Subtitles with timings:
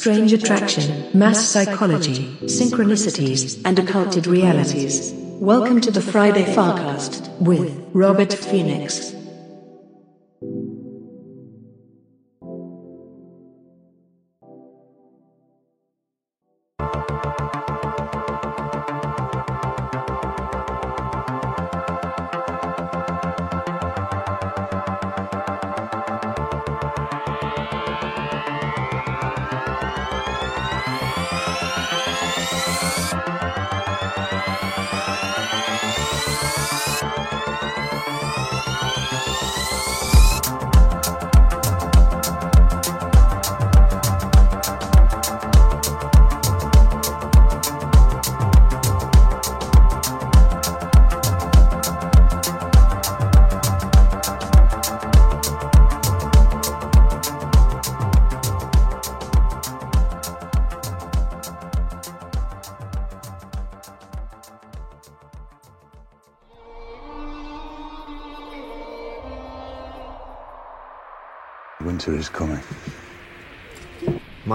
[0.00, 5.12] strange attraction, mass psychology, synchronicities, and occulted realities.
[5.14, 9.19] Welcome to the Friday Farcast with Robert Phoenix.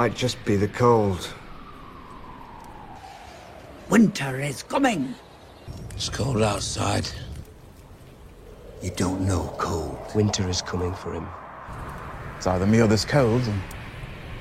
[0.05, 1.33] Might just be the cold.
[3.89, 5.15] Winter is coming.
[5.95, 7.09] It's cold outside.
[8.83, 9.97] You don't know cold.
[10.13, 11.27] Winter is coming for him.
[12.37, 13.59] It's either me or this cold, and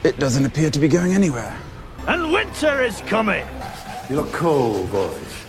[0.02, 1.56] it doesn't appear to be going anywhere.
[2.08, 3.46] And winter is coming.
[4.10, 5.46] You look cold, boys.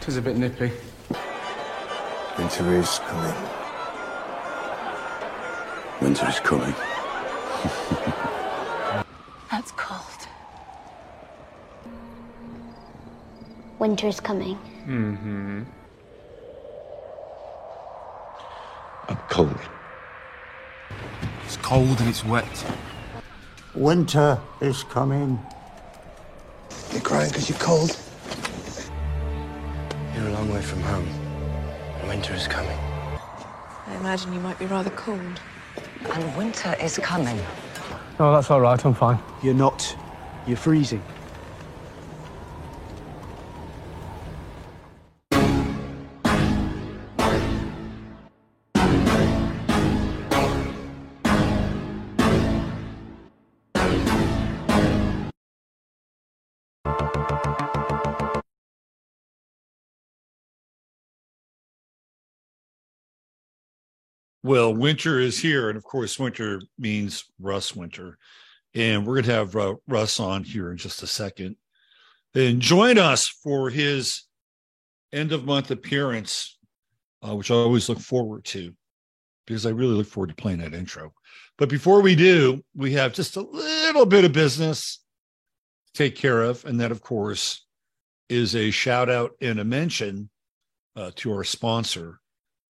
[0.00, 0.72] Tis a bit nippy.
[2.38, 3.36] Winter is coming.
[6.00, 6.74] Winter is coming.
[13.86, 14.58] Winter is coming.
[14.88, 15.62] Mm-hmm.
[19.08, 19.60] I'm cold.
[21.44, 22.66] It's cold and it's wet.
[23.76, 25.38] Winter is coming.
[26.90, 27.96] You're crying because you're cold?
[30.16, 31.06] You're a long way from home.
[32.08, 32.76] Winter is coming.
[33.86, 35.40] I imagine you might be rather cold.
[36.12, 37.38] And winter is coming.
[38.18, 38.84] Oh, that's all right.
[38.84, 39.20] I'm fine.
[39.44, 39.96] You're not.
[40.44, 41.04] You're freezing.
[64.46, 68.16] Well, winter is here, and of course, winter means Russ Winter,
[68.76, 71.56] and we're going to have uh, Russ on here in just a second,
[72.32, 74.22] and join us for his
[75.12, 76.58] end of month appearance,
[77.26, 78.72] uh, which I always look forward to,
[79.48, 81.12] because I really look forward to playing that intro.
[81.58, 85.00] But before we do, we have just a little bit of business
[85.86, 87.66] to take care of, and that, of course,
[88.28, 90.30] is a shout out and a mention
[90.94, 92.20] uh, to our sponsor,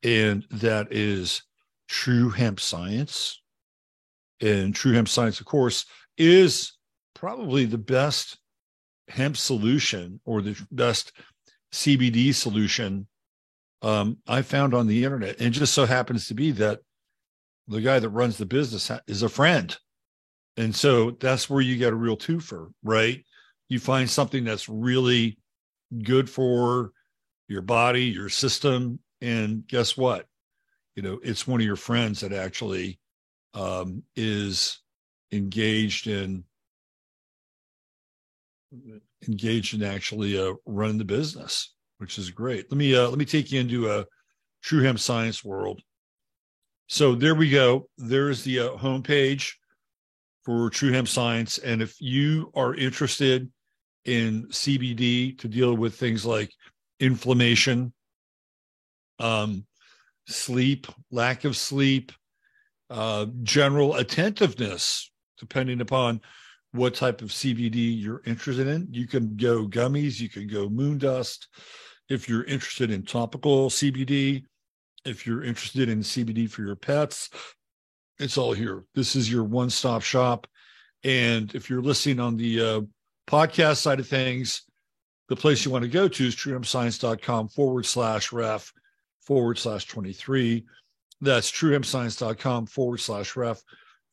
[0.04, 1.42] and that is
[1.88, 3.42] True Hemp Science.
[4.42, 5.86] And True Hemp Science, of course,
[6.18, 6.78] is
[7.14, 8.38] probably the best
[9.08, 11.14] hemp solution or the best
[11.72, 13.08] CBD solution
[13.82, 15.40] um, I found on the internet.
[15.40, 16.80] And just so happens to be that
[17.68, 19.76] the guy that runs the business is a friend.
[20.58, 23.24] And so that's where you get a real twofer, right?
[23.70, 25.38] You find something that's really
[26.04, 26.92] good for
[27.48, 29.00] your body, your system.
[29.22, 30.28] And guess what?
[30.96, 33.00] You know it's one of your friends that actually
[33.54, 34.82] um, is
[35.32, 36.44] engaged in
[39.28, 42.70] engaged in actually uh, running the business which is great.
[42.72, 44.06] Let me uh, let me take you into a
[44.62, 45.82] true hemp science world.
[46.88, 47.90] So there we go.
[47.98, 49.54] There's the uh, homepage
[50.44, 51.58] for true hemp science.
[51.58, 53.52] And if you are interested
[54.06, 56.52] in cbd to deal with things like
[57.00, 57.92] inflammation
[59.18, 59.66] um,
[60.28, 62.12] sleep, lack of sleep,
[62.90, 66.22] uh, general attentiveness, depending upon
[66.72, 68.88] what type of CBD you're interested in.
[68.92, 71.48] You can go gummies, you can go moon dust.
[72.10, 74.44] If you're interested in topical CBD,
[75.06, 77.30] if you're interested in CBD for your pets,
[78.20, 78.84] it's all here.
[78.94, 80.48] This is your one stop shop.
[81.04, 82.82] And if you're listening on the uh,
[83.28, 84.64] podcast side of things,
[85.30, 88.72] the place you want to go to is truehempscience.com forward slash ref
[89.26, 90.66] forward slash 23.
[91.22, 93.62] That's truehempscience.com forward slash ref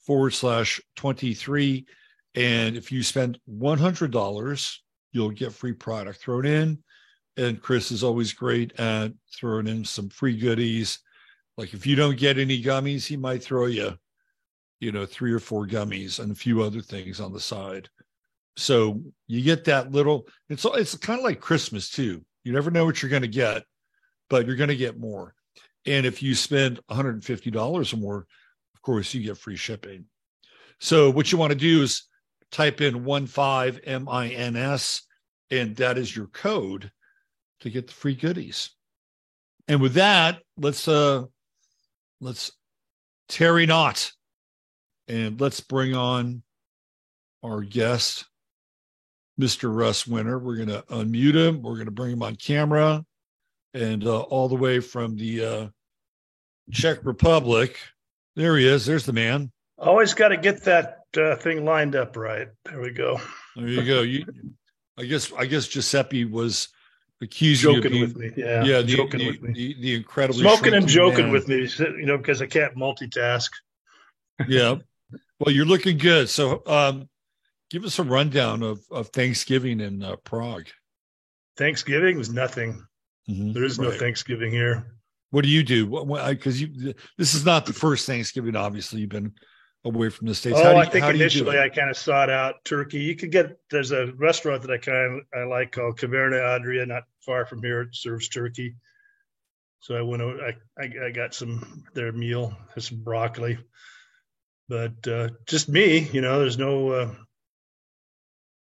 [0.07, 1.87] forward slash 23.
[2.35, 4.79] And if you spend $100,
[5.13, 6.83] you'll get free product thrown in.
[7.37, 10.99] And Chris is always great at throwing in some free goodies.
[11.57, 13.95] Like if you don't get any gummies, he might throw you,
[14.81, 17.89] you know, three or four gummies and a few other things on the side.
[18.57, 22.23] So you get that little, it's it's kind of like Christmas too.
[22.45, 23.65] You never know what you're going to get,
[24.33, 25.35] but you're going to get more.
[25.85, 28.27] And if you spend $150 or more,
[28.75, 30.07] of course, you get free shipping.
[30.81, 32.05] So what you want to do is
[32.51, 35.03] type in 15MINS,
[35.51, 36.91] and that is your code
[37.61, 38.71] to get the free goodies.
[39.69, 41.25] And with that, let's uh
[42.23, 42.53] let's
[43.29, 44.13] tarry not
[45.09, 46.43] and let's bring on
[47.43, 48.25] our guest,
[49.39, 49.75] Mr.
[49.77, 50.39] Russ Winter.
[50.39, 53.05] We're gonna unmute him, we're gonna bring him on camera,
[53.75, 55.69] and uh, all the way from the uh
[56.71, 57.79] Czech Republic.
[58.37, 58.87] There he is.
[58.87, 59.51] There's the man.
[59.79, 62.49] Always got to get that uh, thing lined up right.
[62.65, 63.21] There we go.
[63.57, 64.03] There you go.
[64.03, 64.25] You,
[64.97, 66.69] I guess, I guess Giuseppe was
[67.21, 68.31] accusing joking you with me.
[68.37, 69.53] Yeah, yeah, the, joking the, with me.
[69.53, 71.33] The, the incredibly smoking and joking man.
[71.33, 71.69] with me.
[71.79, 73.51] You know, because I can't multitask.
[74.49, 74.77] Yeah.
[75.39, 76.29] Well, you're looking good.
[76.29, 77.09] So, um,
[77.71, 80.69] give us a rundown of of Thanksgiving in uh, Prague.
[81.57, 82.87] Thanksgiving was nothing.
[83.29, 83.55] Mhm.
[83.55, 83.99] There is no Right.
[83.99, 84.85] Thanksgiving here.
[85.31, 85.87] What do you do?
[85.87, 88.55] Because you, this is not the first Thanksgiving.
[88.57, 89.33] Obviously, you've been
[89.85, 90.59] away from the states.
[90.59, 91.59] Oh, How do I you- think how do you do initially?
[91.59, 93.01] I kind of sought out turkey.
[93.01, 96.85] You could get there's a restaurant that I kind of I like called Caverna Adria,
[96.87, 97.83] not far from here.
[97.83, 98.75] It serves turkey.
[99.81, 100.23] So I went.
[100.23, 100.39] over.
[100.79, 103.59] I I got some their meal, has some broccoli,
[104.69, 106.09] but uh, just me.
[106.13, 107.15] You know, there's no uh,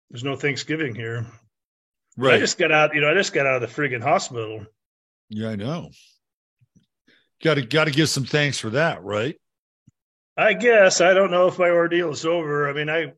[0.10, 1.28] there's no Thanksgiving here.
[2.22, 2.96] I just got out.
[2.96, 4.66] You know, I just got out of the friggin' hospital.
[5.30, 5.90] yeah, I know.
[7.44, 9.36] Got to got to give some thanks for that, right?
[10.38, 12.70] I guess I don't know if my ordeal is over.
[12.70, 13.14] I mean, I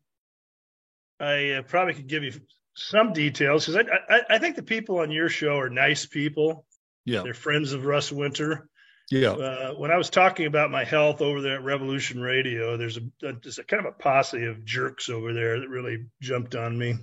[1.19, 2.33] I uh, probably could give you
[2.75, 6.65] some details because I, I I think the people on your show are nice people.
[7.05, 7.23] Yeah.
[7.23, 8.69] They're friends of Russ Winter.
[9.09, 9.31] Yeah.
[9.31, 13.01] Uh, when I was talking about my health over there at Revolution Radio, there's a,
[13.21, 16.95] there's a kind of a posse of jerks over there that really jumped on me.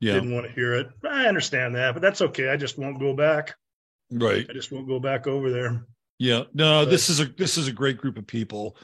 [0.00, 0.14] Yeah.
[0.14, 0.88] Didn't want to hear it.
[1.08, 2.48] I understand that, but that's okay.
[2.48, 3.54] I just won't go back.
[4.10, 4.46] Right.
[4.48, 5.84] I just won't go back over there.
[6.18, 6.44] Yeah.
[6.54, 8.76] No, But- this is a this is a great group of people.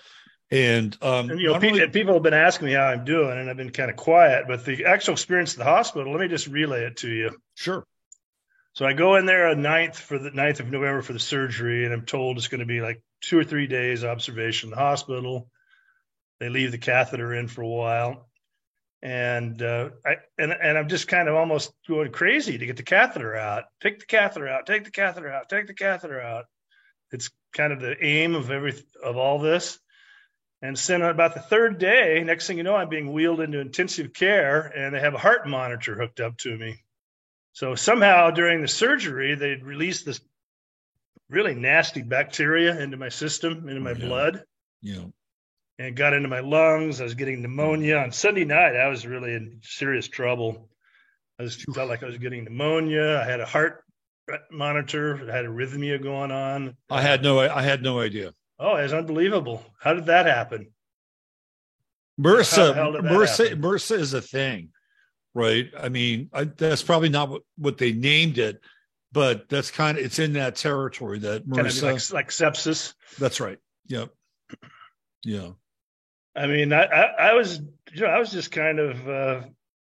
[0.51, 3.05] And um And you know, not pe- only- people have been asking me how I'm
[3.05, 4.45] doing, and I've been kind of quiet.
[4.47, 7.37] But the actual experience at the hospital, let me just relay it to you.
[7.55, 7.85] sure.
[8.75, 11.87] So I go in there on 9th for the 9th of November for the surgery,
[11.87, 14.77] and I'm told it's going to be like two or three days observation in the
[14.77, 15.49] hospital.
[16.41, 18.29] They leave the catheter in for a while,
[19.07, 22.83] and uh, I and and I'm just kind of almost going crazy to get the
[22.83, 23.67] catheter out.
[23.81, 24.67] Take the catheter out.
[24.67, 25.49] Take the catheter out.
[25.49, 26.47] Take the catheter out.
[27.13, 28.75] It's kind of the aim of every
[29.05, 29.79] of all this.
[30.61, 34.13] And then about the third day, next thing you know, I'm being wheeled into intensive
[34.13, 36.83] care, and they have a heart monitor hooked up to me.
[37.53, 40.21] So somehow during the surgery, they released this
[41.29, 44.05] really nasty bacteria into my system, into my Yeah.
[44.07, 44.43] blood,
[44.83, 45.05] Yeah.
[45.79, 47.01] And it got into my lungs.
[47.01, 47.99] I was getting pneumonia.
[47.99, 50.69] On Sunday night, I was really in serious trouble.
[51.39, 53.21] I just felt like I was getting pneumonia.
[53.21, 53.85] I had a heart
[54.51, 55.29] monitor.
[55.31, 56.77] I had arrhythmia going on.
[56.91, 58.33] I had no I had no idea.
[58.59, 59.63] Oh, it was unbelievable.
[59.81, 60.69] How did that happen?
[62.19, 63.63] MRSA, that MRSA, happen?
[63.63, 64.71] MRSA is a thing,
[65.35, 65.71] right?
[65.79, 68.63] I mean, I, that's probably not what, what they named it,
[69.13, 72.95] but that's kind of it's in that territory that Kind of like, like sepsis.
[73.19, 73.59] that's right.
[73.89, 74.11] Yep.
[75.25, 75.51] Yeah.
[76.37, 77.61] I mean, I, I, I was,
[77.93, 79.41] you know, I was just kind of uh,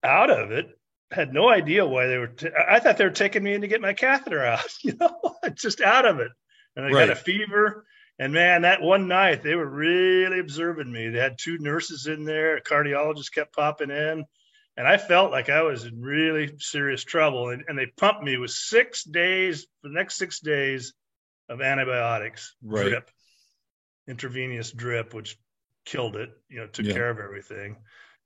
[0.03, 0.67] out of it.
[1.11, 2.27] Had no idea why they were.
[2.27, 4.65] T- I thought they were taking me in to get my catheter out.
[4.83, 6.31] You know, just out of it.
[6.75, 7.07] And I Right.
[7.07, 7.85] got a fever.
[8.17, 11.09] And man, that one night they were really observing me.
[11.09, 12.57] They had two nurses in there.
[12.57, 14.25] A cardiologist kept popping in,
[14.77, 17.49] and I felt like I was in really serious trouble.
[17.49, 20.93] And, and they pumped me with six days, the next six days
[21.49, 22.89] of antibiotics Right.
[22.89, 23.11] drip,
[24.07, 25.37] intravenous drip, which
[25.85, 26.29] killed it.
[26.49, 26.93] You know, took Yeah.
[26.93, 27.77] care of everything,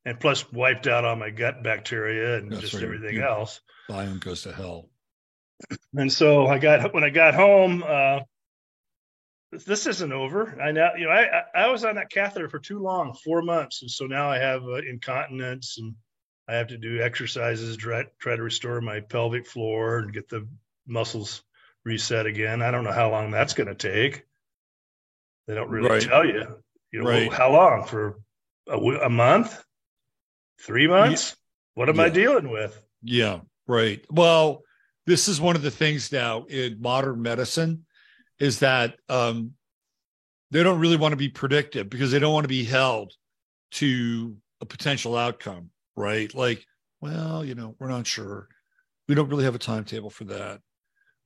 [0.06, 2.84] and plus wiped out all my gut bacteria and That's just right.
[2.84, 3.30] everything Yeah.
[3.30, 3.62] else.
[3.90, 4.90] Biome goes to hell.
[5.96, 7.84] And so I got when I got home.
[7.88, 8.20] Uh,
[9.52, 10.60] this- isn't over.
[10.62, 13.42] I now, you know, I, I I was on that catheter for too long, four
[13.42, 15.96] months, and so now I have uh, incontinence, and
[16.48, 20.48] I have to do exercises, try try to restore my pelvic floor and get the
[20.86, 21.42] muscles
[21.86, 22.62] reset again.
[22.62, 24.24] I don't know how long that's going to take.
[25.48, 26.02] They don't really Right.
[26.02, 26.62] tell you.
[26.96, 27.34] You know, Right.
[27.34, 28.22] how long for
[28.70, 29.62] a month,
[30.62, 31.36] three months?
[31.74, 32.74] What am I dealing with?
[33.04, 34.04] Yeah, right.
[34.10, 34.64] Well,
[35.06, 37.86] this is one of the things now in modern medicine
[38.40, 39.56] is that um,
[40.52, 43.12] they don't really want to be predictive because they don't want to be held
[43.72, 46.34] to a potential outcome, right?
[46.34, 46.66] Like,
[47.02, 48.48] well, you know, we're not sure.
[49.10, 50.62] We don't really have a timetable for that.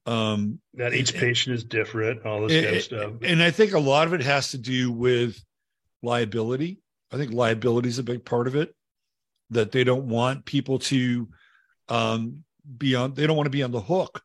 [0.08, 3.14] Um, That each and- patient is different, all this and, kind of stuff.
[3.22, 5.40] and I think a lot of it has to do with
[6.02, 8.74] liability, I think liability is a big part of it.
[9.52, 11.28] That they don't want people to
[11.88, 12.44] um,
[12.78, 13.14] be on.
[13.14, 14.22] They don't want to be on the hook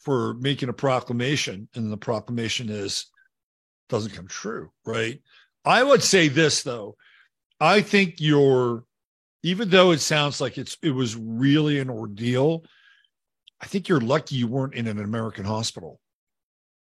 [0.00, 3.06] for making a proclamation, and the proclamation is
[3.88, 5.20] doesn't come true, right?
[5.64, 6.96] I would say this though.
[7.60, 8.84] I think you're,
[9.42, 12.64] even though it sounds like it's it was really an ordeal,
[13.60, 16.00] I think you're lucky you weren't in an American hospital.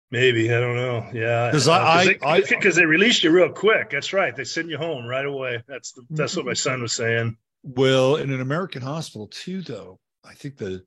[0.09, 1.09] Maybe I don't know.
[1.13, 3.89] Yeah, because I, I, because they, they, released you real quick.
[3.89, 4.35] That's right.
[4.35, 5.61] They send you home right away.
[5.67, 7.35] That's the, that's what my son was saying.
[7.63, 10.83] Well, in an American hospital too, though, I think the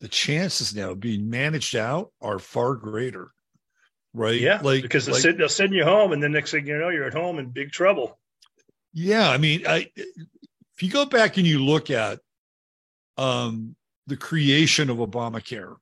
[0.00, 3.30] the chances now of being managed out are far greater
[4.14, 4.40] right?
[4.40, 6.78] Yeah, like because they'll, like, send, they'll send you home, and then next thing you
[6.78, 8.18] know, you're at home in big trouble.
[8.92, 12.20] Yeah, I mean, I if you go back and you look at
[13.16, 13.76] um,
[14.06, 15.76] the creation of Obamacare,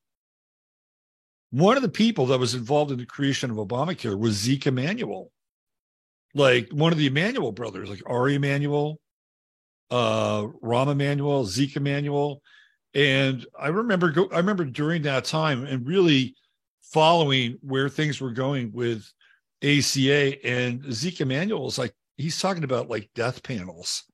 [1.51, 5.31] one of the people that was involved in the creation of Obamacare was Zeke Emanuel,
[6.35, 8.99] like one of the Emanuel brothers, like Ari Emanuel,
[9.91, 12.43] uh, Rahm Emanuel, Zeke Emanuel.
[12.95, 16.35] And I remember, go, I remember during that time, and really
[16.83, 19.11] following where things were going with
[19.63, 24.05] ACA and Zeke Emanuel is like he's talking about like death panels,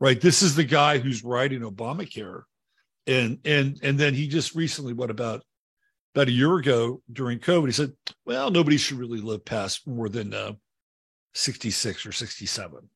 [0.00, 0.20] right?
[0.20, 2.42] This is the guy who's writing Obamacare,
[3.06, 5.42] and and and then he just recently, what about
[6.18, 7.92] about a year ago during COVID, he said,
[8.26, 10.50] well, nobody should really live past more than uh,
[11.34, 12.90] 66 or 67.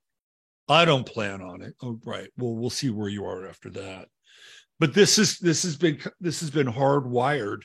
[0.68, 1.74] I don't plan on it.
[1.80, 2.28] Oh, right.
[2.36, 4.08] Well, we'll see where you are after that.
[4.80, 7.60] But this is this has been this has been hardwired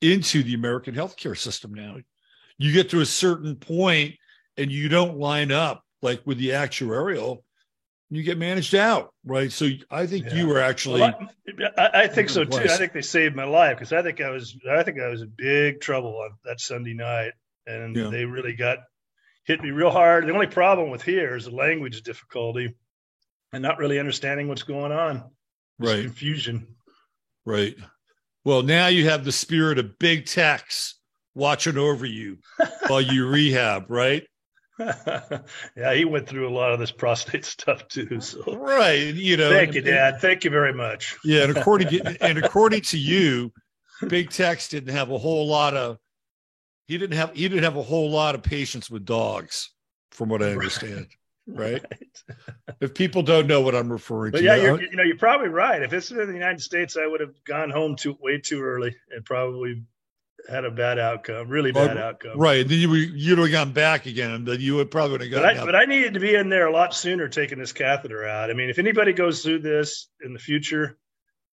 [0.00, 1.96] into the American healthcare system now.
[2.56, 4.14] You get to a certain point
[4.56, 7.42] and you don't line up like with the actuarial,
[8.10, 9.52] you get managed out, right?
[9.52, 10.34] So I think yeah.
[10.34, 11.00] you were actually.
[11.00, 11.30] Well,
[11.78, 12.58] I, I, think so too.
[12.58, 15.22] I think they saved my life because I think I was, I think I was
[15.22, 17.32] in big trouble on that Sunday night,
[17.66, 18.08] and yeah.
[18.08, 18.78] they really got
[19.44, 20.26] hit me real hard.
[20.26, 22.74] The only problem with here is the language difficulty
[23.52, 25.24] and not really understanding what's going on.
[25.78, 26.66] right, confusion.
[27.46, 27.76] Right.
[28.44, 30.96] Well, now you have the spirit of big techs
[31.34, 32.38] watching over you
[32.88, 34.24] while you rehab, right?
[35.76, 38.20] yeah, he went through a lot of this prostate stuff too.
[38.20, 39.50] So right, you know.
[39.50, 40.20] Thank you, Dad.
[40.20, 41.16] Thank you very much.
[41.24, 43.52] Yeah, and according to, and according to you,
[44.08, 45.98] Big Tex didn't have a whole lot of
[46.86, 49.70] he didn't have he didn't have a whole lot of patience with dogs,
[50.10, 51.08] from what I understand
[51.54, 51.84] right?
[52.28, 52.36] right.
[52.80, 55.48] if people don't know what I'm referring but to, yeah, you're, you know, you're probably
[55.48, 55.82] right.
[55.82, 58.96] If it's in the United States, I would have gone home too way too early
[59.10, 59.82] and probably
[60.48, 62.38] had a bad outcome, really bad well, outcome.
[62.38, 62.66] Right.
[62.66, 65.42] Then you you'd have gone back again, and then you would probably would have gone.
[65.42, 68.26] But I, but I needed to be in there a lot sooner, taking this catheter
[68.26, 68.50] out.
[68.50, 70.98] I mean, if anybody goes through this in the future,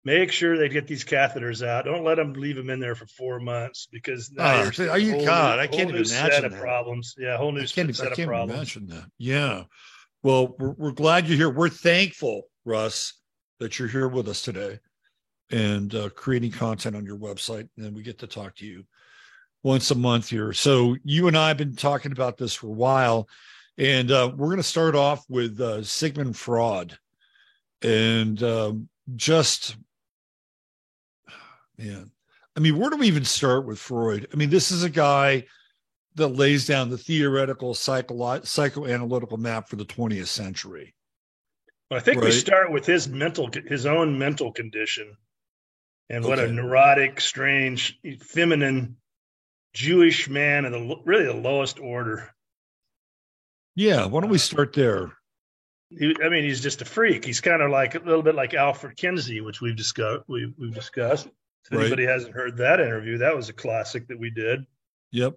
[0.04, 1.86] make sure they get these catheters out.
[1.86, 5.26] Don't let them leave them in there for four months because now oh, are you
[5.26, 5.58] God?
[5.58, 6.60] New, I can't even imagine set that.
[6.60, 7.16] problems.
[7.18, 8.76] Yeah, whole new I can't, set I can't of problems.
[8.76, 9.10] Imagine that.
[9.18, 9.64] Yeah.
[10.24, 11.50] Well, we're, we're glad you're here.
[11.50, 13.14] We're thankful, Russ,
[13.60, 14.80] that you're here with us today
[15.52, 17.68] and uh, creating content on your website.
[17.76, 18.84] And then we get to talk to you
[19.64, 20.54] once a month here.
[20.54, 23.28] So you and I have been talking about this for a while,
[23.78, 26.98] and uh, we're going to start off with uh, Sigmund Freud,
[27.82, 29.76] and um, just
[31.78, 32.12] man,
[32.56, 34.28] I mean, where do we even start with Freud?
[34.32, 35.46] I mean, this is a guy
[36.16, 40.96] that lays down the theoretical psycholo- psychoanalytical map for the 20th century.
[41.92, 42.28] Well, I think right?
[42.28, 45.16] we start with his mental, his own mental condition,
[46.10, 46.30] and okay.
[46.30, 48.98] what a neurotic, strange, feminine
[49.74, 52.30] Jewish man, of the really the lowest order.
[53.76, 55.14] Yeah, why don't we uh, start there?
[55.90, 57.26] He, I mean, he's just a freak.
[57.26, 60.24] He's kind of like a little bit like Alfred Kinsey, which we've discussed.
[60.28, 61.28] We, we've discussed.
[61.28, 61.82] If right.
[61.82, 64.66] anybody hasn't heard that interview, that was a classic that we did.
[65.12, 65.36] Yep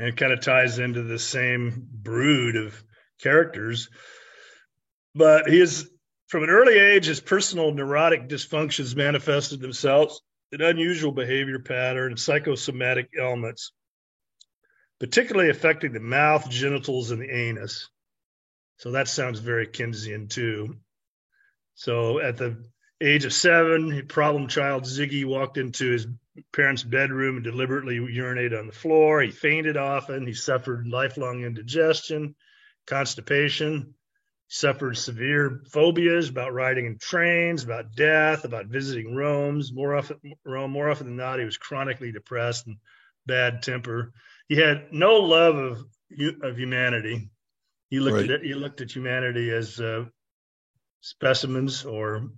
[0.00, 2.82] and it kind of ties into the same brood of
[3.20, 3.90] characters.
[5.14, 5.90] But he is,
[6.30, 10.22] from an early age, his personal neurotic dysfunctions manifested themselves
[10.52, 13.72] in unusual behavior pattern and psychosomatic ailments,
[15.00, 17.88] particularly affecting the mouth, genitals, and the anus.
[18.78, 20.76] So that sounds very Kinseyan too.
[21.74, 22.64] So at the
[23.00, 26.06] age of seven, problem child Ziggy walked into his
[26.52, 29.20] parents' bedroom and deliberately urinated on the floor.
[29.20, 30.28] He fainted often.
[30.28, 32.36] He suffered lifelong indigestion,
[32.86, 33.94] constipation.
[34.52, 39.72] Suffered severe phobias about riding in trains, about death, about visiting Rome's.
[39.72, 42.76] More often, Rome, more often than not, he was chronically depressed and
[43.26, 44.12] bad temper.
[44.48, 45.84] He had no love of
[46.42, 47.30] of humanity.
[47.90, 48.30] He looked right.
[48.32, 50.06] at he looked at humanity as uh,
[51.00, 52.30] specimens or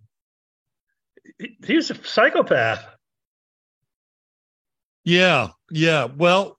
[1.38, 2.84] he, he was a psychopath.
[5.02, 6.04] Yeah, yeah.
[6.04, 6.58] Well,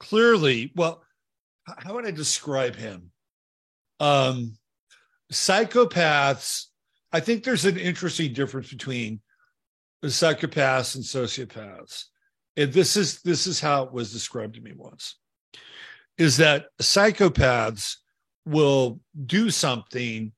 [0.00, 1.04] clearly, well,
[1.62, 3.12] how would I describe him?
[4.00, 4.56] Um,
[5.32, 6.66] psychopaths,
[7.12, 9.20] I think there's an interesting difference between
[10.04, 12.04] psychopaths and sociopaths.
[12.56, 15.16] And this is this is how it was described to me once.
[16.16, 17.96] Is that psychopaths
[18.44, 20.32] will do something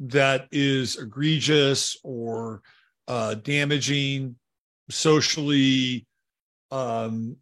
[0.00, 2.62] that is egregious or
[3.08, 4.36] uh, damaging,
[4.90, 6.06] socially
[6.70, 7.36] um,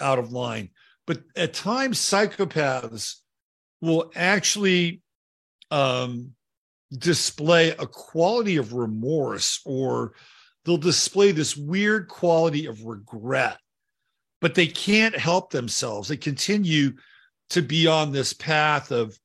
[0.00, 0.70] out of line.
[1.06, 3.16] But at times, psychopaths
[3.84, 5.02] will actually
[5.70, 6.32] um,
[6.96, 10.14] display a quality of remorse or
[10.64, 13.58] they'll display this weird quality of regret,
[14.40, 16.08] but they can't help themselves.
[16.08, 16.92] They continue
[17.50, 19.18] to be on this path of,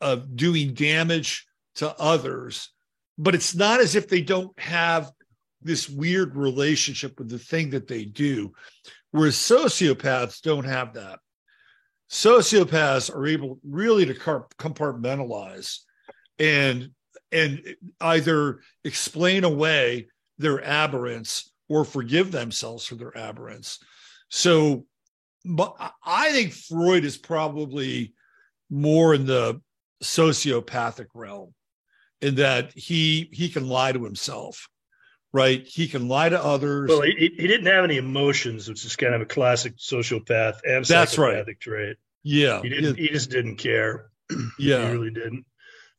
[0.00, 1.46] of doing damage
[1.76, 2.70] to others,
[3.16, 5.10] but it's not as if they don't have
[5.62, 8.52] this weird relationship with the thing that they do,
[9.10, 11.20] whereas sociopaths don't have that.
[12.10, 15.78] Sociopaths are able really to compartmentalize
[16.38, 16.90] and
[17.32, 23.78] and either explain away their aberrance or forgive themselves for their aberrance.
[24.28, 24.86] So,
[25.44, 28.14] but I think Freud is probably
[28.68, 29.60] more in the
[30.02, 31.54] sociopathic realm
[32.20, 34.68] in that he he can lie to himself
[35.32, 35.66] right?
[35.66, 36.88] He can lie to others.
[36.88, 40.84] Well he, he didn't have any emotions which is kind of a classic sociopath and
[40.84, 41.44] that's right.
[41.58, 41.96] trait.
[42.22, 42.62] Yeah.
[42.62, 43.02] He didn't yeah.
[43.02, 44.10] he just didn't care.
[44.58, 44.86] Yeah.
[44.86, 45.44] he really didn't.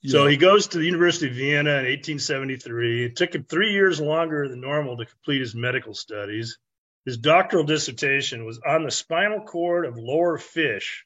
[0.02, 0.12] Yeah.
[0.14, 4.00] so he goes to the university of vienna in 1873 it took him three years
[4.00, 6.58] longer than normal to complete his medical studies.
[7.06, 11.06] His doctoral dissertation was on the spinal cord of lower fish.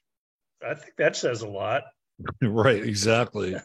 [0.66, 1.84] I think that says a lot
[2.42, 3.56] right exactly.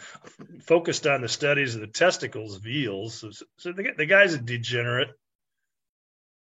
[0.62, 3.14] Focused on the studies of the testicles of eels.
[3.14, 5.10] So, so the, the guy's a degenerate.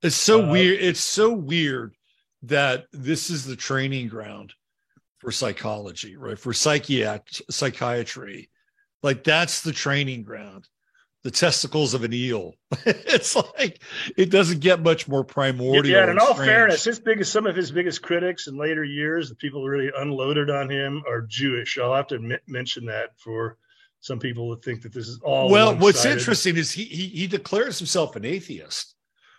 [0.01, 1.95] It's so uh, weird it's so weird
[2.43, 4.53] that this is the training ground
[5.19, 6.37] for psychology right?
[6.37, 8.49] For psychiat- psychiatry.
[9.03, 10.67] Like that's the training ground
[11.23, 12.53] the testicles of an eel.
[12.85, 13.81] it's like
[14.15, 15.93] it doesn't get much more primordial.
[15.93, 16.49] Yeah, and in all strange.
[16.49, 20.49] fairness, his biggest some of his biggest critics in later years, the people really unloaded
[20.49, 21.77] on him are Jewish.
[21.77, 23.57] I'll have to m- mention that for
[23.99, 25.49] some people that think that this is all.
[25.49, 28.95] Well, what's interesting is he, he he declares himself an atheist.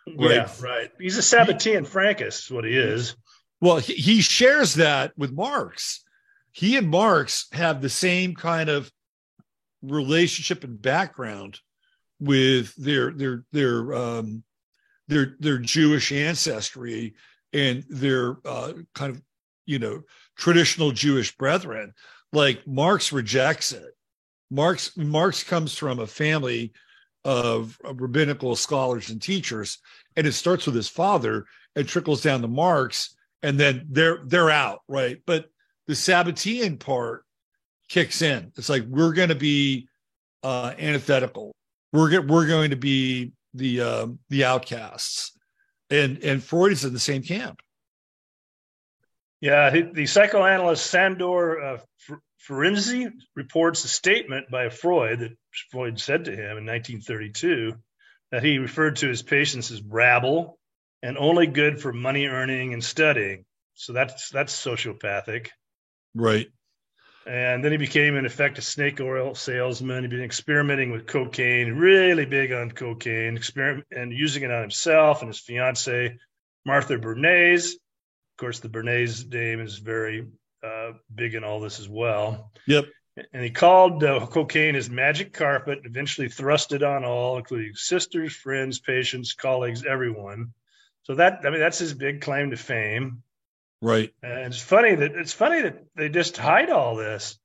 [0.06, 0.30] Right?
[0.30, 0.90] Yeah, right.
[0.98, 3.14] He's a Sabbatean Frankist, what he is.
[3.60, 6.04] Well, he, he shares that with Marx.
[6.52, 8.90] He and Marx have the same kind of
[9.82, 11.60] relationship and background
[12.20, 14.42] with their their their um,
[15.08, 17.14] their their Jewish ancestry
[17.52, 19.22] and their uh, kind of
[19.66, 20.02] you know
[20.36, 21.92] traditional Jewish brethren.
[22.32, 23.96] Like Marx rejects it.
[24.50, 26.72] Marx Marx comes from a family
[27.24, 29.78] of, rabbinical scholars and teachers,
[30.16, 34.50] and it starts with his father and trickles down to Marx, and then they're they're
[34.50, 35.20] out right.
[35.26, 35.46] But
[35.86, 37.24] the Sabbatean part
[37.88, 38.52] kicks in.
[38.56, 39.88] It's like we're going to be
[40.42, 41.52] uh, antithetical
[41.92, 45.32] we're we're going to be the uh, the outcasts,
[45.90, 47.60] and and Freud is in the same camp.
[49.40, 51.78] Yeah, the psychoanalyst Sandor uh,
[52.48, 55.36] Ferenczi reports a statement by Freud that
[55.70, 57.74] Freud said to him in 1932
[58.32, 60.58] that he referred to his patients as rabble
[61.02, 63.44] and only good for money earning and studying.
[63.74, 65.48] So that's that's sociopathic.
[66.14, 66.48] Right.
[67.26, 70.02] And then he became, in effect, a snake oil salesman.
[70.02, 75.20] He'd been experimenting with cocaine, really big on cocaine, experiment and using it on himself
[75.20, 76.18] and his fiancee,
[76.64, 77.72] Martha Bernays.
[77.72, 80.26] Of course, the Bernays name is very
[80.64, 82.50] uh, big in all this as well.
[82.66, 82.86] Yep.
[83.32, 88.34] And he called uh, cocaine his magic carpet, eventually thrust it on all, including sisters,
[88.34, 90.52] friends, patients, colleagues, everyone.
[91.02, 93.22] So that, I mean, that's his big claim to fame.
[93.80, 94.10] Right.
[94.22, 97.38] And it's funny that it's funny that they just hide all this.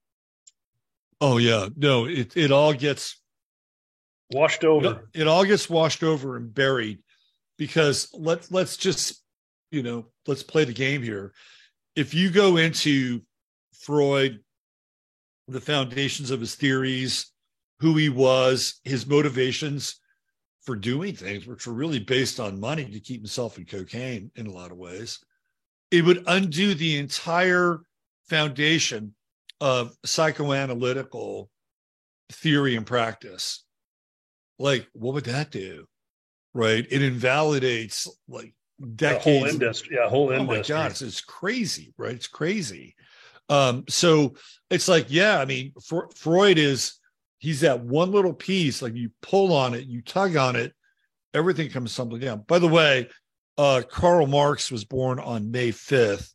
[1.22, 3.22] Oh yeah, no, it it all gets
[4.32, 5.08] washed over.
[5.14, 7.00] It, it all gets washed over and buried
[7.58, 9.22] because let's let's just
[9.72, 11.34] you know let's play the game here.
[11.96, 13.22] If you go into
[13.82, 14.40] Freud,
[15.48, 17.32] the foundations of his theories,
[17.80, 20.00] who he was, his motivations
[20.64, 24.48] for doing things, which were really based on money to keep himself in cocaine in
[24.48, 25.20] a lot of ways
[25.94, 27.80] it would undo the entire
[28.28, 29.14] foundation
[29.62, 31.50] of psychoanalytical
[32.32, 33.64] theory and practice.
[34.58, 35.86] Like, what would that do?
[36.56, 36.84] Right?
[36.90, 38.56] It invalidates like
[38.96, 39.24] decades.
[39.24, 39.98] The whole industry.
[40.00, 40.74] Yeah, whole industry.
[40.74, 42.16] Oh my God, it's, it's crazy, right?
[42.16, 42.96] It's crazy.
[43.50, 44.34] Um, so
[44.72, 46.96] it's like, yeah, I mean, for, Freud is
[47.38, 50.74] he's that one little piece, like you pull on it, you tug on it,
[51.36, 52.46] everything comes tumbling down.
[52.48, 53.10] By the way,
[53.58, 56.34] uh, Karl Marx was born on May 5th,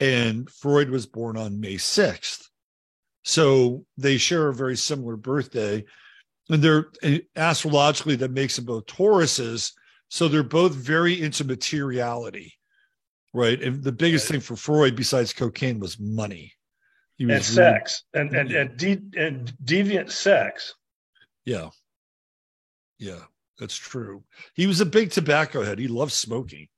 [0.00, 2.48] and Freud was born on May 6th.
[3.24, 5.84] So they share a very similar birthday.
[6.48, 6.86] And they're
[7.34, 9.72] astrologically, that makes them both Tauruses.
[10.08, 12.54] So they're both very into materiality,
[13.34, 13.60] right?
[13.60, 16.52] And the biggest thing for Freud, besides cocaine, was money.
[17.16, 20.74] He was and sex really, and and and, de- and deviant sex.
[21.44, 21.70] Yeah,
[22.98, 23.22] yeah,
[23.58, 24.24] that's true.
[24.54, 25.78] He was a big tobacco head.
[25.78, 26.68] He loved smoking,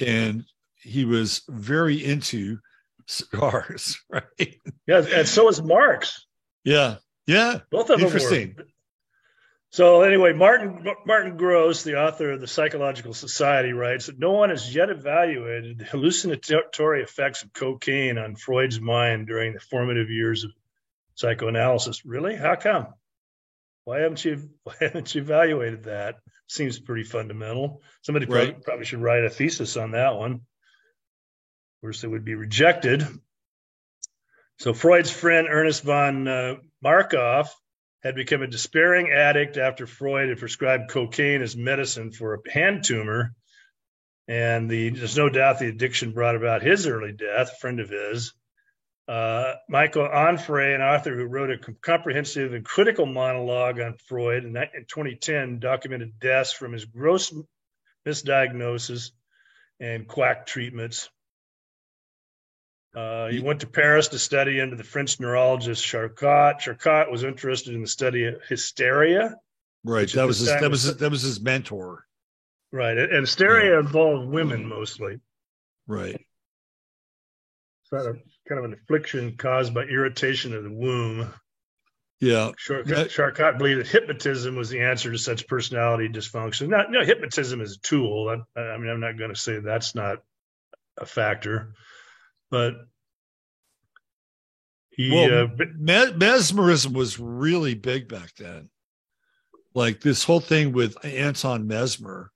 [0.00, 0.44] and
[0.76, 2.58] he was very into
[3.06, 4.56] cigars, right?
[4.86, 6.26] Yeah, and so is Marx.
[6.64, 7.60] Yeah, yeah.
[7.70, 8.54] Both of them Interesting.
[8.56, 8.64] Were.
[9.70, 14.48] So anyway, Martin Martin Gross, the author of the Psychological Society, writes that no one
[14.48, 20.44] has yet evaluated the hallucinatory effects of cocaine on Freud's mind during the formative years
[20.44, 20.52] of
[21.16, 22.06] psychoanalysis.
[22.06, 22.34] Really?
[22.34, 22.94] How come?
[23.88, 26.16] Why haven't you Why haven't you evaluated that?
[26.46, 27.82] Seems pretty fundamental.
[28.02, 28.46] Somebody right.
[28.46, 30.42] probably, probably should write a thesis on that one
[31.80, 33.06] course, it would be rejected.
[34.58, 37.48] So Freud's friend Ernest von uh, Markov
[38.02, 42.84] had become a despairing addict after Freud had prescribed cocaine as medicine for a hand
[42.84, 43.34] tumor.
[44.26, 47.88] And the, there's no doubt the addiction brought about his early death, a friend of
[47.88, 48.34] his.
[49.08, 54.54] Uh, Michael Onfray, an author who wrote a comprehensive and critical monologue on Freud in,
[54.54, 57.32] in 2010, documented deaths from his gross
[58.06, 59.12] misdiagnosis
[59.80, 61.08] and quack treatments.
[62.94, 66.58] Uh, he went to Paris to study under the French neurologist Charcot.
[66.58, 69.36] Charcot was interested in the study of hysteria.
[69.84, 70.10] Right.
[70.12, 72.04] That was his, that was his, that was his mentor.
[72.70, 73.80] Right, and hysteria yeah.
[73.80, 75.20] involved women mostly.
[75.86, 76.20] Right.
[77.90, 78.14] A
[78.48, 81.32] kind of an affliction caused by irritation of the womb.
[82.20, 82.50] Yeah.
[82.58, 86.68] Charcot, Charcot believed that hypnotism was the answer to such personality dysfunction.
[86.68, 88.28] Not, no, hypnotism is a tool.
[88.56, 90.18] I, I mean, I'm not going to say that's not
[90.96, 91.74] a factor.
[92.50, 92.74] But
[94.90, 95.64] he, well, uh,
[96.16, 98.70] mesmerism was really big back then.
[99.74, 102.32] Like this whole thing with Anton Mesmer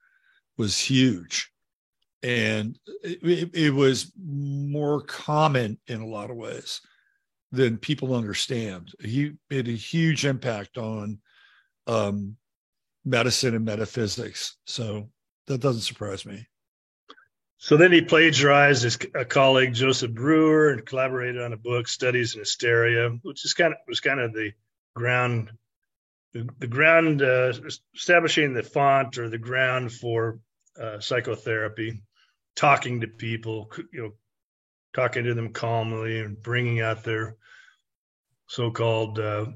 [0.56, 1.51] was huge.
[2.22, 6.80] And it, it was more common in a lot of ways
[7.50, 8.92] than people understand.
[9.00, 11.18] He made a huge impact on
[11.86, 12.36] um,
[13.04, 14.56] medicine and metaphysics.
[14.66, 15.10] So
[15.46, 16.46] that doesn't surprise me.
[17.58, 22.40] So then he plagiarized his colleague Joseph Breuer and collaborated on a book, Studies in
[22.40, 24.52] Hysteria, which is kind of was kind of the
[24.96, 25.52] ground,
[26.32, 27.52] the, the ground uh,
[27.94, 30.40] establishing the font or the ground for
[30.80, 32.02] uh, psychotherapy,
[32.56, 34.12] talking to people, you know,
[34.94, 37.36] talking to them calmly and bringing out their
[38.46, 39.46] so-called uh,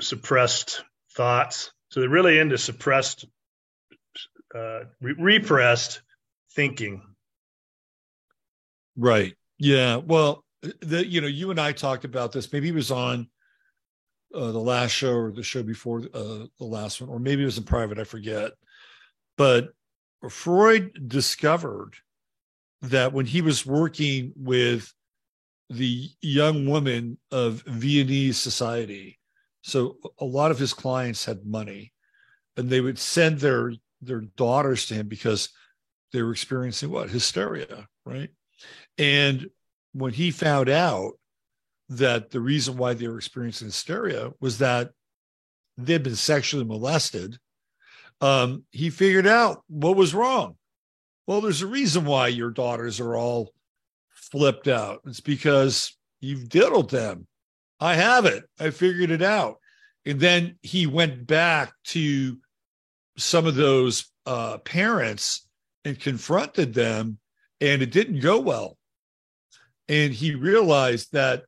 [0.00, 1.72] suppressed thoughts.
[1.90, 3.24] So they're really into suppressed,
[4.54, 6.02] uh, re- repressed
[6.54, 7.02] thinking
[9.00, 9.34] Right.
[9.58, 9.96] Yeah.
[9.96, 10.44] Well,
[10.80, 12.52] the you know, you and I talked about this.
[12.52, 13.28] Maybe it was on
[14.34, 17.46] uh, the last show or the show before uh, the last one, or maybe it
[17.46, 17.98] was in private.
[17.98, 18.52] I forget.
[19.38, 19.70] But
[20.28, 21.94] Freud discovered
[22.82, 24.92] that when he was working with
[25.68, 29.18] the young women of Viennese society,
[29.62, 31.92] so a lot of his clients had money,
[32.56, 35.50] and they would send their their daughters to him because
[36.12, 38.30] they were experiencing what hysteria, right?
[38.98, 39.48] And
[39.92, 41.12] when he found out
[41.90, 44.90] that the reason why they were experiencing hysteria was that
[45.76, 47.36] they'd been sexually molested,
[48.20, 50.56] um, he figured out what was wrong.
[51.30, 53.54] Well, there's a reason why your daughters are all
[54.10, 55.02] flipped out.
[55.06, 57.28] It's because you've diddled them.
[57.78, 58.42] I have it.
[58.58, 59.58] I figured it out.
[60.04, 62.36] And then he went back to
[63.16, 65.46] some of those uh, parents
[65.84, 67.18] and confronted them,
[67.60, 68.76] and it didn't go well.
[69.88, 71.44] And he realized that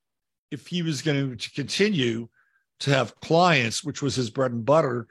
[0.52, 2.28] if he was going to continue
[2.78, 5.08] to have clients, which was his bread and butter,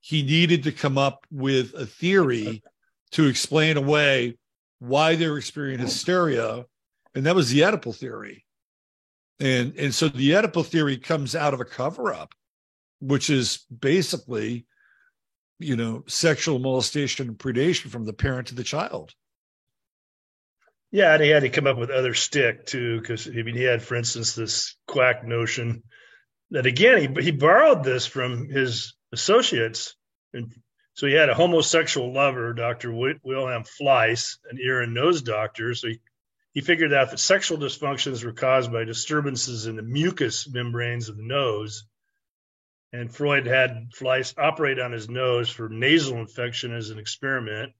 [0.00, 2.62] he needed to come up with a theory
[3.14, 4.36] to explain away
[4.78, 6.64] why they're experiencing hysteria.
[7.14, 8.44] And that was the Oedipal theory.
[9.40, 12.34] And, and so the Oedipal theory comes out of a cover up,
[13.00, 14.66] which is basically,
[15.58, 19.14] you know, sexual molestation and predation from the parent to the child.
[20.90, 23.64] Yeah, and he had to come up with other stick too, because I mean, he
[23.64, 25.82] had, for instance, this quack notion
[26.50, 29.96] that again he he borrowed this from his associates,
[30.32, 30.52] and
[30.94, 35.74] so he had a homosexual lover, Doctor Wilhelm Fliess, an ear and nose doctor.
[35.74, 36.00] So he
[36.54, 41.16] he figured out that sexual dysfunctions were caused by disturbances in the mucous membranes of
[41.16, 41.84] the nose.
[42.92, 47.72] And Freud had Fliess operate on his nose for nasal infection as an experiment.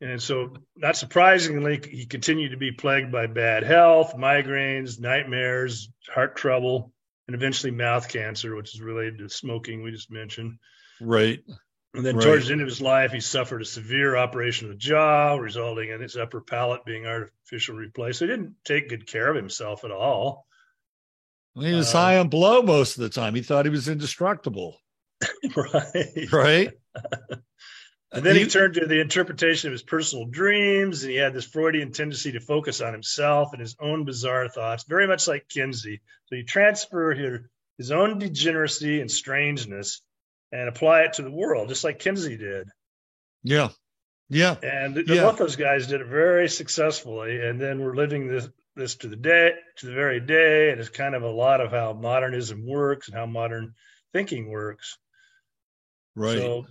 [0.00, 6.34] And so, not surprisingly, he continued to be plagued by bad health, migraines, nightmares, heart
[6.36, 6.92] trouble.
[7.28, 10.58] and eventually mouth cancer, which is related to smoking we just mentioned.
[11.00, 11.44] Right.
[11.94, 12.24] And then Right.
[12.24, 15.90] towards the end of his life, he suffered a severe operation of the jaw, resulting
[15.90, 18.20] in his upper palate being artificially replaced.
[18.20, 20.46] So he didn't take good care of himself at all.
[21.54, 23.34] He was Uh, high on blow most of the time.
[23.34, 24.80] He thought he was indestructible.
[25.56, 26.32] right.
[26.32, 26.70] Right.
[28.14, 31.32] And then he He- turned to the interpretation of his personal dreams, and he had
[31.32, 35.48] this Freudian tendency to focus on himself and his own bizarre thoughts, very much like
[35.48, 36.02] Kinsey.
[36.26, 37.40] So he transferred his,
[37.78, 40.02] his own degeneracy and strangeness
[40.52, 42.68] and apply it to the world, just like Kinsey did.
[43.42, 43.70] Yeah.
[44.28, 44.56] Yeah.
[44.62, 45.22] And th- Yeah.
[45.22, 47.40] both those guys did it very successfully.
[47.40, 50.88] And then we're living this this to the day to the very day, and it's
[50.88, 53.74] kind of a lot of how modernism works and how modern
[54.14, 54.96] thinking works.
[56.14, 56.38] Right.
[56.38, 56.66] So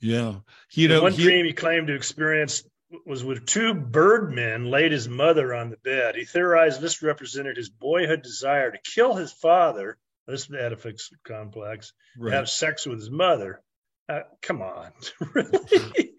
[0.00, 0.36] yeah.
[0.72, 2.62] You know, one he- dream he claimed to experience
[3.06, 6.14] was with two birdmen laid his mother on the bed.
[6.14, 12.34] He theorized this represented his boyhood desire to kill his father, this Oedipus complex, Right.
[12.34, 13.62] have sex with his mother.
[14.08, 14.90] Uh, come on,
[15.34, 16.12] really?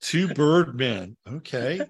[0.00, 1.16] two birdmen.
[1.26, 1.80] Okay.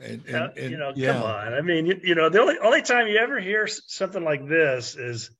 [0.00, 1.14] And, and, Uh, and you know, yeah.
[1.14, 1.54] come on.
[1.54, 4.94] I mean, you, you know, the only only time you ever hear something like this
[4.96, 5.30] is,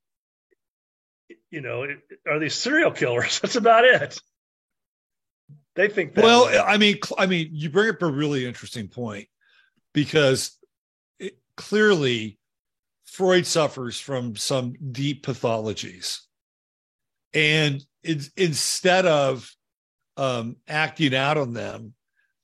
[1.50, 1.86] you know,
[2.26, 3.38] are these serial killers?
[3.42, 4.20] That's about it.
[5.76, 6.24] They think that.
[6.24, 6.58] Well, way.
[6.58, 9.28] I mean, cl- I mean, you bring up a really interesting point
[9.92, 10.56] because
[11.20, 12.38] it, clearly
[13.10, 16.20] Freud suffers from some deep pathologies,
[17.32, 17.84] and
[18.36, 19.50] instead of
[20.16, 21.94] um, acting out on them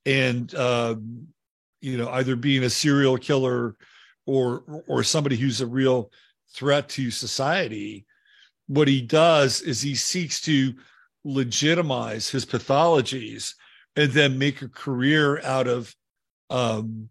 [0.06, 1.28] and um,
[1.80, 3.76] you know either being a serial killer
[4.26, 6.10] or or somebody who's a real
[6.54, 8.06] threat to society,
[8.66, 10.74] what he does is he seeks to
[11.24, 13.54] legitimize his pathologies
[13.96, 15.94] and then make a career out of
[16.50, 17.08] um,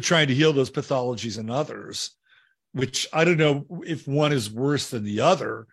[0.00, 2.15] trying to heal those pathologies in others,
[2.76, 5.66] which I don't know if one is worse than the other,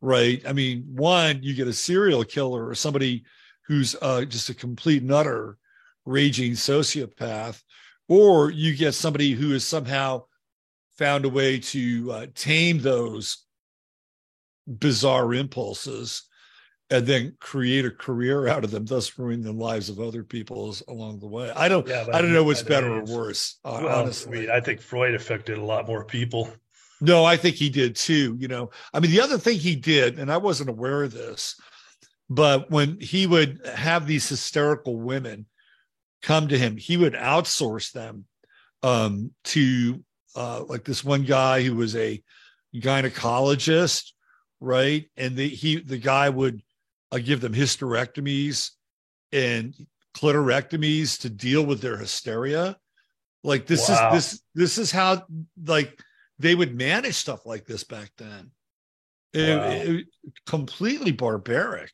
[0.00, 0.40] right?
[0.46, 3.24] I mean, one, you get a serial killer or somebody
[3.66, 5.58] who's uh, just a complete and utter
[6.04, 7.60] raging sociopath,
[8.08, 10.22] or you get somebody who has somehow
[10.96, 13.44] found a way to uh, tame those
[14.68, 16.22] bizarre impulses
[16.90, 20.74] and then create a career out of them, thus ruining the lives of other people
[20.88, 21.50] along the way.
[21.50, 23.58] I don't, Yeah, I don't know what's better or worse.
[23.64, 26.48] Uh, well, honestly, I mean, I think Freud affected a lot more people.
[27.00, 28.36] no, I think he did too.
[28.38, 31.56] You know, I mean, the other thing he did, and I wasn't aware of this,
[32.30, 35.46] but when he would have these hysterical women
[36.22, 38.24] come to him, he would outsource them
[38.82, 40.04] um, to
[40.36, 42.22] uh, like this one guy who was a
[42.74, 44.12] gynecologist,
[44.60, 45.08] right?
[45.16, 46.62] And the, he, the guy would
[47.12, 48.70] uh, give them hysterectomies
[49.32, 49.74] and
[50.14, 52.76] clitorectomies to deal with their hysteria.
[53.44, 54.14] Like this Wow.
[54.14, 55.26] is this this is how
[55.64, 56.00] like
[56.38, 58.50] they would manage stuff like this back then.
[59.32, 59.70] It- Wow.
[59.70, 60.06] it-
[60.46, 61.92] completely barbaric.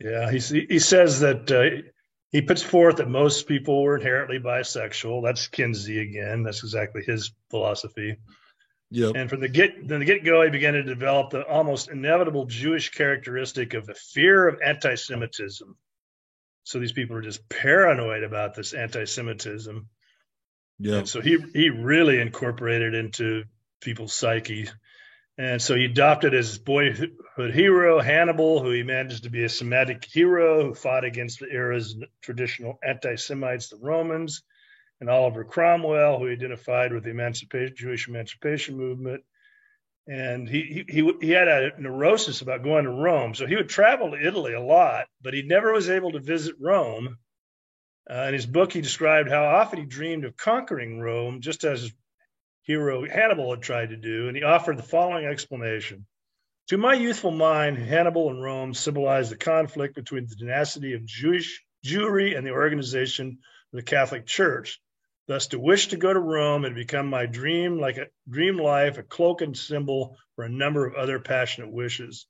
[0.00, 1.82] Yeah, he he says that uh,
[2.30, 5.22] he puts forth that most people were inherently bisexual.
[5.22, 6.42] That's Kinsey again.
[6.42, 8.16] That's exactly his philosophy.
[8.90, 9.16] Yep.
[9.16, 12.46] And from the get from the get go, he began to develop the almost inevitable
[12.46, 15.76] Jewish characteristic of the fear of anti-Semitism.
[16.64, 19.88] So these people are just paranoid about this anti-Semitism.
[20.78, 20.98] Yeah.
[20.98, 23.44] And so he he really incorporated into
[23.80, 24.68] people's psyche.
[25.36, 30.04] And so he adopted his boyhood hero, Hannibal, who he managed to be a Semitic
[30.04, 34.42] hero who fought against the era's traditional anti Semites, the Romans,
[35.04, 39.22] and Oliver Cromwell, who identified with the emancipation, Jewish emancipation movement.
[40.06, 43.34] And he, he, he, had a neurosis about going to Rome.
[43.34, 46.56] So he would travel to Italy a lot, but he never was able to visit
[46.58, 47.18] Rome.
[48.10, 51.82] Uh, in his book, he described how often he dreamed of conquering Rome, just as
[51.82, 51.92] his
[52.62, 56.06] hero Hannibal had tried to do, and he offered the following explanation.
[56.68, 61.62] To my youthful mind, Hannibal and Rome symbolized the conflict between the tenacity of Jewish
[61.84, 63.38] Jewry and the organization
[63.72, 64.80] of the Catholic Church.
[65.26, 68.98] Thus, to wish to go to Rome and become my dream, like a dream life,
[68.98, 72.26] a cloak and symbol for a number of other passionate wishes.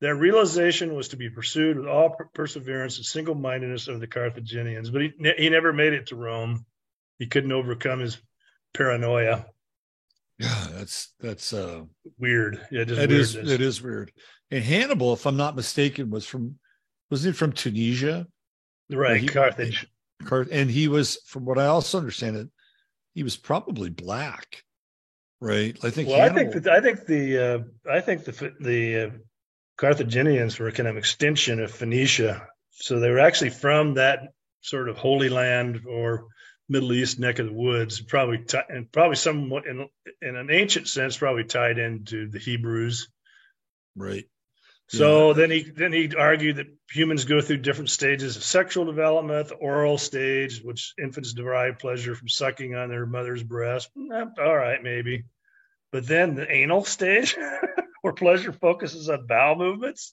[0.00, 4.88] Their realization was to be pursued with all perseverance and single mindedness of the Carthaginians,
[4.90, 6.64] but he, he never made it to Rome.
[7.18, 8.18] He couldn't overcome his
[8.74, 9.46] paranoia.
[10.40, 11.82] Yeah, that's that's uh
[12.18, 12.66] Weird.
[12.70, 13.34] Yeah, just It is.
[13.34, 14.10] It is weird.
[14.50, 16.58] And Hannibal, if I'm not mistaken, was from
[17.10, 18.26] wasn't he from Tunisia?
[18.88, 19.86] Right, He- Carthage.
[20.52, 22.48] And he was, from what I also understand, it
[23.14, 24.64] he was probably black,
[25.40, 25.76] right?
[25.82, 26.08] I think.
[26.08, 27.58] Well, I think that I think the uh,
[27.90, 29.10] I think the the uh,
[29.76, 34.96] Carthaginians were kind of extension of Phoenicia, so they were actually from that sort of
[34.96, 36.28] Holy Land or
[36.68, 39.88] Middle East neck of the woods, probably t- and probably somewhat in
[40.22, 43.08] in an ancient sense, probably tied into the Hebrews.
[43.96, 44.26] Right.
[44.92, 45.34] So Yeah.
[45.34, 49.46] then he then he argued that humans go through different stages of sexual development.
[49.48, 53.88] The oral stage, which infants derive pleasure from sucking on their mother's breast.
[53.96, 55.26] Eh, all right, maybe.
[55.92, 57.36] But then the anal stage,
[58.02, 60.12] where pleasure focuses on bowel movements,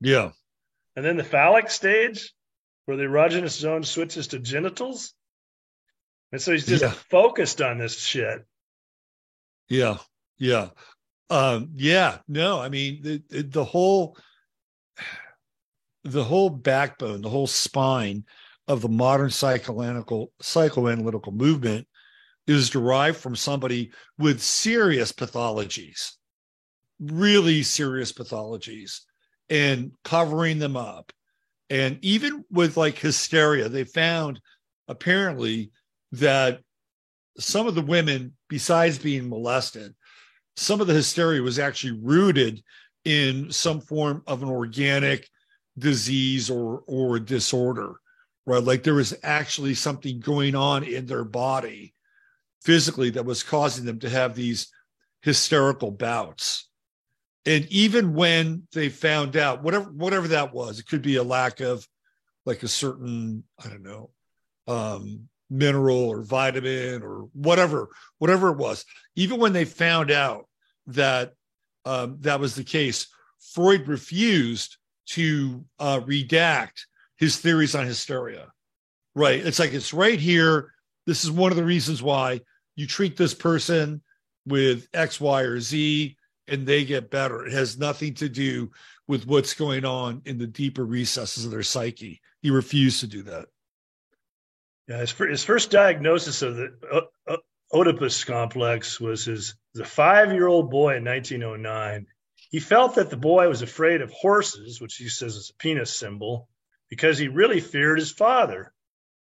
[0.00, 0.32] Yeah.
[0.96, 2.32] and then the phallic stage,
[2.86, 5.14] where the erogenous zone switches to genitals.
[6.32, 6.90] And so he's just Yeah.
[6.90, 8.44] focused on this shit.
[9.68, 9.98] Yeah.
[10.38, 10.70] Yeah.
[11.32, 12.18] Um, yeah.
[12.28, 14.18] No, I mean the, the whole
[16.04, 18.24] the whole backbone, the whole spine
[18.68, 21.88] of the modern psychoanalytical psychoanalytical movement
[22.46, 26.12] is derived from somebody with serious pathologies,
[27.00, 29.00] really serious pathologies,
[29.48, 31.12] and covering them up.
[31.70, 34.38] And even with like hysteria, they found
[34.86, 35.70] apparently
[36.12, 36.60] that
[37.38, 39.94] some of the women, besides being molested,
[40.56, 42.62] some of the hysteria was actually rooted
[43.04, 45.28] in some form of an organic
[45.78, 47.94] disease or or disorder,
[48.46, 48.62] right?
[48.62, 51.94] Like there was actually something going on in their body
[52.62, 54.68] physically that was causing them to have these
[55.22, 56.68] hysterical bouts.
[57.44, 61.60] And even when they found out, whatever whatever that was, it could be a lack
[61.60, 61.86] of
[62.44, 64.10] like a certain, I don't know,
[64.66, 68.84] um, mineral or vitamin or whatever, whatever it was.
[69.14, 70.48] Even when they found out
[70.86, 71.34] that
[71.84, 73.08] um, that was the case,
[73.52, 76.86] Freud refused to uh, redact
[77.16, 78.48] his theories on hysteria.
[79.14, 79.44] Right?
[79.44, 80.72] It's like it's right here.
[81.06, 82.40] This is one of the reasons why
[82.76, 84.02] you treat this person
[84.46, 86.16] with X, Y, or Z,
[86.48, 87.44] and they get better.
[87.44, 88.70] It has nothing to do
[89.06, 92.20] with what's going on in the deeper recesses of their psyche.
[92.40, 93.46] He refused to do that.
[94.92, 97.38] Yeah, his, his first diagnosis of the o- o-
[97.72, 102.06] Oedipus complex was his as a five-year-old boy in 1909.
[102.50, 105.96] He felt that the boy was afraid of horses, which he says is a penis
[105.96, 106.46] symbol,
[106.90, 108.74] because he really feared his father.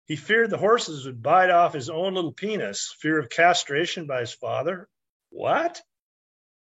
[0.06, 2.96] He feared the horses would bite off his own little penis.
[3.00, 4.88] Fear of castration by his father.
[5.28, 5.82] What?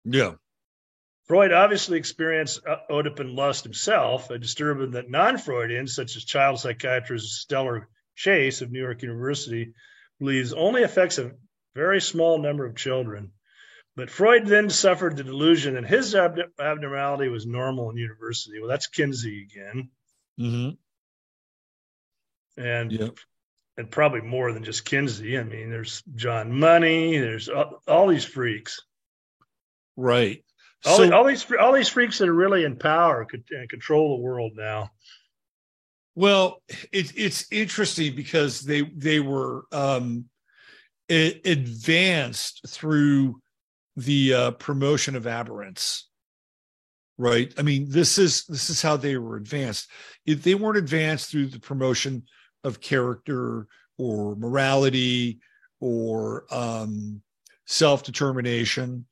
[0.06, 0.36] Yeah.
[1.26, 7.42] Freud obviously experienced uh, Oedipal lust himself, a disturbance that non-Freudians, such as child psychiatrist
[7.42, 9.74] Stella Chess of New York University,
[10.18, 11.32] believes only affects a
[11.74, 13.32] very small number of children.
[13.96, 18.58] But Freud then suffered the delusion that his ab- abnormality was normal in university.
[18.58, 19.90] Well, that's Kinsey again,
[20.40, 20.70] Mm-hmm.
[22.60, 23.08] and Yeah.
[23.76, 25.38] and probably more than just Kinsey.
[25.38, 28.80] I mean, there's John Money, there's all, all these freaks.
[29.96, 30.44] Right.
[30.84, 34.16] All, So- all these all these freaks that are really in power could and control
[34.16, 34.90] the world now.
[36.14, 40.26] Well, it, it's interesting because they they were um,
[41.08, 43.40] advanced through
[43.96, 46.08] the uh, promotion of aberrance,
[47.18, 47.52] right?
[47.58, 49.90] I mean, this is this is how they were advanced.
[50.24, 52.24] If they weren't advanced through the promotion
[52.62, 53.66] of character
[53.98, 55.40] or morality
[55.80, 57.22] or um,
[57.66, 59.06] self determination,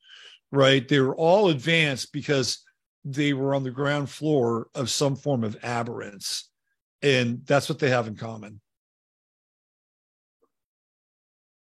[0.53, 0.87] right?
[0.87, 2.63] They were all advanced because
[3.05, 6.52] they were on the ground floor of some form of aberrance
[7.03, 8.61] and that's what they have in common.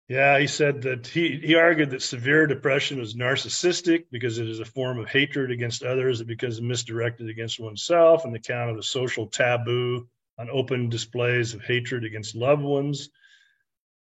[0.09, 4.59] Yeah, he said that he, he argued that severe depression was narcissistic because it is
[4.59, 8.83] a form of hatred against others, because it's misdirected against oneself, on account of the
[8.83, 13.09] social taboo on open displays of hatred against loved ones.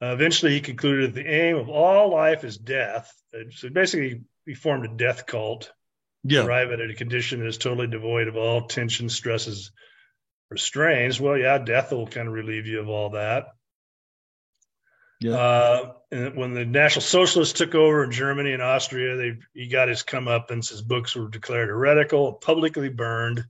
[0.02, 3.14] Uh, eventually, he concluded that the aim of all life is death.
[3.34, 5.72] Uh, So basically, he formed a death cult,
[6.24, 6.46] Yeah.
[6.46, 9.72] arrive at a condition that is totally devoid of all tension, stresses,
[10.52, 11.20] or strains.
[11.20, 13.48] Well, yeah, death will kind of relieve you of all that.
[15.22, 15.38] Yeah.
[15.38, 19.88] Uh, and when the National Socialists took over in Germany and Austria, they he got
[19.88, 20.70] his comeuppance.
[20.70, 23.46] His books were declared heretical, publicly burned.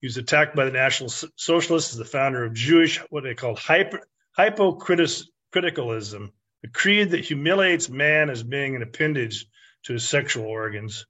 [0.00, 3.58] He was attacked by the National Socialists as the founder of Jewish, what they called
[3.58, 4.02] hyper,
[4.38, 6.32] hypocriticalism,
[6.64, 9.46] a creed that humiliates man as being an appendage
[9.84, 11.06] to his sexual organs.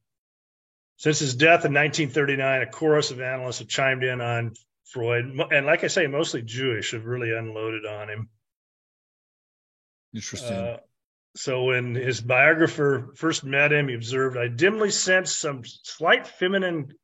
[0.99, 4.55] Since his death in 1939, a chorus of analysts have chimed in on
[4.87, 8.29] Freud, and like I say, mostly Jewish, have really unloaded on him.
[10.15, 10.53] Interesting.
[10.53, 10.77] Uh,
[11.35, 16.95] so when his biographer first met him, he observed, I dimly sensed some slight feminine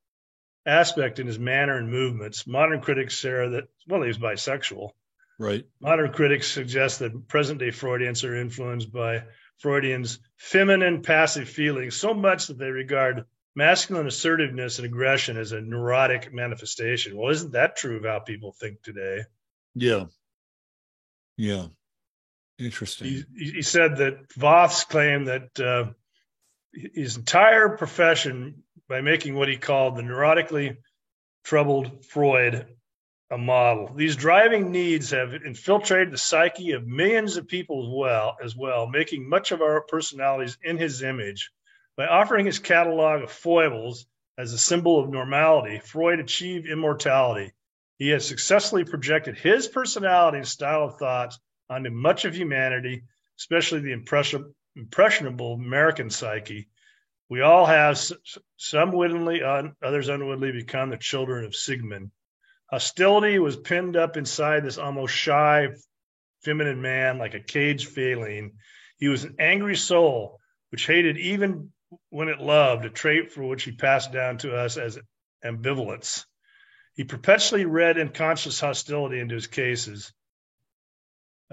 [0.64, 2.46] aspect in his manner and movements.
[2.46, 4.90] Modern critics say that, well, he was bisexual.
[5.38, 5.64] right.
[5.80, 9.24] Modern critics suggest that present day Freudians are influenced by
[9.58, 13.24] Freudians' feminine passive feelings so much that they regard
[13.54, 17.16] masculine assertiveness and aggression as a neurotic manifestation.
[17.16, 19.24] Well, isn't that true of how people think today?
[19.74, 20.06] Yeah.
[21.36, 21.66] Yeah.
[22.58, 23.24] Interesting.
[23.36, 25.92] He, he said that Voth's claim that uh,
[26.72, 30.76] his entire profession, by making what he called the neurotically
[31.44, 32.66] troubled Freud
[33.30, 38.36] a model, these driving needs have infiltrated the psyche of millions of people as well,
[38.42, 41.50] as well, making much of our personalities in his image.
[41.94, 44.06] By offering his catalog of foibles
[44.38, 47.52] as a symbol of normality, Freud achieved immortality.
[47.98, 51.36] He has successfully projected his personality and style of thought
[51.68, 53.04] onto much of humanity,
[53.38, 56.70] especially the impression, impressionable American psyche.
[57.28, 58.00] We all have,
[58.56, 62.10] some wittingly, others unwittingly, become the children of Sigmund.
[62.70, 65.68] Hostility was pinned up inside this almost shy,
[66.42, 68.52] feminine man like a caged feline.
[68.98, 70.40] He was an angry soul
[70.70, 71.70] which hated even
[72.10, 74.98] when it loved, a trait for which he passed down to us as
[75.44, 76.24] ambivalence.
[76.94, 80.12] He perpetually read unconscious hostility into his cases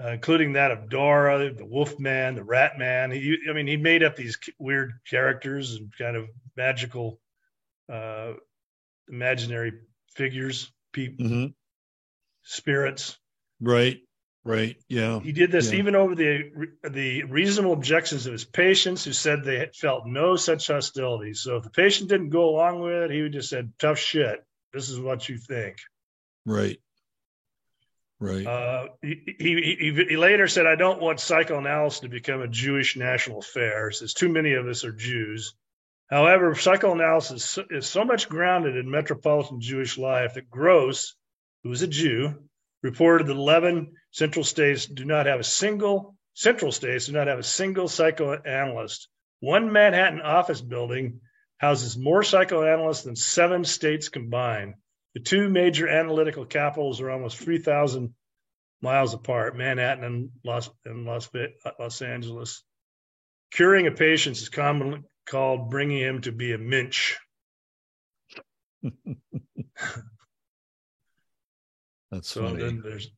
[0.02, 3.10] uh, including that of Dora, the Wolf Man, the Rat Man.
[3.10, 7.20] He, I mean, he made up these weird characters and kind of magical,
[7.92, 8.32] uh,
[9.08, 9.72] imaginary
[10.14, 11.46] figures, people, mm-hmm.
[12.44, 13.18] spirits.
[13.60, 13.98] Right.
[14.44, 14.76] Right.
[14.88, 15.20] Yeah.
[15.20, 15.78] He did this yeah.
[15.78, 16.50] even over the
[16.88, 21.34] the reasonable objections of his patients, who said they felt no such hostility.
[21.34, 24.42] So if the patient didn't go along with it, he would just said, "Tough shit.
[24.72, 25.76] This is what you think."
[26.46, 26.80] Right.
[28.18, 28.46] Right.
[28.46, 33.38] Uh, he, he, he, later said, I don't want psychoanalysis to become a Jewish national
[33.38, 35.54] affair, says too many of us are Jews.
[36.10, 41.14] However, psychoanalysis is so much grounded in metropolitan Jewish life that Gross,
[41.62, 42.34] who was a Jew,
[42.82, 47.38] reported that 11 central states do not have a single, central states do not have
[47.38, 49.08] a single psychoanalyst.
[49.40, 51.20] One Manhattan office building
[51.58, 54.74] houses more psychoanalysts than seven states combined.
[55.14, 58.14] The two major analytical capitals are almost 3,000
[58.80, 61.28] miles apart, Manhattan and Los, and Los,
[61.78, 62.62] Los Angeles.
[63.52, 67.16] Curing a patient is commonly called bringing him to be a mensch.
[72.10, 72.62] That's so funny.
[72.62, 73.10] then there's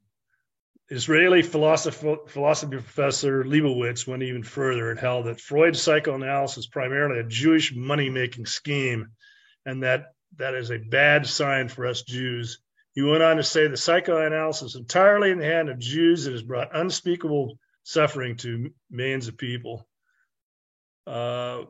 [0.93, 7.24] Israeli philosophy, professor Leibowitz went even further and held that Freud's psychoanalysis is primarily a
[7.24, 9.09] Jewish money making scheme
[9.64, 12.59] and that that is a bad sign for us Jews.
[12.95, 16.76] He went on to say the psychoanalysis entirely in the hand of Jews has brought
[16.76, 19.88] unspeakable suffering to millions of people.
[21.07, 21.62] Uh,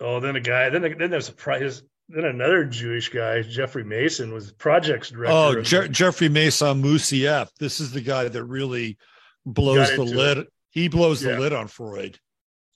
[0.00, 1.80] oh, then a guy, then then there's a prize.
[2.08, 5.34] Then another Jewish guy, Jeffrey Masson, was projects director.
[5.34, 7.50] Oh, Je- Jeffrey Masson Moussaieff.
[7.58, 8.96] This is the guy that really
[9.44, 10.38] blows the lid.
[10.38, 10.48] It.
[10.70, 11.32] He blows yeah.
[11.32, 12.18] the lid on Freud.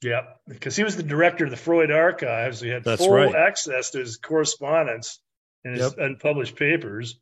[0.01, 2.59] Yeah, because he was the director of the Freud archives.
[2.59, 3.33] He had That's full right.
[3.35, 5.21] access to his correspondence
[5.63, 5.99] and his Yep.
[5.99, 7.19] unpublished papers.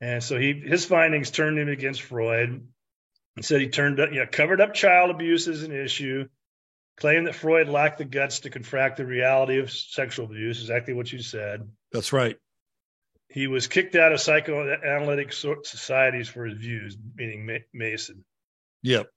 [0.00, 2.68] And so he his findings turned him against Freud.
[3.36, 6.28] He said he turned up, you know, covered up child abuse as an issue,
[6.96, 11.12] claimed that Freud lacked the guts to confront the reality of sexual abuse, exactly what
[11.12, 11.68] you said.
[11.92, 12.36] That's right.
[13.28, 18.24] He was kicked out of psychoanalytic societies for his views, meaning Masson.
[18.82, 19.08] Yep.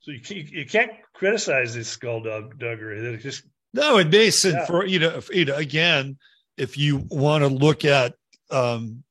[0.00, 3.16] So you can't, you can't criticize this skullduggery.
[3.18, 4.66] Just No, and Masson Yeah.
[4.66, 6.18] for you know, you know, again,
[6.58, 8.14] if you want to look at
[8.50, 9.02] um,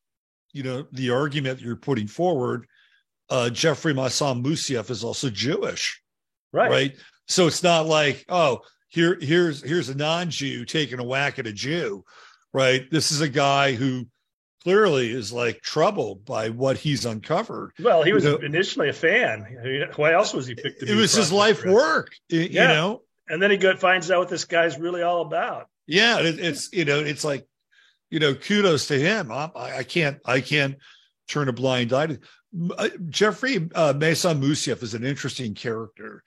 [0.51, 2.68] you know, the argument you're putting forward,
[3.30, 5.99] uh Jeffrey Masson Moussaieff is also Jewish.
[6.51, 6.70] right.
[6.70, 6.95] right?
[7.28, 11.53] So it's not like, oh, here, here's here's a non-Jew taking a whack at a
[11.53, 12.03] Jew,
[12.53, 12.84] right?
[12.91, 14.05] This is a guy who
[14.63, 17.71] clearly is like troubled by what he's uncovered.
[17.80, 19.45] Well, he was initially a fan.
[19.59, 20.82] I mean, Why else was he picked?
[20.82, 21.74] To it was his life director?
[21.74, 23.01] work, y- you know.
[23.30, 25.67] And then he go, finds out what this guy's really all about.
[25.88, 27.47] Yeah, it, it's you know, it's like,
[28.09, 29.32] you know, kudos to him.
[29.32, 30.76] I, I can't, I can't
[31.28, 32.19] turn a blind eye to.
[32.78, 36.21] Uh, Jeffrey uh, Masson Moussaieff is an interesting character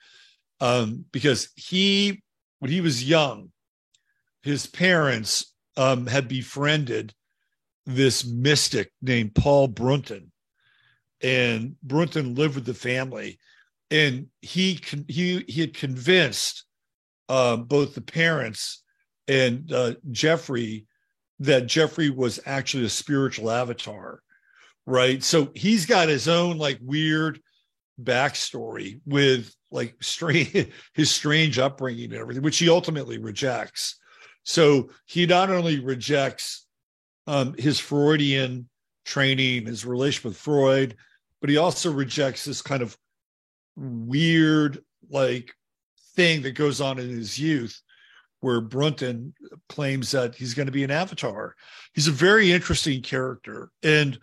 [0.59, 2.21] um, because he,
[2.59, 3.51] when he was young,
[4.43, 7.13] his parents um, had befriended
[7.85, 10.31] this mystic named Paul Brunton,
[11.21, 13.39] and Brunton lived with the family,
[13.89, 16.65] and he he he had convinced
[17.29, 18.83] uh, both the parents
[19.27, 20.85] and uh, Jeffrey
[21.39, 24.21] that Jeffrey was actually a spiritual avatar,
[24.85, 25.23] right?
[25.23, 27.39] So he's got his own like weird
[28.01, 33.95] backstory with like strange his strange upbringing and everything, which he ultimately rejects.
[34.43, 36.65] So he not only rejects
[37.27, 38.69] um, his Freudian
[39.05, 40.95] training, his relation with Freud,
[41.41, 42.97] but he also rejects this kind of
[43.75, 45.53] weird like
[46.15, 47.81] thing that goes on in his youth
[48.39, 49.33] where Brunton
[49.69, 51.55] claims that he's going to be an avatar.
[51.93, 53.71] He's a very interesting character.
[53.83, 54.19] And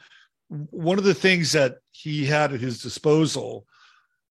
[0.48, 3.66] one of the things that he had at his disposal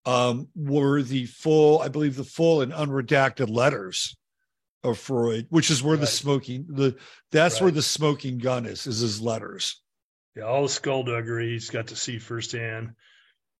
[0.06, 4.16] um, were the full, I believe, the full and unredacted letters
[4.84, 6.01] of Freud, which is where right.
[6.01, 6.97] the smoking the
[7.32, 7.64] that's right.
[7.64, 9.82] where the smoking gun is, is his letters.
[10.36, 12.93] Yeah, all the skullduggery he's got to see firsthand.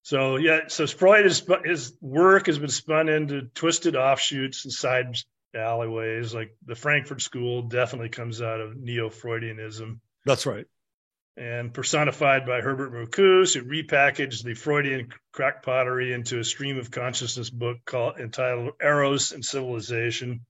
[0.02, 5.16] So yeah, so Freud is his work has been spun into twisted offshoots and side
[5.56, 6.34] alleyways.
[6.34, 10.00] Like the Frankfurt School definitely comes out of neo-Freudianism.
[10.26, 10.66] That's right.
[11.36, 17.49] And personified by Herbert Marcuse, it repackaged the Freudian crackpottery into a stream of consciousness
[17.49, 20.45] book called entitled Eros and Civilization.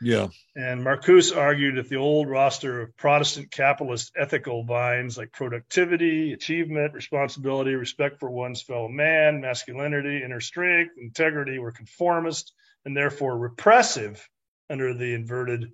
[0.00, 0.28] Yeah.
[0.54, 6.92] And Marcuse argued that the old roster of Protestant capitalist ethical vines like productivity, achievement,
[6.92, 12.52] responsibility, respect for one's fellow man, masculinity, inner strength, integrity were conformist
[12.84, 14.28] and therefore repressive
[14.68, 15.70] under the inverted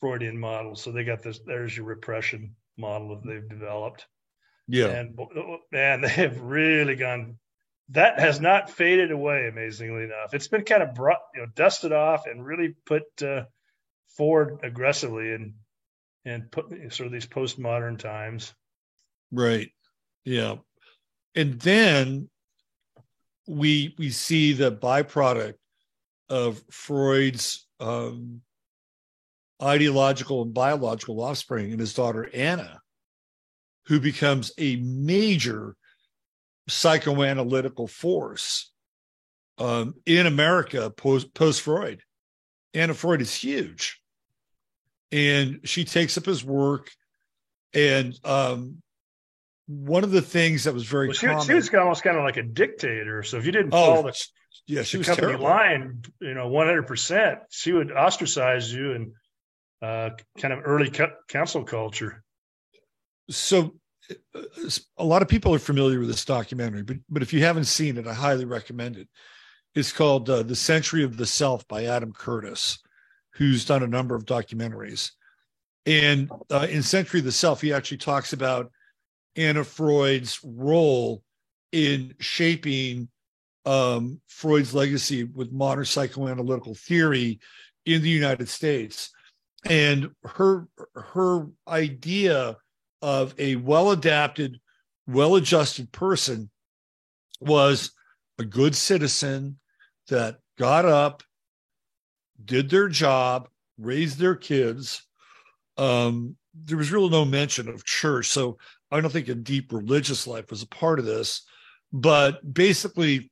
[0.00, 0.76] Freudian model.
[0.76, 4.06] So they got this, there's your repression model that they've developed.
[4.66, 4.88] Yeah.
[4.88, 5.18] And
[5.72, 7.38] they have really gone
[7.90, 10.34] that has not faded away amazingly enough.
[10.34, 13.44] It's been kind of brought, you know, dusted off and really put uh,
[14.16, 15.54] forward aggressively and
[16.24, 18.52] and put sort of these postmodern times.
[19.32, 19.70] Right.
[20.24, 20.56] Yeah.
[21.34, 22.28] And then
[23.46, 25.54] we we see the byproduct
[26.28, 28.42] of Freud's um,
[29.62, 32.80] ideological and biological offspring in his daughter Anna,
[33.86, 35.74] who becomes a major
[36.68, 38.70] psychoanalytical force
[39.58, 42.02] um, in America post Freud.
[42.74, 44.00] Anna Freud is huge
[45.10, 46.90] and she takes up his work.
[47.74, 48.82] And um,
[49.66, 52.24] one of the things that was very well, she, common, she was almost kind of
[52.24, 53.22] like a dictator.
[53.22, 54.26] So if you didn't oh, follow the,
[54.66, 55.44] yeah, she the was company terrible.
[55.46, 59.12] line, you know, one hundred percent, she would ostracize you and
[59.82, 60.90] uh, kind of early
[61.28, 62.22] council culture.
[63.30, 63.74] So
[64.34, 64.42] uh,
[64.96, 67.96] a lot of people are familiar with this documentary, but but if you haven't seen
[67.96, 69.08] it, I highly recommend it.
[69.74, 72.78] It's called uh, "The Century of the Self" by Adam Curtis
[73.38, 75.12] who's done a number of documentaries.
[75.86, 78.70] And uh, in Century of the Self, he actually talks about
[79.36, 81.22] Anna Freud's role
[81.70, 83.08] in shaping
[83.64, 87.38] um, Freud's legacy with modern psychoanalytical theory
[87.86, 89.10] in the United States.
[89.64, 92.56] And her her idea
[93.02, 94.60] of a well-adapted,
[95.06, 96.50] well-adjusted person
[97.40, 97.92] was
[98.38, 99.58] a good citizen
[100.08, 101.22] that got up,
[102.44, 103.48] did their job,
[103.78, 105.06] raised their kids.
[105.76, 108.28] Um, there was really no mention of church.
[108.28, 108.58] So
[108.90, 111.44] I don't think a deep religious life was a part of this,
[111.92, 113.30] but basically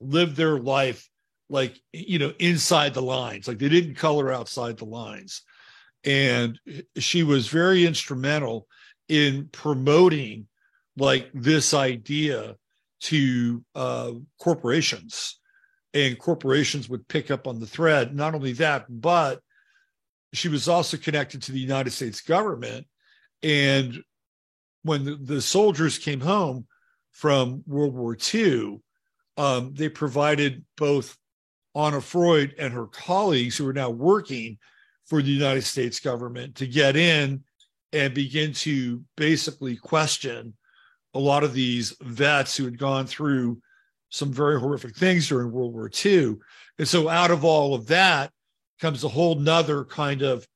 [0.00, 1.09] lived their life
[1.50, 3.46] like, you know, inside the lines.
[3.46, 5.42] Like they didn't color outside the lines.
[6.04, 6.58] And
[6.96, 8.66] she was very instrumental
[9.08, 10.46] in promoting
[10.96, 12.56] like this idea
[13.00, 15.40] to uh, corporations
[15.92, 18.14] and corporations would pick up on the thread.
[18.14, 19.40] Not only that, but
[20.32, 22.86] she was also connected to the United States government.
[23.42, 23.98] And
[24.82, 26.66] when the, the soldiers came home
[27.10, 28.80] from World War II,
[29.36, 31.16] um, they provided both
[31.74, 34.58] Anna Freud and her colleagues who are now working
[35.06, 37.42] for the United States government to get in
[37.92, 40.54] and begin to basically question
[41.14, 43.60] a lot of these vets who had gone through
[44.10, 46.36] some very horrific things during World War II.
[46.78, 48.30] And so out of all of that
[48.80, 50.46] comes a whole nother kind of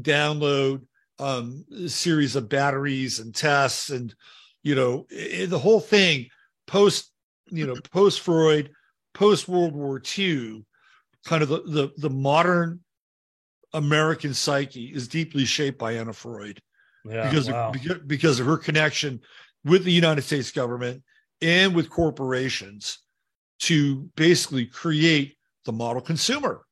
[0.00, 0.82] download
[1.18, 4.14] um, series of batteries and tests and,
[4.62, 6.28] you know, the whole thing
[6.66, 7.10] post,
[7.50, 8.70] you know, post Freud,
[9.14, 10.64] post World War II,
[11.24, 12.80] kind of the, the, the modern
[13.72, 16.60] American psyche is deeply shaped by Anna Freud.
[17.04, 17.72] Yeah, because, wow.
[17.72, 19.20] of, because of her connection
[19.64, 21.02] with the United States government
[21.40, 22.98] and with corporations
[23.60, 26.62] to basically create the model consumer.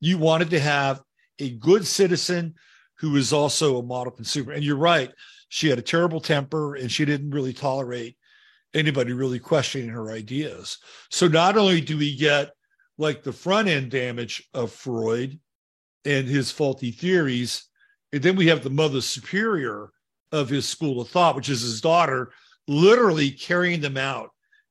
[0.00, 1.02] You wanted to have
[1.38, 2.54] a good citizen
[2.98, 4.52] who is also a model consumer.
[4.52, 5.12] And you're right,
[5.48, 8.16] she had a terrible temper and she didn't really tolerate
[8.74, 10.78] anybody really questioning her ideas.
[11.10, 12.50] So not only do we get
[12.98, 15.38] like the front end damage of Freud
[16.04, 17.68] and his faulty theories,
[18.12, 19.90] and then we have the mother superior
[20.30, 22.32] of his school of thought, which is his daughter,
[22.68, 24.30] literally carrying them out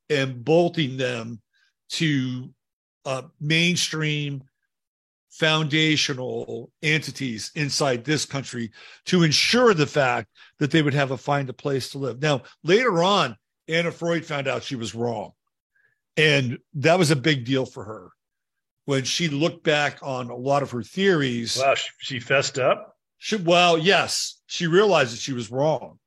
[0.10, 1.42] and bolting them
[1.90, 2.54] to
[3.06, 4.44] uh, mainstream
[5.30, 8.70] foundational entities inside this country
[9.06, 10.28] to ensure the fact
[10.60, 12.22] that they would have a find a place to live.
[12.22, 13.36] Now, later on,
[13.72, 15.32] Anna Freud found out she was wrong.
[16.18, 18.10] And that was a big deal for her
[18.86, 21.58] when she looked back on a lot of her theories.
[21.58, 22.98] Wow, she fessed up.
[23.18, 26.00] She, well, yes, she realized that she was wrong.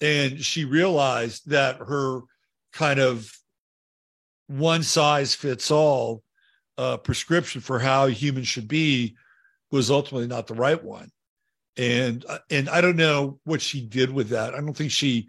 [0.00, 2.20] and she realized that her
[2.72, 3.30] kind of
[4.48, 6.22] one size fits all
[6.76, 9.16] uh, prescription for how humans should be
[9.70, 11.10] was ultimately not the right one
[11.76, 15.28] and uh, and i don't know what she did with that i don't think she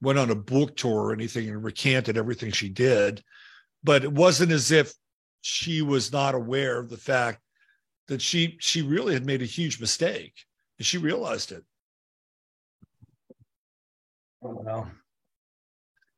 [0.00, 3.22] went on a book tour or anything and recanted everything she did.
[3.82, 4.92] But it wasn't as if
[5.40, 7.40] she was not aware of the fact
[8.08, 10.34] that she she really had made a huge mistake
[10.78, 11.64] and she realized it.
[14.40, 14.90] Well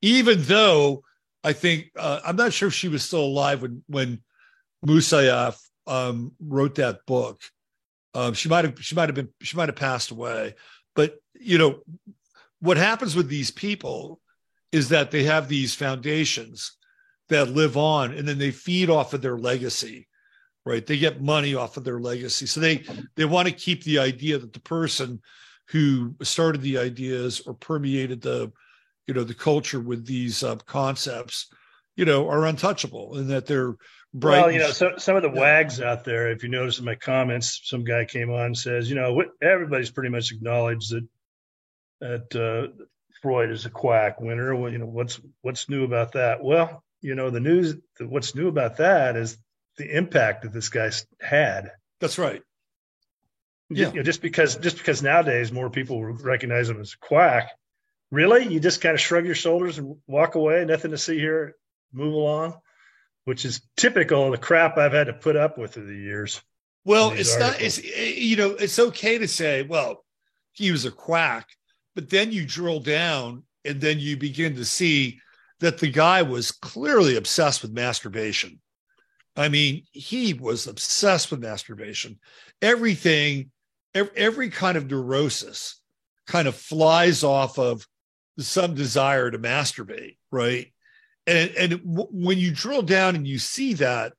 [0.00, 1.02] even though
[1.42, 4.22] i think uh, i'm not sure if she was still alive when when
[4.86, 7.42] Moussaieff um, wrote that book.
[8.14, 10.54] Um, she might have she might have been she might have passed away.
[10.94, 11.80] But you know
[12.60, 14.20] what happens with these people
[14.72, 16.76] is that they have these foundations
[17.28, 20.08] that live on and then they feed off of their legacy
[20.68, 20.86] right?
[20.86, 22.44] They get money off of their legacy.
[22.44, 22.84] So they
[23.16, 25.22] they want to keep the idea that the person
[25.70, 28.52] who started the ideas or permeated the
[29.06, 31.48] you know the culture with these uh, concepts
[31.96, 33.76] you know are untouchable and that they're
[34.14, 36.84] bright well you know so, some of the wags out there if you notice in
[36.84, 40.92] my comments some guy came on and says you know what everybody's pretty much acknowledged
[40.92, 41.06] that
[42.00, 42.82] that uh,
[43.22, 47.14] freud is a quack Winter well you know what's what's new about that well you
[47.14, 49.36] know the news what's new about that is
[49.76, 51.70] the impact that this guy's had
[52.00, 52.42] that's right
[53.70, 53.88] yeah.
[53.88, 57.50] You know, just because just because nowadays more people recognize him as a quack,
[58.10, 60.64] really, you just kind of shrug your shoulders and walk away.
[60.64, 61.54] Nothing to see here.
[61.92, 62.54] Move along,
[63.24, 66.40] which is typical of the crap I've had to put up with through the years.
[66.84, 67.58] Well, it's articles.
[67.58, 67.66] not.
[67.66, 70.04] It's you know, it's okay to say, well,
[70.52, 71.48] he was a quack,
[71.98, 75.18] but then you drill down and then you begin to see
[75.58, 78.60] that the guy was clearly obsessed with masturbation.
[79.34, 82.20] I mean, he was obsessed with masturbation.
[82.62, 83.50] Everything
[83.96, 85.82] every, kind of neurosis
[86.28, 87.84] kind of flies off of
[88.38, 90.72] some desire to masturbate, right?
[91.26, 94.12] And and w- when you drill down and you see that,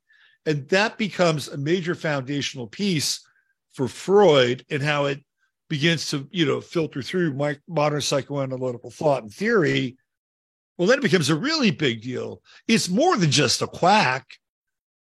[0.46, 3.26] and that becomes a major foundational piece
[3.72, 5.24] for Freud and how it
[5.70, 9.98] begins to you know filter through my, modern psychoanalytical thought and theory.
[10.78, 12.42] Well, then it becomes a really big deal.
[12.68, 14.26] It's more than just a quack,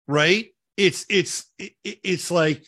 [0.08, 0.48] right?
[0.78, 2.64] It's it's it, it's like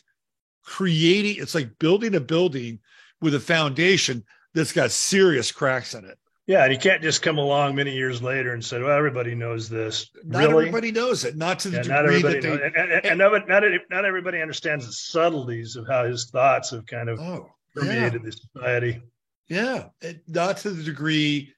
[0.64, 2.78] creating it's like building a building
[3.20, 4.24] with a foundation
[4.54, 8.22] that's got serious cracks in it yeah and you can't just come along many years
[8.22, 10.66] later and say well everybody knows this not really?
[10.66, 13.48] everybody knows it not to the yeah, degree that they knows, and, and, and not,
[13.48, 18.14] not, not everybody understands the subtleties of how his thoughts have kind of oh, permeated
[18.14, 18.18] yeah.
[18.30, 19.02] the society.
[19.48, 19.88] Yeah.
[20.28, 21.54] Not to the degree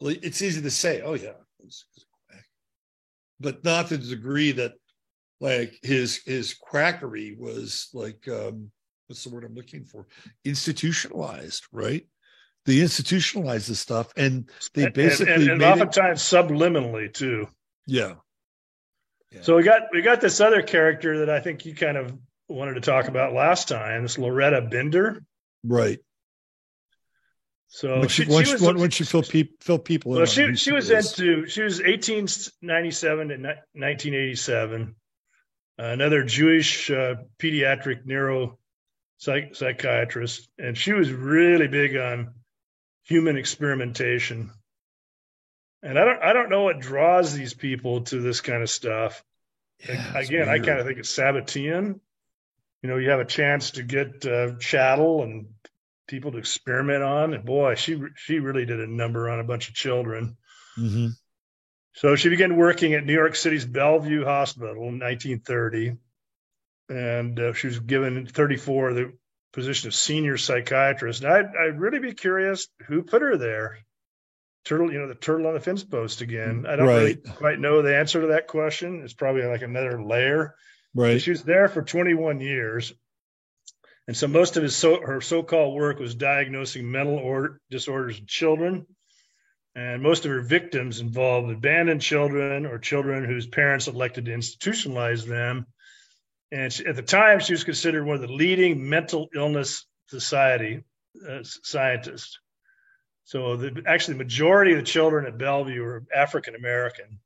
[0.00, 1.32] it's easy to say oh yeah
[3.38, 4.72] but not to the degree that
[5.40, 8.70] like his his quackery was like um
[9.06, 10.06] what's the word i'm looking for?
[10.44, 12.06] Institutionalized right?
[12.66, 17.48] They institutionalized this stuff and they basically and, and, and oftentimes it, subliminally too.
[17.86, 18.14] Yeah.
[19.32, 19.42] yeah.
[19.42, 22.12] so we got we got this other character that i think you kind of
[22.48, 25.22] wanted to talk about last time this Lauretta Bender
[25.64, 25.98] right
[27.68, 28.44] so when she, she, when,
[28.90, 33.34] she, was, fill, pe- fill people well, she, she was into she was 1897 to
[33.34, 34.96] 1987
[35.78, 38.58] another Jewish uh, pediatric neuro
[39.18, 42.34] psych- psychiatrist, and she was really big on
[43.04, 44.50] human experimentation.
[45.82, 49.24] And I don't I don't know what draws these people to this kind of stuff.
[49.88, 52.00] Yeah, Again, I kind of think it's Sabbatean.
[52.82, 55.48] You know, you have a chance to get uh, chattel and
[56.08, 59.68] people to experiment on, and boy, she she really did a number on a bunch
[59.68, 60.36] of children.
[60.78, 61.08] Mm-hmm.
[61.94, 65.96] So she began working at New York City's Bellevue Hospital in 1930,
[66.88, 69.12] and uh, she was given 34 the
[69.52, 71.22] position of senior psychiatrist.
[71.22, 73.78] And I'd, I'd really be curious who put her there.
[74.64, 76.66] Turtle, you know, the turtle on the fence post again.
[76.68, 76.96] I don't right.
[76.96, 79.00] really quite know the answer to that question.
[79.02, 80.54] It's probably like another layer.
[80.94, 81.20] Right.
[81.20, 82.92] She was there for 21 years.
[84.08, 88.26] And so most of his so, her so-called work was diagnosing mental or disorders in
[88.26, 88.86] children
[89.74, 95.26] and most of her victims involved abandoned children or children whose parents elected to institutionalize
[95.26, 95.66] them.
[96.50, 100.82] And she, at the time, she was considered one of the leading mental illness society
[101.28, 102.40] uh, scientists.
[103.24, 107.20] So, the, actually, the majority of the children at Bellevue were African American.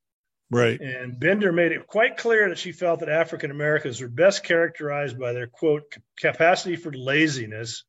[0.54, 0.80] Right.
[0.80, 5.18] And Bender made it quite clear that she felt that African Americans were best characterized
[5.18, 7.82] by their quote capacity for laziness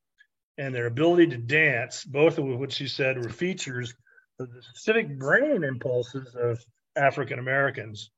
[0.58, 3.94] and their ability to dance, both of which she said were features
[4.40, 6.60] of the specific brain impulses of
[6.96, 8.10] African Americans.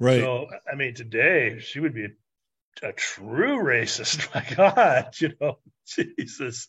[0.00, 0.20] Right.
[0.20, 2.08] So, I mean, today she would be
[2.82, 4.34] a true racist.
[4.34, 6.68] My God, you know, Jesus,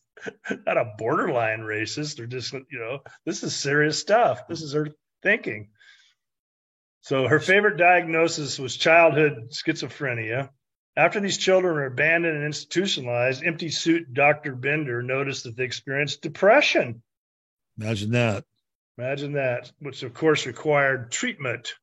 [0.66, 4.48] not a borderline racist or just, you know, this is serious stuff.
[4.48, 4.90] This is her
[5.24, 5.70] thinking.
[7.06, 10.50] So her favorite diagnosis was childhood schizophrenia.
[10.98, 14.56] After these children were abandoned and institutionalized, empty suit Dr.
[14.56, 17.04] Bender noticed that they experienced depression.
[17.80, 18.44] Imagine that.
[18.98, 21.76] Imagine that, which of course required treatment.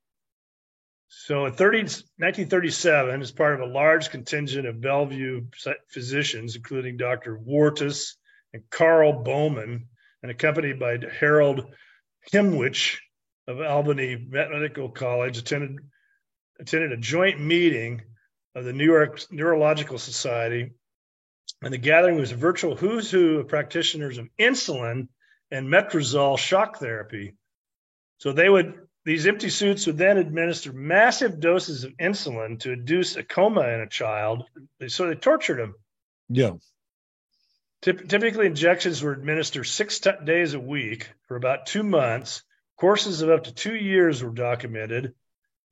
[1.07, 5.43] So in 30, 1937, as part of a large contingent of Bellevue
[5.89, 7.39] physicians, including Dr.
[7.39, 8.17] Wortis
[8.53, 9.87] and Karl Bowman,
[10.21, 11.73] and accompanied by Harold
[12.33, 12.99] Himwich
[13.47, 15.79] of Albany Medical College, attended,
[16.61, 18.03] attended a joint meeting
[18.55, 20.73] of the New York Neurological Society.
[21.63, 25.09] And the gathering was a virtual who's who of practitioners of insulin
[25.51, 27.35] and metrazole shock therapy.
[28.19, 28.75] So they would
[29.05, 33.81] these empty suits would then administer massive doses of insulin to induce a coma in
[33.81, 34.45] a child.
[34.87, 35.75] So they tortured him.
[36.29, 36.53] Yeah.
[37.83, 42.45] typically, injections were administered six t- days a week for about two months.
[42.83, 45.15] Courses of up to two years were documented.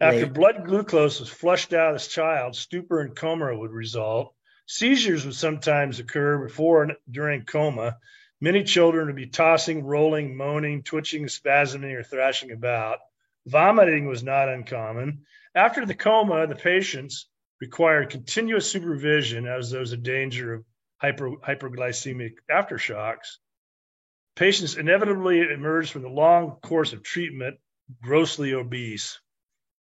[0.01, 4.33] After blood glucose was flushed out as child, stupor and coma would result.
[4.67, 7.99] Seizures would sometimes occur before and during coma.
[8.41, 13.01] Many children would be tossing, rolling, moaning, twitching, spasming, or thrashing about.
[13.45, 15.25] Vomiting was not uncommon.
[15.53, 17.29] After the coma, the patients
[17.61, 20.65] required continuous supervision as there was a danger of
[20.99, 23.39] hyper, hyperglycemic aftershocks.
[24.37, 27.59] Patients inevitably emerged from the long course of treatment
[28.03, 29.21] grossly obese.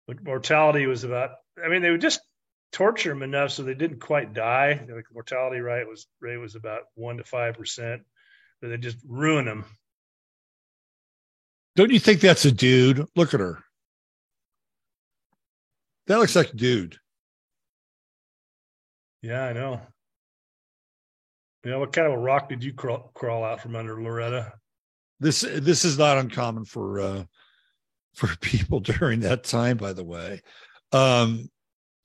[0.07, 1.31] But mortality was about,
[1.63, 2.21] I mean, they would just
[2.71, 4.73] torture them enough so they didn't quite die.
[4.73, 8.01] The mortality rate was rate was about one to five percent,
[8.61, 9.65] but they just ruin them.
[11.75, 13.07] Don't you think that's a dude?
[13.15, 13.63] Look at her.
[16.07, 16.97] That looks like a dude.
[19.21, 19.81] Yeah, I know.
[21.63, 24.51] You know, what kind of a rock did you crawl, crawl out from under, Lauretta?
[25.19, 27.23] This this is not uncommon for uh
[28.15, 30.41] for people during that time, by the way.
[30.91, 31.49] Um,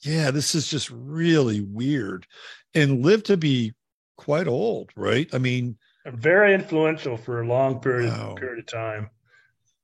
[0.01, 2.27] yeah, this is just really weird
[2.75, 3.75] and lived to be
[4.17, 5.29] quite old, right?
[5.33, 8.35] I mean, very influential for a long period, wow.
[8.35, 9.11] period of time.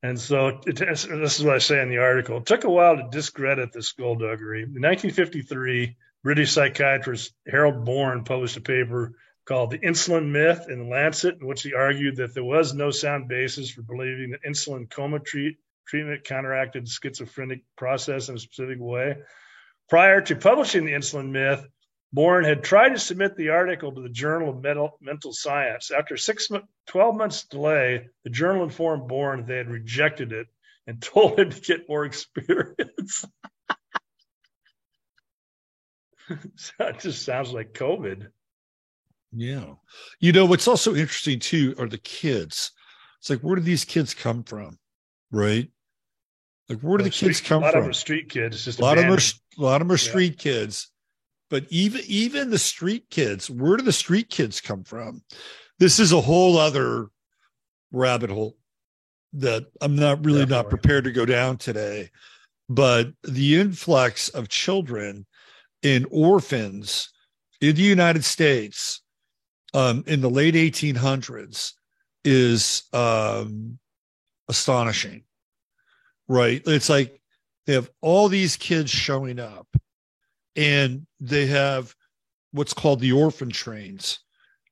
[0.02, 2.36] And so it, this is what I say in the article.
[2.36, 4.62] It took a while to discredit the skullduggery.
[4.62, 9.14] In 1953, British psychiatrist Harold Bourne published a paper
[9.44, 13.28] called The Insulin Myth in Lancet, in which he argued that there was no sound
[13.28, 18.78] basis for believing that insulin coma treat, treatment counteracted the schizophrenic process in a specific
[18.80, 19.16] way.
[19.88, 21.66] Prior to publishing The Insulin Myth,
[22.12, 25.90] Bourne had tried to submit the article to the Journal of Mental, Mental Science.
[25.90, 26.48] After six,
[26.86, 30.46] 12 months delay, the journal informed Bourne they had rejected it
[30.86, 33.24] and told him to get more experience.
[36.78, 38.28] that just sounds like COVID.
[39.34, 39.74] Yeah.
[40.20, 42.72] You know, what's also interesting too are the kids.
[43.20, 44.78] It's like, where do these kids come from?
[45.32, 45.70] Right?
[46.68, 47.62] Like, where do well, the kids come from?
[47.62, 47.78] A lot from?
[47.78, 48.56] of them are street kids.
[48.56, 50.90] It's just a lot of them are, a lot of them are street kids
[51.50, 55.22] but even even the street kids where do the street kids come from
[55.78, 57.06] this is a whole other
[57.92, 58.56] rabbit hole
[59.32, 60.62] that i'm not really Definitely.
[60.62, 62.10] not prepared to go down today
[62.68, 65.26] but the influx of children
[65.82, 67.10] in orphans
[67.60, 69.02] in the united states
[69.74, 71.72] um, in the late 1800s
[72.24, 73.78] is um,
[74.48, 75.22] astonishing
[76.28, 77.20] right it's like
[77.66, 79.66] they have all these kids showing up
[80.56, 81.94] and they have
[82.52, 84.20] what's called the orphan trains.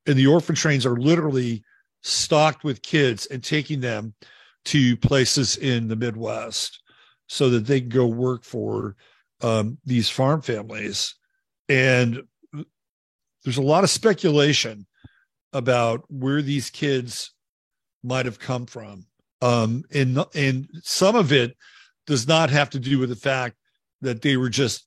[0.07, 1.65] And the orphan trains are literally
[2.03, 4.15] stocked with kids and taking them
[4.67, 6.81] to places in the Midwest
[7.29, 8.97] so that they can go work for
[9.41, 11.15] um, these farm families.
[11.69, 12.23] And
[13.45, 14.87] there's a lot of speculation
[15.53, 17.33] about where these kids
[18.03, 19.07] might have come from.
[19.41, 21.57] Um, and, and some of it
[22.07, 23.57] does not have to do with the fact
[24.01, 24.87] that they were just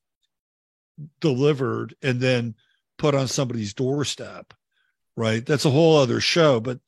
[1.20, 2.56] delivered and then
[2.98, 4.54] put on somebody's doorstep
[5.18, 5.46] right?
[5.46, 6.80] That's a whole other show but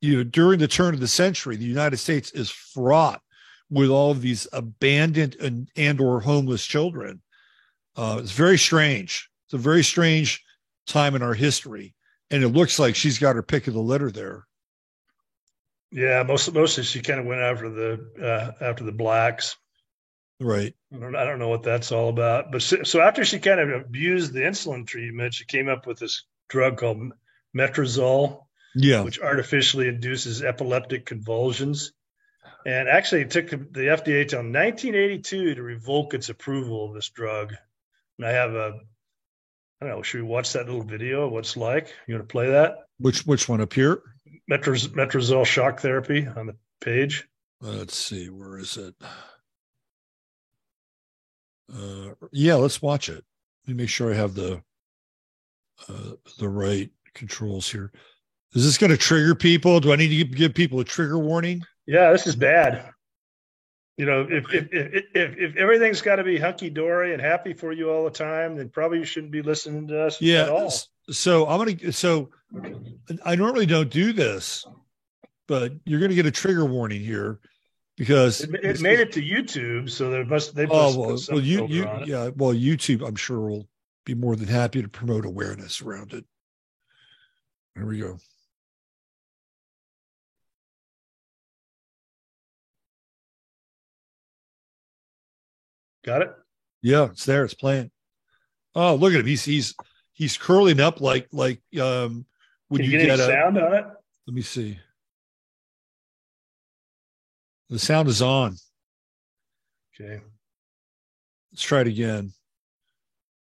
[0.00, 3.20] you know during the turn of the century the united states is fraught
[3.68, 7.22] with all of these abandoned and and or homeless children.
[7.96, 9.28] Uh, it's very strange.
[9.46, 10.42] It's a very strange
[10.86, 11.94] time in our history
[12.30, 14.46] and it looks like she's got her pick of the litter there
[15.90, 19.56] yeah most mostly she kind of went after the uh, after the blacks
[20.40, 20.74] Right.
[20.92, 22.50] I don't, I don't know what that's all about.
[22.50, 25.98] But so, so, after she kind of abused the insulin treatment, she came up with
[25.98, 27.12] this drug called
[27.56, 31.92] metrazole, yeah, which artificially induces epileptic convulsions.
[32.64, 37.54] And actually, it took the FDA till 1982 to revoke its approval of this drug.
[38.18, 38.80] And I have a
[39.80, 40.02] I don't know.
[40.02, 41.26] Should we watch that little video?
[41.26, 41.94] of What it's like?
[42.06, 42.76] You want to play that?
[42.98, 44.02] Which which one up here?
[44.50, 47.26] Metros, Metrazole shock therapy on the page.
[47.60, 48.94] Let's see, where is it?
[51.72, 53.24] Uh, yeah, let's watch it.
[53.66, 54.62] Let me make sure I have the
[55.88, 57.92] uh, the right controls here.
[58.54, 59.78] Is this going to trigger people?
[59.78, 61.62] Do I need to give, give people a trigger warning?
[61.86, 62.90] Yeah, this is bad.
[64.00, 67.52] You know, if if if if, if everything's got to be hunky dory and happy
[67.52, 70.44] for you all the time, then probably you shouldn't be listening to us Yeah.
[70.44, 70.72] at all.
[71.10, 71.92] So I'm gonna.
[71.92, 72.30] So
[73.26, 74.64] I normally don't do this,
[75.46, 77.40] but you're going to get a trigger warning here
[77.98, 81.18] because It, it made it to YouTube, so there must they oh, must Oh well,
[81.32, 82.30] well, you you yeah.
[82.34, 83.68] Well, YouTube, I'm sure will
[84.06, 86.24] be more than happy to promote awareness around it.
[87.76, 88.16] There we go.
[96.10, 96.34] Got it.
[96.82, 97.44] Yeah, it's there.
[97.44, 97.92] It's playing.
[98.74, 99.26] Oh, look at him.
[99.26, 99.76] He's he's
[100.12, 102.26] he's curling up like like um
[102.66, 103.26] when Can you, you, get, get a.
[103.26, 103.84] sound on it?
[104.26, 104.76] Let me see.
[107.68, 108.56] The sound is on.
[109.94, 110.20] Okay.
[111.52, 112.32] Let's try it again.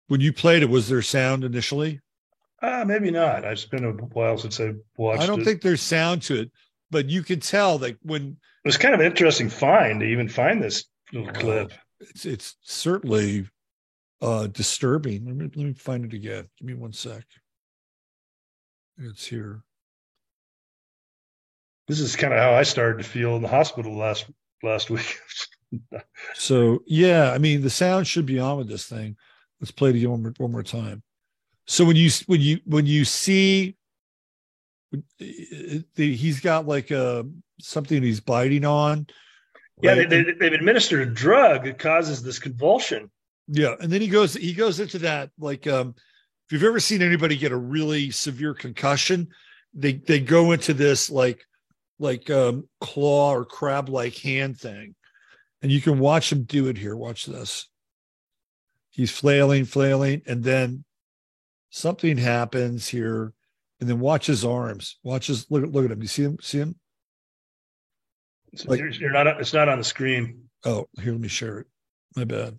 [0.07, 2.01] When you played it, was there sound initially?
[2.63, 3.43] Ah, maybe not.
[3.43, 5.21] It's been a while since I watched.
[5.21, 5.45] I don't it.
[5.45, 6.51] think there's sound to it,
[6.89, 8.35] but you can tell that when
[8.65, 11.71] it was kind of an interesting find to even find this little clip.
[11.99, 13.47] It's it's certainly
[14.21, 15.25] uh disturbing.
[15.25, 16.47] Let me let me find it again.
[16.57, 17.23] Give me one sec.
[18.97, 19.61] It's here.
[21.87, 24.25] This is kind of how I started to feel in the hospital last
[24.63, 25.19] last week.
[26.33, 29.17] So yeah, I mean the sound should be on with this thing.
[29.59, 31.03] Let's play it again one more, one more time.
[31.65, 33.75] So when you when you when you see
[35.19, 37.25] the, he's got like a
[37.59, 39.07] something he's biting on.
[39.81, 40.09] Yeah, right?
[40.09, 43.09] they, they, they've administered a drug that causes this convulsion.
[43.47, 45.95] Yeah, and then he goes he goes into that like um
[46.47, 49.27] if you've ever seen anybody get a really severe concussion,
[49.73, 51.45] they they go into this like
[51.99, 54.95] like um claw or crab like hand thing.
[55.61, 56.95] And you can watch him do it here.
[56.95, 57.67] Watch this.
[58.89, 60.83] He's flailing, flailing, and then
[61.69, 63.33] something happens here.
[63.79, 64.97] And then watch his arms.
[65.03, 66.01] Watch his look, look at him.
[66.01, 66.37] You see him?
[66.41, 66.75] See him?
[68.55, 69.27] So Like- you're, you're not.
[69.39, 70.49] It's not on the screen.
[70.65, 71.67] Oh, here, let me share it.
[72.15, 72.57] My bad.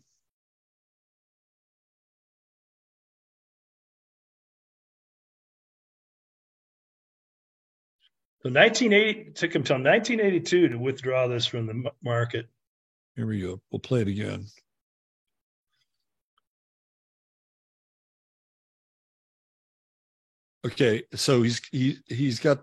[8.43, 12.47] So 1980 took him till 1982 to withdraw this from the market.
[13.17, 13.61] Here we go.
[13.73, 14.47] We'll play it again.
[20.67, 22.61] Okay, so he's he he's got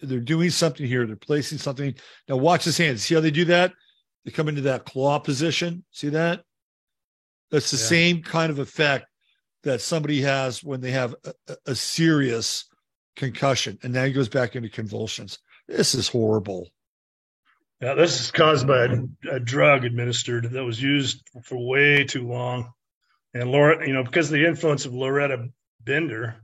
[0.00, 1.06] they're doing something here.
[1.06, 1.94] They're placing something.
[2.28, 3.02] Now watch his hands.
[3.02, 3.72] See how they do that?
[4.24, 5.84] They come into that claw position.
[5.90, 6.42] See that?
[7.50, 7.84] That's the Yeah.
[7.84, 9.06] same kind of effect
[9.62, 12.64] that somebody has when they have a, a- serious
[13.16, 15.38] concussion, and now he goes back into convulsions.
[15.68, 16.68] This is horrible.
[17.80, 22.26] Now, this is caused by a, a drug administered that was used for way too
[22.26, 22.72] long.
[23.34, 25.50] And Laura, you know, because of the influence of Lauretta
[25.84, 26.36] Bender,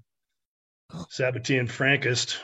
[1.10, 2.38] Sabbatean Frankist.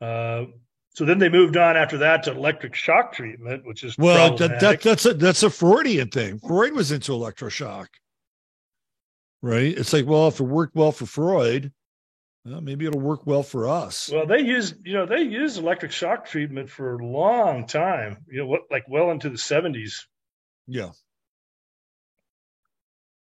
[0.00, 0.46] Uh,
[0.94, 4.60] so then they moved on after that to electric shock treatment, which is Well, that,
[4.60, 6.38] that that's a that's a Freudian thing.
[6.40, 7.86] Freud was into electroshock,
[9.42, 9.76] right?
[9.76, 11.72] It's like, well, if it worked well for Freud,
[12.44, 14.10] well, maybe it'll work well for us.
[14.12, 18.24] Well, they used, you know, they used electric shock treatment for a long time.
[18.28, 20.06] You know, what, like well into the seventies.
[20.66, 20.90] Yeah,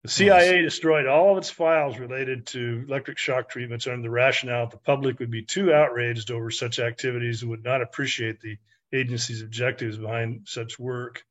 [0.03, 4.65] The CIA destroyed all of its files related to electric shock treatments under the rationale
[4.65, 8.57] that the public would be too outraged over such activities and would not appreciate the
[8.95, 11.23] agency's objectives behind such work.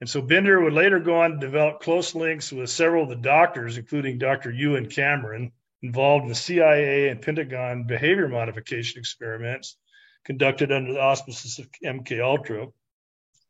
[0.00, 3.16] And so Bender would later go on to develop close links with several of the
[3.16, 4.50] doctors, including Dr.
[4.50, 9.76] Ewen Cameron, involved in the CIA and Pentagon behavior modification experiments
[10.24, 12.68] conducted under the auspices of MK Ultra.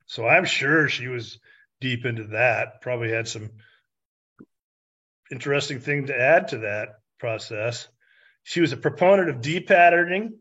[0.07, 1.39] So I'm sure she was
[1.80, 2.80] deep into that.
[2.80, 3.51] Probably had some
[5.31, 7.89] interesting thing to add to that process.
[8.43, 10.35] She was a proponent of depatterning,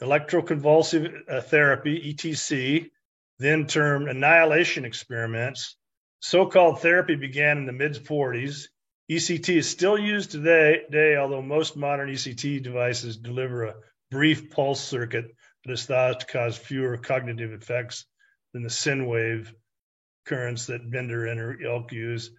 [0.00, 2.90] electroconvulsive uh, therapy, ETC,
[3.38, 5.76] then termed annihilation experiments.
[6.20, 8.66] So called therapy began in the mid 40s.
[9.10, 13.74] ECT is still used today, today, although most modern ECT devices deliver a
[14.10, 18.04] brief pulse circuit that is thought to cause fewer cognitive effects
[18.52, 19.52] than the sine wave
[20.26, 22.30] currents that Bender and her ilk use.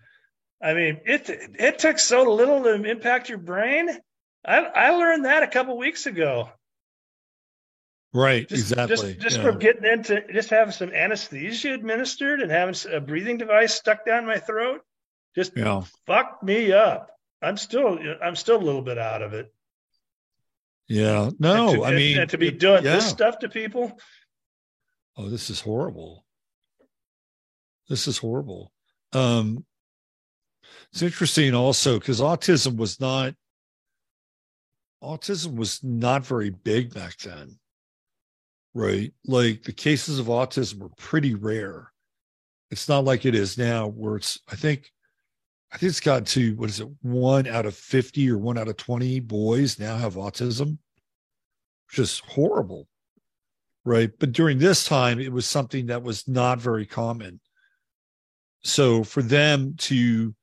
[0.64, 3.90] I mean, it it took so little to impact your brain.
[4.46, 6.50] I I learned that a couple weeks ago.
[8.14, 9.14] right, Just, exactly.
[9.14, 9.44] Just, just yeah.
[9.44, 14.26] from getting into just having some anesthesia administered and having a breathing device stuck down
[14.26, 14.82] my throat,
[15.36, 15.82] just yeah.
[16.06, 17.10] fucked me up.
[17.42, 19.52] I'm still I'm still a little bit out of it.
[20.88, 21.30] Yeah.
[21.40, 22.96] No, to- I and- mean and to be doing yeah.
[22.96, 23.98] this stuff to people.
[25.18, 26.26] Oh, this is horrible.
[27.90, 28.72] This is horrible.
[29.14, 29.66] Um,
[30.92, 33.34] it's interesting also because autism was not
[35.04, 37.58] autism was not very big back then,
[38.74, 39.14] right?
[39.26, 41.92] Like the cases of autism were pretty rare.
[42.70, 44.92] It's not like it is now, where it's I think
[45.72, 48.68] I think it's gotten to what is it, one out of fifty or one out
[48.68, 50.78] of twenty boys now have autism,
[51.90, 52.88] which is horrible
[53.86, 54.12] right?
[54.20, 57.40] But during this time, it was something that was not very common.
[58.64, 60.36] So for them to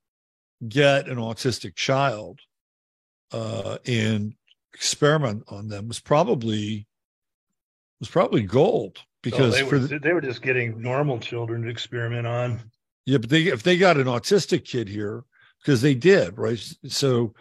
[0.66, 2.40] get an autistic child
[3.32, 4.34] uh, and
[4.74, 6.86] experiment on them was probably
[8.00, 11.62] was probably gold because Oh, they, for were, the, they were just getting normal children
[11.62, 12.61] to experiment on.
[13.06, 15.24] yeah, but they if they got an autistic kid here
[15.62, 16.59] because they did right.
[16.86, 17.34] So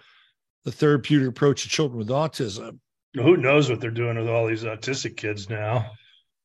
[0.66, 2.80] the therapeutic approach to children with autism
[3.14, 5.92] Who knows what they're doing with all these autistic kids now?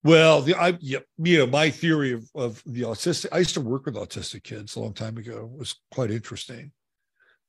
[0.04, 3.26] Well, the I yeah, you know, my theory of of the autistic.
[3.32, 5.50] I used to work with autistic kids a long time ago.
[5.52, 6.72] It was quite interesting.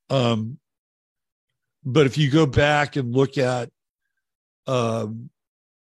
[0.10, 0.60] Um,
[1.84, 3.70] but if you go back and look at,
[4.68, 5.30] um,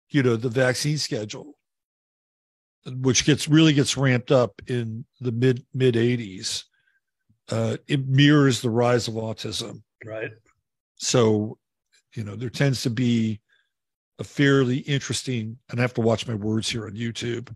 [0.10, 1.58] you know, the vaccine schedule,
[2.86, 6.66] which gets really gets ramped up in the mid mid '80s,
[7.50, 9.82] uh, it mirrors the rise of autism.
[10.06, 10.32] Right.
[10.98, 11.58] So,
[12.16, 13.42] you know, there tends to be
[14.22, 17.54] a fairly interesting, and I have to watch my words here on YouTube,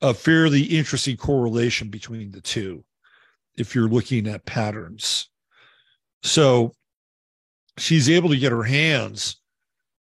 [0.00, 2.84] a fairly interesting correlation between the two
[3.56, 5.28] if you're looking at patterns.
[6.22, 6.72] So
[7.78, 9.40] she's able to get her hands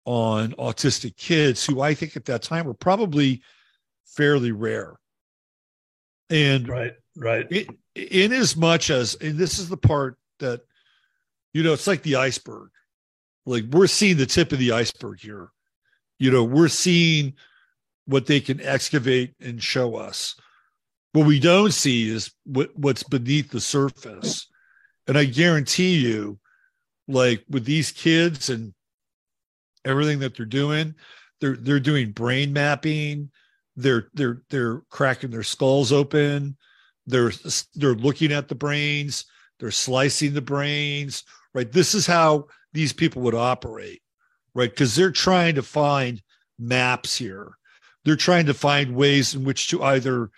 [0.06, 3.42] on autistic kids who I think at that time were probably
[4.06, 4.96] fairly rare.
[6.30, 7.46] And right, right.
[7.52, 10.62] In, in as much as, and this is the part that,
[11.52, 12.70] you know, it's like the iceberg.
[13.44, 15.50] Like we're seeing the tip of the iceberg here.
[16.20, 17.34] You know, we're seeing
[18.06, 20.36] what they can excavate and show us.
[21.12, 24.46] What we don't see is what, what's beneath the surface.
[25.08, 26.38] And I guarantee you,
[27.08, 28.72] like with these kids and
[29.84, 30.94] everything that they're doing,
[31.40, 33.30] they're they're doing brain mapping,
[33.74, 36.56] they're they're they're cracking their skulls open,
[37.06, 37.32] they're
[37.74, 39.24] they're looking at the brains,
[39.58, 41.72] they're slicing the brains, right?
[41.72, 44.02] This is how these people would operate,
[44.54, 44.70] right?
[44.70, 46.22] Because they're trying to find
[46.58, 47.52] maps here.
[48.04, 50.30] They're trying to find ways in which to either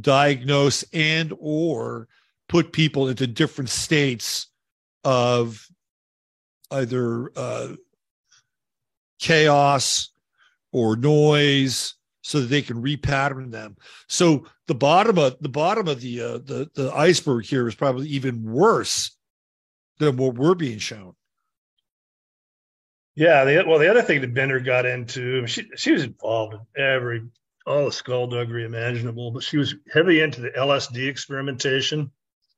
[0.00, 2.08] diagnose and or
[2.48, 4.48] put people into different states
[5.04, 5.66] of
[6.70, 7.68] either uh,
[9.18, 10.10] chaos
[10.72, 13.76] or noise so that they can repattern them
[14.08, 18.08] so the bottom of the bottom of the uh, the the iceberg here is probably
[18.08, 19.16] even worse
[19.98, 21.14] than what we're being shown
[23.14, 23.44] Yeah.
[23.44, 27.22] The, well, the other thing that Bender got into, she she was involved in every
[27.66, 32.10] all the skullduggery imaginable, but she was heavy into the LSD experimentation.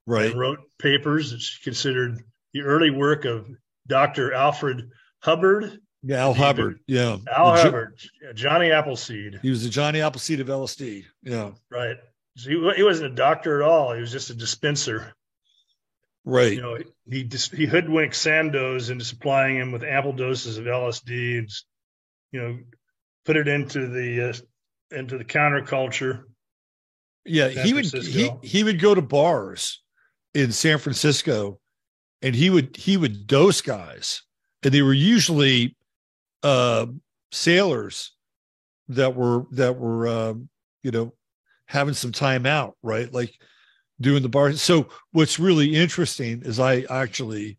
[0.07, 0.34] Right.
[0.34, 3.46] Wrote papers that she considered the early work of
[3.86, 4.32] Dr.
[4.32, 4.90] Alfred
[5.20, 5.78] Hubbard.
[6.02, 7.98] yeah al hubbard yeah Al Jo- Hubbard,
[8.34, 9.38] Johnny Appleseed.
[9.42, 11.96] he was the johnny appleseed of lsd yeah Right.
[12.36, 13.94] So he, he wasn't a doctor at all.
[13.94, 15.14] He was just a dispenser.
[16.25, 21.39] Right You know, he he hoodwinked Sandoz into supplying him with ample doses of LSD
[21.39, 21.51] and,
[22.33, 22.59] you know,
[23.25, 26.25] put it into the uh, into the counterculture.
[27.25, 28.41] Yeah, he would he, Francisco.
[28.43, 29.83] he would go to bars
[30.35, 31.61] in San Francisco
[32.20, 34.22] and he would he would dose guys.
[34.62, 35.77] And they were usually
[36.43, 36.87] uh
[37.33, 38.12] sailors
[38.89, 40.49] that were that were um,
[40.83, 41.12] you know
[41.66, 43.12] having some time out, right?
[43.12, 43.33] Like
[44.01, 44.53] doing the bar.
[44.55, 47.59] So what's really interesting is I actually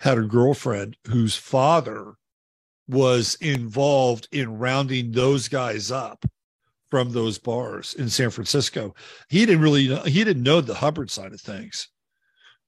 [0.00, 2.14] had a girlfriend whose father
[2.88, 6.24] was involved in rounding those guys up
[6.90, 8.94] from those bars in San Francisco.
[9.28, 11.88] He didn't really know, he didn't know the Hubbard side of things,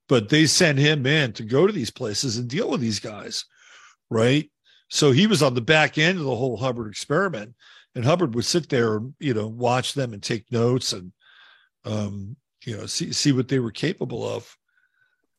[0.09, 3.45] but they sent him in to go to these places and deal with these guys,
[4.11, 4.49] right?
[4.89, 7.55] So he was on the back end of the whole Hubbard experiment,
[7.95, 11.13] and Hubbard would sit there and you know watch them and take notes and
[11.85, 14.57] um, you know see see what they were capable of.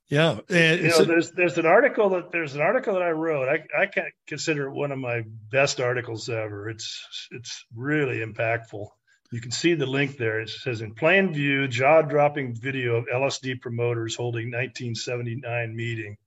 [0.09, 3.11] Yeah, and You know, a- there's there's an article that there's an article that I
[3.11, 3.47] wrote.
[3.49, 6.69] I I can consider it one of my best articles ever.
[6.69, 8.88] It's it's really impactful.
[9.32, 10.41] You can see the link there.
[10.41, 16.17] It says in plain view, jaw-dropping video of LSD promoters holding 1979 meeting,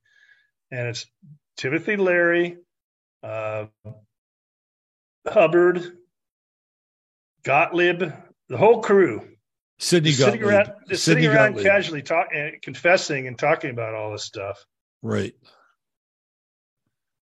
[0.71, 1.05] and it's
[1.55, 2.57] Timothy Leary,
[3.23, 3.67] uh,
[5.25, 5.97] Hubbard,
[7.43, 8.03] Gottlieb,
[8.49, 9.36] the whole crew.
[9.79, 11.65] Sidney Just sitting around, just sitting around Gottlieb.
[11.65, 14.65] casually talking, eh, confessing and talking about all this stuff.
[15.03, 15.33] Right.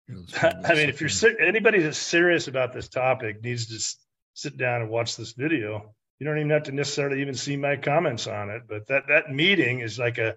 [0.42, 3.96] I mean, if you're ser- anybody that's serious about this topic needs to s-
[4.34, 5.94] sit down and watch this video.
[6.18, 9.30] You don't even have to necessarily even see my comments on it, but that that
[9.32, 10.36] meeting is like a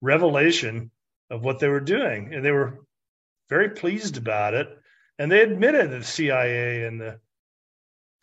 [0.00, 0.90] revelation
[1.30, 2.80] of what they were doing, and they were
[3.48, 4.68] very pleased about it.
[5.18, 7.18] And they admitted that the CIA and the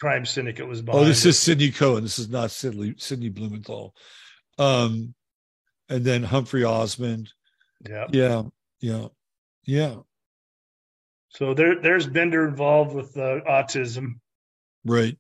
[0.02, 1.04] crime syndicate was behind.
[1.04, 1.30] Oh, this it.
[1.30, 2.04] is Sidney Cohen.
[2.04, 3.96] This is not Sidney Sidney Blumenthal.
[4.58, 5.14] Um,
[5.88, 7.30] and then Humphrey Osmond.
[7.88, 8.08] yeah.
[8.12, 8.44] Yeah,
[8.82, 9.08] yeah,
[9.66, 9.96] yeah.
[11.30, 14.16] So there, there's Bender involved with uh, autism,
[14.84, 15.18] Right.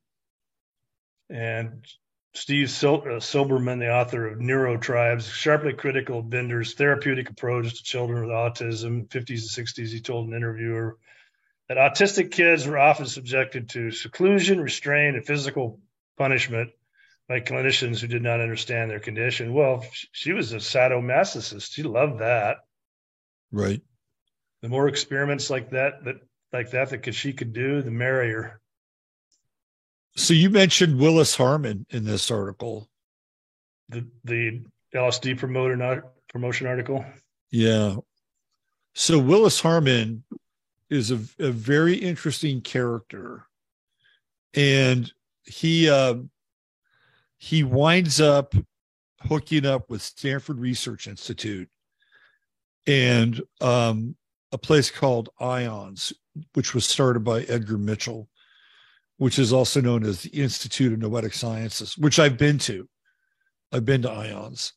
[1.30, 1.86] and
[2.34, 7.76] Steve Sil- uh, Silberman, the author of Neuro Tribes, sharply critical of Bender's therapeutic approach
[7.78, 9.08] to children with autism.
[9.08, 10.98] 50s and 60s, he told an interviewer
[11.72, 15.80] that autistic kids were often subjected to seclusion, restraint, and physical
[16.18, 16.70] punishment
[17.30, 19.54] by clinicians who did not understand their condition.
[19.54, 21.72] Well, she was a sadomasochist.
[21.72, 22.58] She loved that.
[23.54, 23.82] Right.
[24.62, 26.16] The more experiments like that, that
[26.52, 28.60] like that that she could do, the merrier.
[30.18, 32.90] So you mentioned Willis Harman in this article.
[33.88, 37.06] the the LSD promoter not promotion article.
[37.50, 37.96] Yeah.
[38.94, 40.26] So Willis Harman
[40.92, 43.48] is a, a very interesting character,
[44.54, 45.12] and
[45.44, 46.30] he um,
[47.38, 48.54] he winds up
[49.22, 51.70] hooking up with Stanford Research Institute
[52.86, 54.16] and um,
[54.52, 56.14] a place called Ions,
[56.54, 58.28] which was started by Edgar Mitchell,
[59.18, 62.88] which is also known as the Institute of Noetic Sciences, which I've been to.
[63.72, 64.74] I've been to Ions.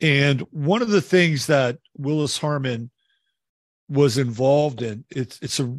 [0.00, 2.90] And one of the things that Willis Harman
[3.90, 5.76] was involved in, it's it's a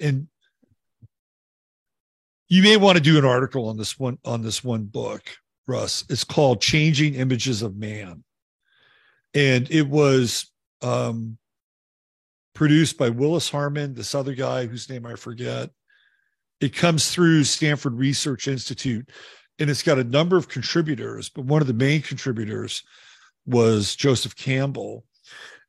[0.00, 0.28] and
[2.48, 5.22] you may want to do an article on this one on this one book,
[5.66, 6.04] Russ.
[6.10, 8.24] It's called Changing Images of Man.
[9.32, 10.50] And it was
[10.82, 11.38] um
[12.54, 15.70] produced by Willis Harman, this other guy whose name I forget.
[16.60, 19.08] It comes through Stanford Research Institute
[19.58, 22.82] and it's got a number of contributors, but one of the main contributors
[23.46, 25.04] was Joseph Campbell.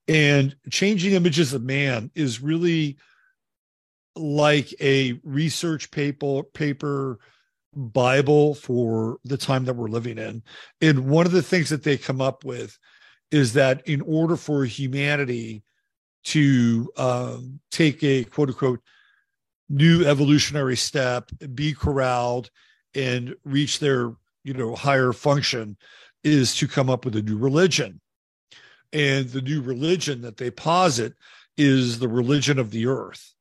[0.08, 2.98] And Changing Images of Man is really
[4.16, 7.20] like a research paper paper
[7.76, 10.44] bible for the time that we're living in.
[10.82, 12.78] And one of the things that they come up with
[13.32, 15.64] is that in order for humanity
[16.26, 18.82] to um, take a quote unquote
[19.70, 22.50] new evolutionary step, be corralled,
[22.94, 25.78] and reach their you know higher function
[26.24, 28.00] is to come up with a new religion
[28.94, 31.14] and the new religion that they posit
[31.58, 33.34] is the religion of the earth.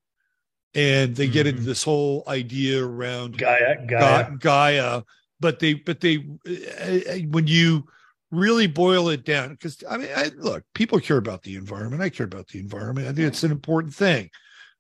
[0.75, 4.37] And they get into this whole idea around Gaia, Ga- Gaia.
[4.39, 5.03] Gaia,
[5.39, 7.87] but they but they uh, when you
[8.31, 12.03] really boil it down because I mean I, look people care about the environment.
[12.03, 13.07] I care about the environment.
[13.07, 14.31] I think it's an important thing.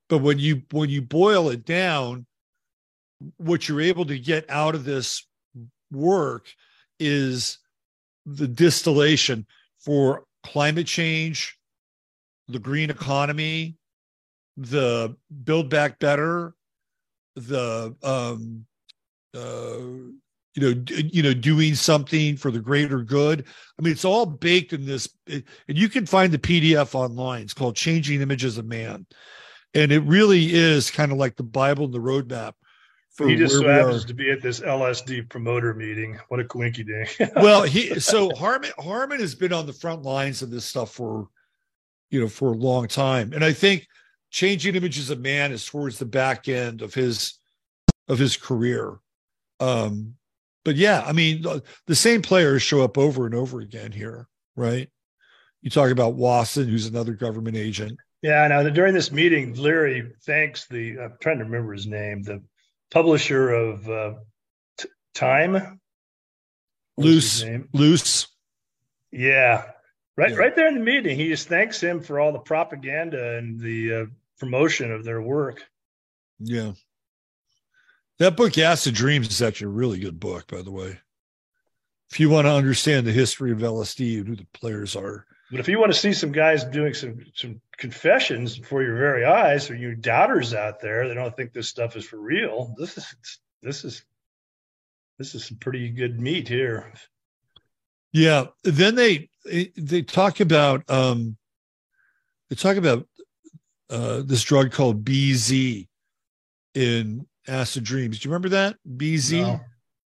[0.09, 2.27] But when you when you boil it down
[3.37, 5.27] what you're able to get out of this
[5.91, 6.49] work
[6.99, 7.59] is
[8.27, 9.47] the distillation
[9.79, 11.59] for climate change
[12.49, 13.77] the green economy
[14.57, 16.55] the build back better
[17.37, 18.67] the um
[19.35, 19.79] uh
[20.55, 23.47] you know d- you know doing something for the greater good.
[23.79, 27.43] I mean it's all baked in this it, and you can find the pdf online.
[27.43, 29.07] It's called changing images of man.
[29.75, 32.53] And it really is kind of like the bible and the roadmap
[33.19, 36.19] He just so happens to be at this LSD promoter meeting.
[36.29, 37.17] What a quinky dink.
[37.37, 41.29] well he so harman harman has been on the front lines of this stuff for
[42.11, 43.33] you know for a long time.
[43.33, 43.87] And i think
[44.31, 47.39] changing images of man is towards the back end of his
[48.09, 48.99] of his career.
[49.61, 50.15] Um
[50.65, 54.29] but yeah i mean the, the same players show up over and over again here
[54.57, 54.89] right?
[55.61, 57.99] You talk about watson who's another government agent.
[58.23, 62.43] Yeah, now during this meeting, Leary thanks the I'm trying to remember his name, the
[62.93, 64.15] publisher of uh,
[64.79, 65.81] T- Time.
[66.97, 67.45] Luce.
[67.73, 68.29] Luce.
[69.11, 69.65] Yeah,
[70.17, 70.37] right, Yeah.
[70.37, 73.95] right there in the meeting, he just thanks him for all the propaganda and the
[73.95, 74.05] uh,
[74.39, 75.63] promotion of their work.
[76.39, 76.73] yeah.
[78.19, 80.97] That book acid dreams is actually a really good book by the way.
[82.13, 85.27] If you want to understand the history of lsd and who the players are.
[85.51, 89.25] But if you want to see some guys doing some some confessions before your very
[89.25, 92.97] eyes, or you doubters out there that don't think this stuff is for real, this
[92.97, 93.17] is
[93.61, 94.05] this is
[95.19, 96.93] this is some pretty good meat here.
[98.13, 98.47] Yeah.
[98.63, 99.31] Then they
[99.77, 101.37] they talk about um
[102.49, 103.09] they talk about
[103.91, 105.89] uh this drug called BZ
[106.75, 108.21] in acid dreams.
[108.21, 108.77] Do you remember that?
[108.89, 109.41] BZ?
[109.41, 109.61] No.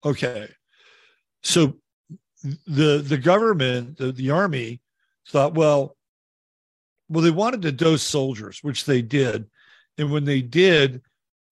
[0.03, 0.49] Okay.
[1.44, 1.77] So
[2.44, 4.81] the the government, the, the army
[5.30, 5.95] thought, well,
[7.14, 9.45] well, they wanted to dose soldiers, which they did.
[9.99, 11.02] And when they did,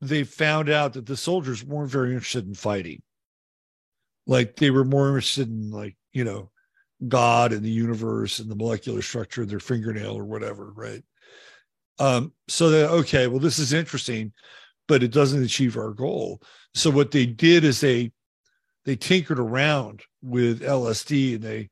[0.01, 3.03] they found out that the soldiers weren't very interested in fighting.
[4.25, 6.49] Like they were more interested in like, you know,
[7.07, 11.03] God and the universe and the molecular structure of their fingernail or whatever, right?
[11.99, 14.33] Um, so that okay, well, this is interesting,
[14.88, 16.41] but it doesn't achieve our goal.
[16.73, 18.11] So what they did is they
[18.85, 21.69] they tinkered around with LSD and they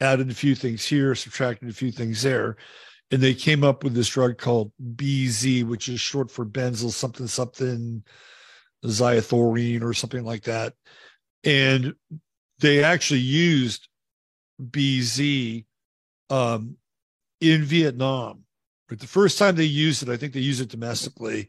[0.00, 2.56] added a few things here, subtracted a few things there,
[3.10, 7.26] and they came up with this drug called BZ, which is short for benzyl something
[7.26, 8.02] something
[8.84, 10.74] xylothorine or something like that.
[11.44, 11.94] And
[12.58, 13.88] they actually used
[14.62, 15.64] BZ
[16.30, 16.76] um,
[17.40, 18.44] in Vietnam.
[18.88, 21.48] But the first time they used it, I think they used it domestically.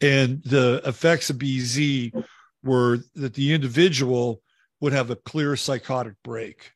[0.00, 2.24] And the effects of BZ
[2.62, 4.42] were that the individual
[4.80, 6.72] would have a clear psychotic break.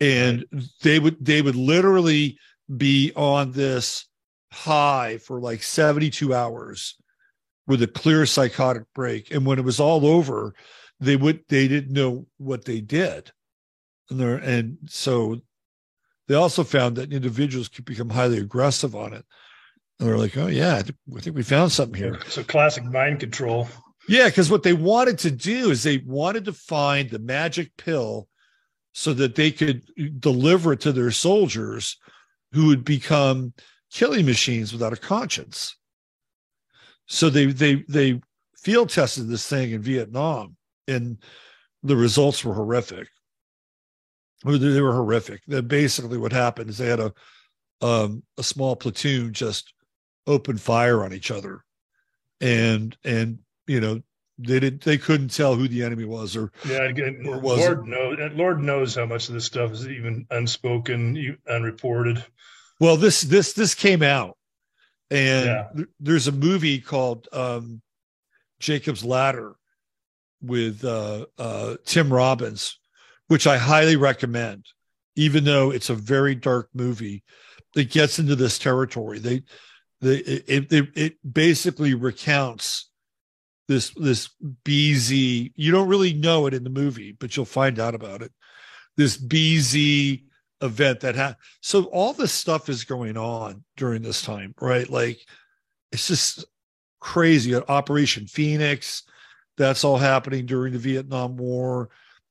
[0.00, 0.44] And
[0.82, 2.38] they would they would literally
[2.76, 4.06] be on this
[4.52, 6.96] high for like 72 hours
[7.66, 9.30] with a clear psychotic break.
[9.30, 10.54] And when it was all over,
[10.98, 13.30] they would they didn't know what they did.
[14.10, 15.40] And there and so
[16.28, 19.24] they also found that individuals could become highly aggressive on it.
[19.98, 22.18] And they're like, oh yeah, I think, I think we found something here.
[22.28, 23.68] So classic mind control.
[24.08, 28.28] Yeah, because what they wanted to do is they wanted to find the magic pill
[28.92, 29.82] so that they could
[30.18, 31.96] deliver it to their soldiers
[32.52, 33.52] who would become
[33.90, 35.76] killing machines without a conscience.
[37.06, 38.20] So they they they
[38.56, 40.56] field tested this thing in Vietnam,
[40.86, 41.18] and
[41.82, 43.08] the results were horrific.
[44.44, 45.42] They were horrific.
[45.48, 47.12] That basically what happened is they had a
[47.82, 49.72] um, a small platoon just
[50.26, 51.64] open fire on each other,
[52.40, 54.02] and and you know
[54.46, 57.86] they did they couldn't tell who the enemy was or yeah again or was Lord
[57.86, 62.24] knows Lord knows how much of this stuff is even unspoken unreported.
[62.80, 64.36] Well, this this this came out,
[65.10, 65.68] and yeah.
[65.76, 67.82] th- there's a movie called um,
[68.58, 69.54] Jacob's Ladder
[70.42, 72.78] with uh, uh, Tim Robbins,
[73.28, 74.64] which I highly recommend,
[75.16, 77.22] even though it's a very dark movie.
[77.76, 79.18] It gets into this territory.
[79.20, 79.42] They,
[80.00, 82.89] they it, it, it basically recounts
[83.70, 84.30] this this
[84.64, 85.52] BZ.
[85.54, 88.32] You don't really know it in the movie, but you'll find out about it.
[88.96, 90.24] This BZ
[90.60, 94.90] event that had so all this stuff is going on during this time, right?
[94.90, 95.20] Like
[95.92, 96.44] it's just
[96.98, 97.54] crazy.
[97.54, 99.04] Operation Phoenix,
[99.56, 101.90] that's all happening during the Vietnam War.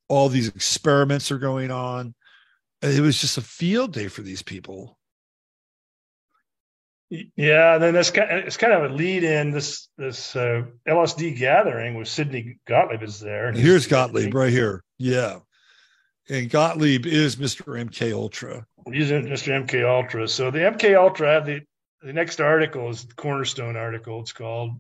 [0.10, 2.14] All these experiments are going on.
[2.82, 4.99] It was just a field day for these people.
[7.10, 10.64] Yeah, and then this kind of, it's kind of a lead in this this uh,
[10.88, 13.52] LSD gathering with Sidney Gottlieb is there.
[13.52, 14.84] Here's Gottlieb right here.
[14.98, 15.40] Yeah
[16.30, 17.64] and Gottlieb is Mr.
[17.84, 18.66] MK Ultra.
[18.92, 19.66] He's Mr.
[19.66, 20.28] MK Ultra.
[20.28, 21.62] So the MK Ultra, the
[22.02, 24.22] the next article is the Cornerstone article.
[24.22, 24.80] It's called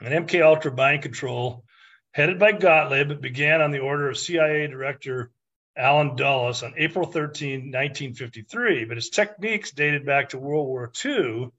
[0.00, 1.64] an MK Ultra Mind Control,
[2.12, 5.30] headed by Gottlieb, began on the order of CIA Director
[5.76, 11.50] Allen Dulles on April 13, 1953, but his techniques dated back to World War II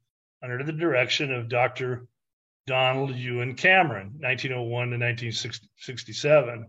[0.44, 2.08] under the direction of Dr.
[2.68, 6.68] Donald Ewen Cameron, 1901 to 1967.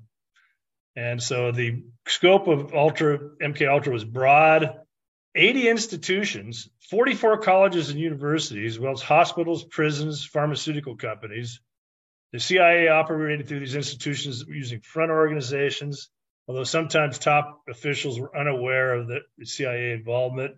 [0.95, 4.79] And so the scope of Ultra MK Ultra was broad.
[5.35, 11.61] 80 institutions, 44 colleges and universities, as well as hospitals, prisons, pharmaceutical companies.
[12.33, 16.11] The CIA operated through these institutions using front organizations,
[16.49, 20.57] although sometimes top officials were unaware of the CIA involvement.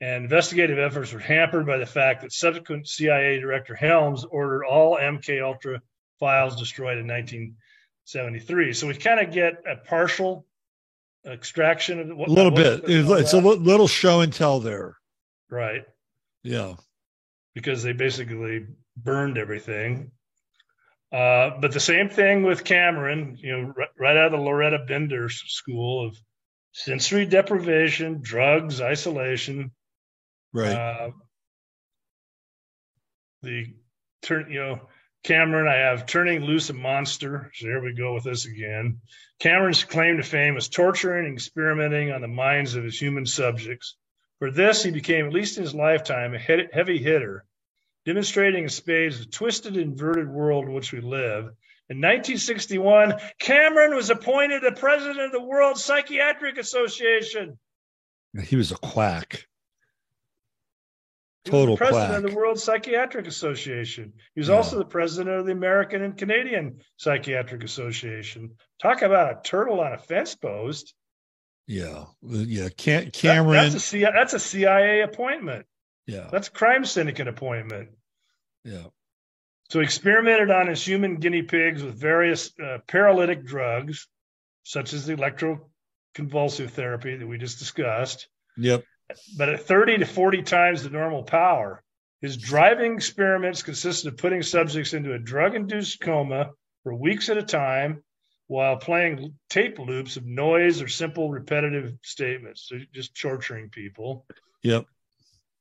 [0.00, 4.96] And investigative efforts were hampered by the fact that subsequent CIA Director Helms ordered all
[4.96, 5.80] MK Ultra
[6.18, 8.72] files destroyed in 1973.
[8.72, 10.44] So we kind of get a partial
[11.24, 12.82] extraction of what, a little bit.
[12.86, 14.96] It's a little show and tell there.
[15.48, 15.84] Right.
[16.42, 16.74] Yeah.
[17.54, 18.66] Because they basically
[18.96, 20.10] burned everything.
[21.12, 24.86] Uh, but the same thing with Cameron, you know, r- right out of the Lauretta
[24.86, 26.16] Bender School of
[26.72, 29.72] sensory deprivation, drugs, isolation.
[30.54, 30.72] Right.
[30.74, 31.10] Uh,
[33.42, 33.66] the
[34.22, 34.80] turn, you know,
[35.22, 37.50] Cameron, I have Turning Loose a Monster.
[37.54, 38.98] So here we go with this again.
[39.38, 43.96] Cameron's claim to fame was torturing and experimenting on the minds of his human subjects.
[44.38, 47.44] For this, he became, at least in his lifetime, a heavy hitter,
[48.04, 51.50] demonstrating in spades the twisted, inverted world in which we live.
[51.88, 57.58] In 1961, Cameron was appointed the president of the World Psychiatric Association.
[58.44, 59.46] He was a quack.
[61.44, 62.24] He Total president quack.
[62.24, 64.12] of the World Psychiatric Association.
[64.34, 64.54] He was yeah.
[64.54, 68.52] also the president of the American and Canadian Psychiatric Association.
[68.80, 70.94] Talk about a turtle on a fence post.
[71.66, 72.68] Yeah, yeah.
[72.76, 73.12] Cameron.
[73.12, 75.66] That, that's, a CIA, that's a CIA appointment.
[76.06, 76.28] Yeah.
[76.30, 77.90] That's a crime syndicate appointment.
[78.64, 78.86] Yeah.
[79.70, 84.06] So he experimented on his human guinea pigs with various uh, paralytic drugs,
[84.64, 88.28] such as the electroconvulsive therapy that we just discussed.
[88.56, 88.84] Yep.
[89.36, 91.82] But at 30 to 40 times the normal power.
[92.20, 96.50] His driving experiments consisted of putting subjects into a drug induced coma
[96.82, 98.04] for weeks at a time
[98.46, 102.68] while playing tape loops of noise or simple repetitive statements.
[102.68, 104.26] So just torturing people.
[104.62, 104.86] Yep.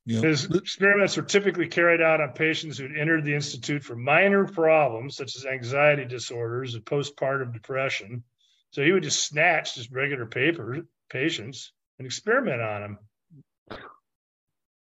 [0.05, 0.23] Yep.
[0.23, 4.45] His experiments were typically carried out on patients who had entered the institute for minor
[4.47, 8.23] problems such as anxiety disorders and postpartum depression.
[8.71, 10.79] So he would just snatch just regular paper
[11.09, 13.79] patients and experiment on them.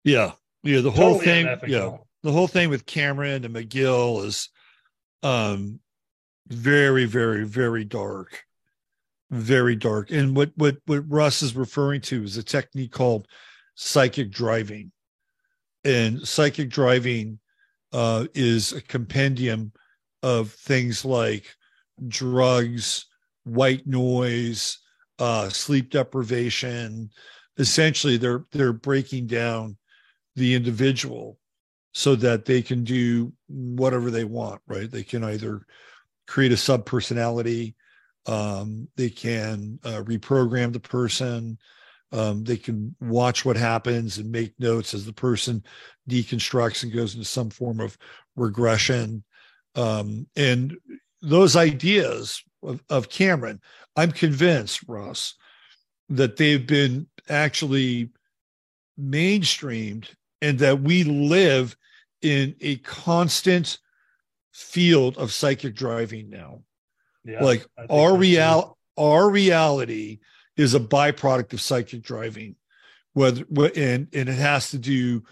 [0.05, 0.33] Yeah.
[0.63, 0.81] Yeah.
[0.81, 1.47] The whole Totally thing.
[1.47, 1.71] unethical.
[1.71, 1.97] Yeah.
[2.23, 4.51] The whole thing with Cameron and McGill is
[5.25, 5.81] um
[6.47, 8.45] very, very, very dark.
[9.31, 10.11] Very dark.
[10.13, 13.27] And what what what Russ is referring to is a technique called
[13.75, 14.93] psychic driving.
[15.85, 17.39] And psychic driving
[17.93, 19.73] uh, is a compendium
[20.23, 21.47] of things like
[22.09, 23.07] drugs,
[23.45, 24.79] white noise,
[25.19, 27.11] uh, sleep deprivation.
[27.59, 29.77] Essentially, they're they're breaking down
[30.37, 31.39] the individual
[31.93, 34.61] so that they can do whatever they want.
[34.67, 34.91] Right?
[34.91, 35.67] They can either
[36.27, 37.75] create a sub personality,
[38.27, 41.59] um, they can uh, reprogram the person.
[42.13, 45.65] Um, they can watch what happens and make notes as the person
[46.09, 47.97] deconstructs and goes into some form of
[48.37, 49.25] regression.
[49.75, 50.77] Um, and
[51.23, 53.61] those ideas of, of Cameron,
[53.97, 55.35] I'm convinced, Russ,
[56.11, 58.11] that they've been actually
[59.01, 60.09] mainstreamed
[60.43, 61.77] and that we live
[62.21, 63.79] in a constant
[64.53, 66.63] field of psychic driving now.
[67.25, 70.19] Yeah, like our real our reality
[70.57, 72.57] is a byproduct of psychic driving
[73.15, 73.45] whether
[73.77, 75.23] and and it has to do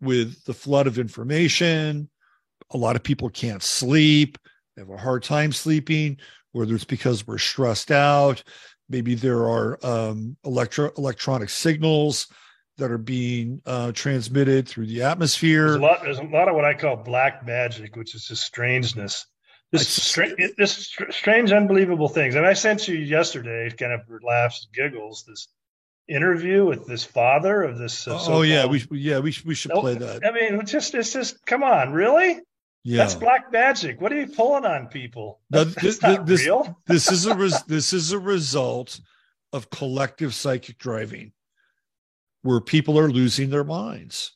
[0.00, 2.08] with the flood of information
[2.70, 4.38] a lot of people can't sleep
[4.76, 6.16] they have a hard time sleeping
[6.52, 8.42] whether it's because we're stressed out
[8.88, 12.26] maybe there are um, electro electronic signals
[12.80, 16.02] that are being uh, transmitted through the atmosphere There's a lot.
[16.02, 19.26] There's a lot of what I call black magic, which is just strangeness.
[19.72, 22.34] This stra- this str- strange, unbelievable things.
[22.34, 25.48] And I sent you yesterday, kind of laughs giggles, this
[26.08, 28.08] interview with this father of this.
[28.08, 30.72] Uh, oh yeah so-called- we yeah we should, we should play that I mean, it's
[30.72, 32.40] just it's just come on, really?
[32.82, 34.00] yeah That's black magic.
[34.00, 35.40] What are you pulling on people?
[35.50, 36.76] Now, That's, th- not this, real.
[36.86, 38.98] this is a res- this is a result
[39.52, 41.32] of collective psychic driving,
[42.42, 44.32] where people are losing their minds.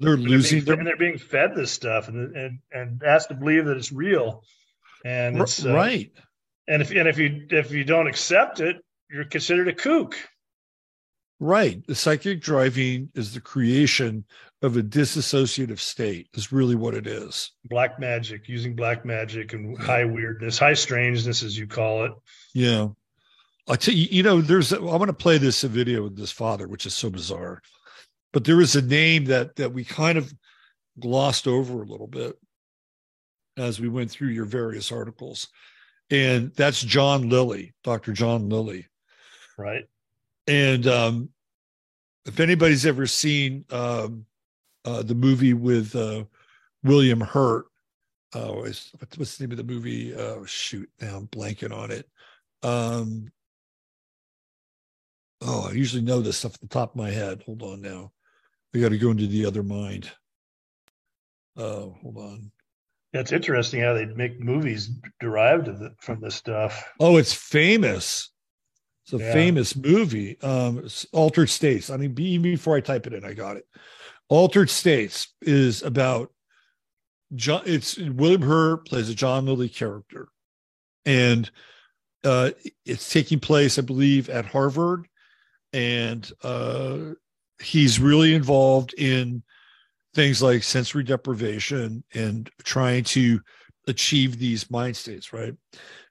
[0.00, 3.28] They're And they're losing being, and they're being fed this stuff and and and asked
[3.28, 4.44] to believe that it's real.
[5.04, 6.10] And it's uh, right.
[6.66, 8.76] And if and if you if you don't accept it,
[9.10, 10.14] you're considered a kook.
[11.40, 11.86] Right.
[11.86, 14.24] The psychic driving is the creation
[14.60, 17.52] of a disassociative state, is really what it is.
[17.64, 22.12] Black magic, using black magic and high weirdness, high strangeness, as you call it.
[22.54, 22.88] Yeah.
[23.68, 26.66] I tell you, you know, there's, I want to play this video with this father,
[26.66, 27.62] which is so bizarre.
[28.32, 30.32] But there is a name that that we kind of
[31.00, 32.36] glossed over a little bit
[33.56, 35.48] as we went through your various articles.
[36.10, 38.12] And that's John Lilly, Dr.
[38.12, 38.86] John Lilly.
[39.58, 39.84] Right.
[40.46, 41.28] And um,
[42.24, 44.24] if anybody's ever seen um,
[44.84, 46.24] uh, the movie with uh,
[46.82, 47.66] William Hurt,
[48.32, 50.14] what's, what's the name of the movie?
[50.14, 52.08] Oh, shoot, now I'm blanking on it.
[52.62, 53.30] Um,
[55.42, 57.42] oh, I usually know this stuff at the top of my head.
[57.44, 58.12] Hold on now.
[58.74, 60.10] I got to go into the other mind.
[61.56, 62.52] Oh, hold on.
[63.12, 64.90] That's interesting how they make movies
[65.20, 66.86] derived of the, from this stuff.
[67.00, 68.30] Oh, it's famous.
[69.04, 69.32] It's a Yeah.
[69.32, 70.38] famous movie.
[70.42, 71.88] Um, Altered States.
[71.88, 73.64] I mean, even before I type it in, I got it.
[74.28, 76.30] Altered States is about
[77.34, 77.62] John.
[77.64, 80.28] It's William Hurt plays a John Lilly character,
[81.06, 81.50] and
[82.24, 82.50] uh,
[82.84, 85.08] it's taking place, I believe, at Harvard,
[85.72, 87.12] and uh,
[87.60, 89.42] he's really involved in
[90.14, 93.40] things like sensory deprivation and trying to
[93.86, 95.54] achieve these mind states, right?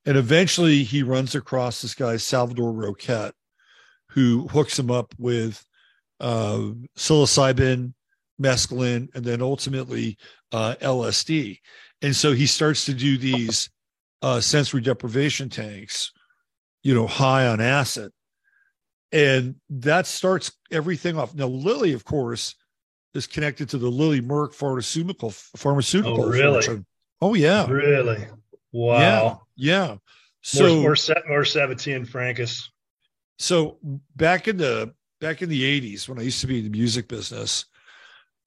[0.06, 3.32] And eventually he runs across this guy, Salvador Roquet,
[4.10, 5.64] who hooks him up with
[6.20, 7.94] uh, psilocybin,
[8.42, 10.18] mescaline, and then ultimately
[10.52, 11.60] uh, LSD.
[12.02, 13.70] And so he starts to do these
[14.22, 16.12] uh, sensory deprivation tanks,
[16.84, 18.12] you know, high on acid.
[19.12, 21.34] And that starts everything off.
[21.34, 22.56] Now, Lilly, of course,
[23.14, 26.26] is connected to the Lilly Merck pharmaceutical pharmaceutical.
[26.26, 26.62] Oh, really?
[26.62, 26.86] fortune.
[27.22, 27.68] Oh yeah.
[27.68, 28.26] Really?
[28.72, 29.44] Wow.
[29.56, 29.88] Yeah.
[29.88, 29.96] yeah.
[30.42, 30.96] So more, more,
[31.28, 32.70] more Sabbatean Frankists.
[33.40, 33.80] so
[34.16, 37.08] back in the back in the 80s when I used to be in the music
[37.08, 37.66] business,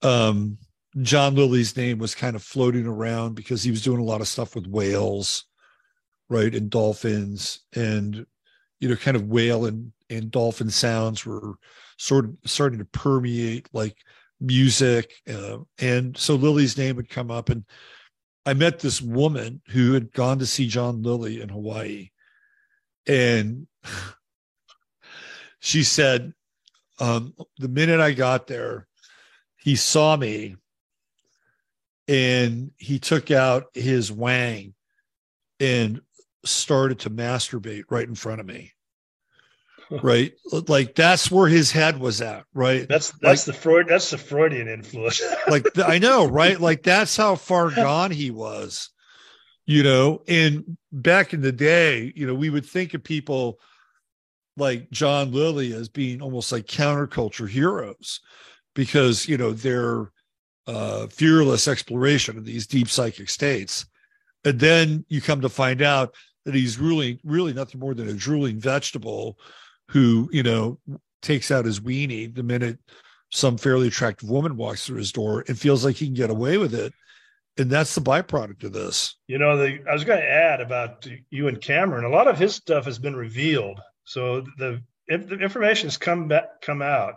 [0.01, 0.57] um,
[1.01, 4.27] John Lilly's name was kind of floating around because he was doing a lot of
[4.27, 5.45] stuff with whales,
[6.29, 8.25] right, and dolphins, and
[8.81, 11.53] you know, kind of whale and and dolphin sounds were
[11.97, 13.95] sort of starting to permeate like
[14.41, 17.63] music, uh, and so Lilly's name would come up, and
[18.45, 22.09] I met this woman who had gone to see John Lilly in Hawaii,
[23.07, 23.67] and
[25.59, 26.33] she said,
[26.99, 28.87] um, the minute I got there,
[29.57, 30.55] he saw me
[32.07, 34.73] and he took out his wang
[35.59, 36.01] and
[36.43, 38.73] started to masturbate right in front of me.
[39.89, 40.33] Right?
[40.69, 42.87] Like that's where his head was at right?
[42.87, 45.21] That's that's like, the freud that's the freudian influence.
[45.47, 46.59] Like i know right?
[46.59, 48.89] Like that's how far gone he was
[49.65, 50.21] you know?
[50.27, 53.59] And back in the day you know we would think of people
[54.57, 58.19] like john lilly as being almost like counterculture heroes
[58.75, 60.11] because you know they're
[60.67, 63.85] uh, fearless exploration of these deep psychic states.
[64.45, 66.15] And then you come to find out
[66.45, 69.37] that he's really, really nothing more than a drooling vegetable
[69.89, 70.79] who, you know,
[71.21, 72.79] takes out his weenie the minute
[73.31, 76.57] some fairly attractive woman walks through his door and feels like he can get away
[76.57, 76.93] with it.
[77.57, 79.15] And that's the byproduct of this.
[79.27, 82.05] You know, the, I was going to add about you and Cameron.
[82.05, 86.61] A lot of his stuff has been revealed, so the, the information has come back,
[86.61, 87.15] come out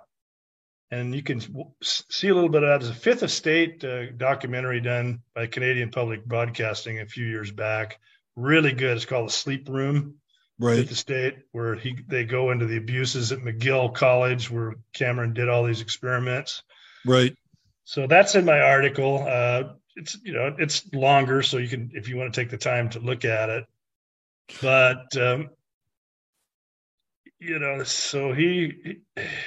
[0.95, 1.41] and you can
[1.83, 2.81] see a little bit of that.
[2.81, 7.99] There's a Fifth Estate uh, documentary done by Canadian Public Broadcasting a few years back.
[8.37, 8.97] Really good.
[8.97, 10.17] It's called The Sleep Room.
[10.57, 10.79] Right.
[10.79, 15.35] at the state, where he they go into the abuses at McGill College, where Cameron
[15.35, 16.63] did all these experiments.
[17.05, 17.37] Right.
[17.83, 19.27] So that's in my article.
[19.29, 22.57] Uh, it's you know it's longer, so you can if you want to take the
[22.57, 23.65] time to look at it.
[24.63, 25.51] But um,
[27.45, 29.01] you know, so he,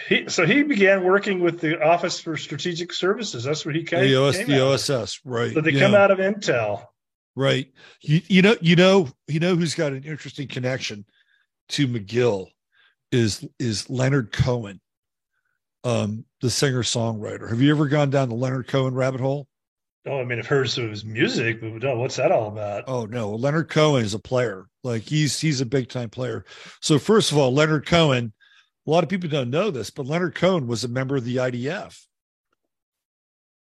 [0.07, 3.43] he, so he began working with the Office for Strategic Services.
[3.43, 4.01] That's what he came.
[4.01, 5.53] The, OS, the OSS, right?
[5.53, 5.79] So they yeah.
[5.79, 6.85] come out of Intel,
[7.37, 7.71] right?
[8.01, 11.05] You, you know, you know, you know who's got an interesting connection
[11.69, 12.47] to McGill
[13.11, 14.81] is is Leonard Cohen,
[15.83, 17.49] um, the singer songwriter.
[17.49, 19.47] Have you ever gone down the Leonard Cohen rabbit hole?
[20.05, 22.85] Oh, I mean, I've heard some of his music, but no, what's that all about?
[22.87, 24.65] Oh no, Leonard Cohen is a player.
[24.83, 26.43] Like he's he's a big time player.
[26.81, 28.33] So first of all, Leonard Cohen,
[28.87, 31.35] a lot of people don't know this, but Leonard Cohen was a member of the
[31.37, 32.03] IDF.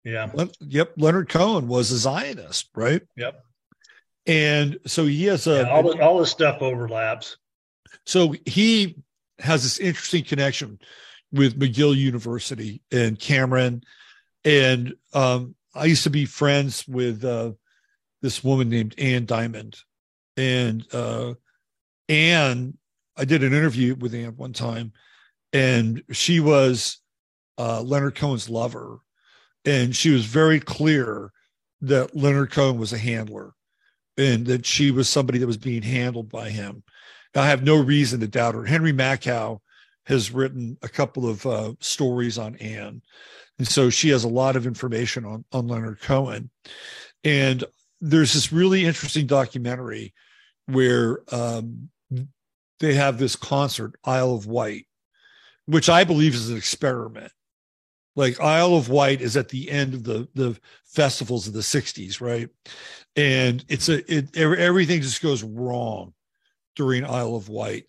[0.03, 0.29] Yeah.
[0.33, 0.93] Le- yep.
[0.97, 3.01] Leonard Cohen was a Zionist, right?
[3.15, 3.41] Yep.
[4.25, 7.37] And so he has a yeah, all the, all this stuff overlaps.
[8.05, 8.95] So he
[9.39, 10.79] has this interesting connection
[11.31, 13.83] with McGill University and Cameron,
[14.45, 17.53] and um, I used to be friends with uh,
[18.21, 19.77] this woman named Ann Diamond,
[20.37, 21.33] and uh,
[22.07, 22.77] Ann,
[23.17, 24.93] I did an interview with Ann one time,
[25.51, 26.99] and she was
[27.57, 28.99] uh, Leonard Cohen's lover,
[29.65, 31.31] and she was very clear
[31.81, 33.53] that Leonard Cohen was a handler,
[34.17, 36.83] and that she was somebody that was being handled by him.
[37.35, 38.65] I have no reason to doubt her.
[38.65, 39.59] Henry Makow
[40.05, 43.01] has written a couple of uh, stories on Ann,
[43.57, 46.49] And so she has a lot of information on, on Leonard Cohen.
[47.23, 47.63] And
[48.01, 50.13] there's this really interesting documentary
[50.67, 51.89] where um,
[52.79, 54.87] they have this concert, Isle of Wight,
[55.65, 57.31] which I believe is an experiment.
[58.15, 62.21] Like Isle of Wight is at the end of the the festivals of the 60s,
[62.21, 62.49] right?
[63.15, 66.13] And it's a it everything just goes wrong
[66.75, 67.85] during Isle of Wight.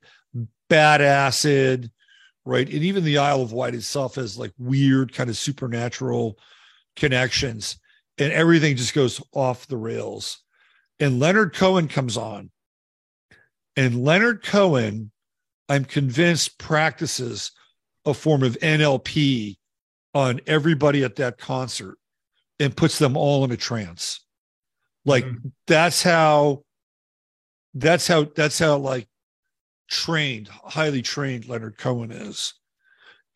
[0.68, 1.90] Bad acid,
[2.44, 2.66] right?
[2.66, 6.38] And even the Isle of Wight itself has like weird kind of supernatural
[6.96, 7.78] connections,
[8.18, 10.42] and everything just goes off the rails.
[11.00, 12.50] And Leonard Cohen comes on,
[13.76, 15.10] and Leonard Cohen,
[15.68, 17.52] I'm convinced, practices
[18.06, 19.56] a form of NLP
[20.14, 21.98] on everybody at that concert
[22.60, 24.20] and puts them all in a trance.
[25.04, 25.48] Like mm-hmm.
[25.66, 26.64] that's how
[27.74, 29.08] that's how that's how like
[29.88, 32.54] trained, highly trained Leonard Cohen is.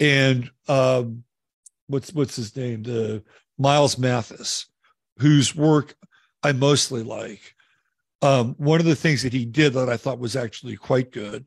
[0.00, 1.24] And um,
[1.88, 2.82] what's what's his name?
[2.84, 3.22] The
[3.58, 4.66] Miles Mathis,
[5.18, 5.94] whose work
[6.42, 7.54] I mostly like.
[8.22, 11.46] Um, one of the things that he did that I thought was actually quite good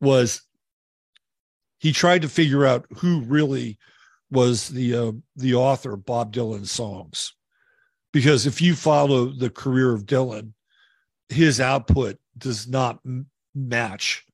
[0.00, 0.42] was
[1.78, 3.78] he tried to figure out who really
[4.30, 7.34] was the uh, the author of Bob Dylan's songs,
[8.12, 10.52] because if you follow the career of Dylan,
[11.28, 14.24] his output does not m- match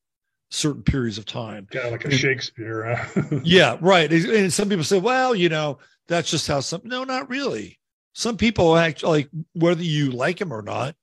[0.50, 1.66] certain periods of time.
[1.74, 2.94] Of like a and, Shakespeare.
[2.94, 3.40] Huh?
[3.44, 4.10] yeah, right.
[4.12, 6.82] And some people say, well, you know, that's just how some.
[6.84, 7.78] No, not really.
[8.12, 10.94] Some people act like whether you like him or not.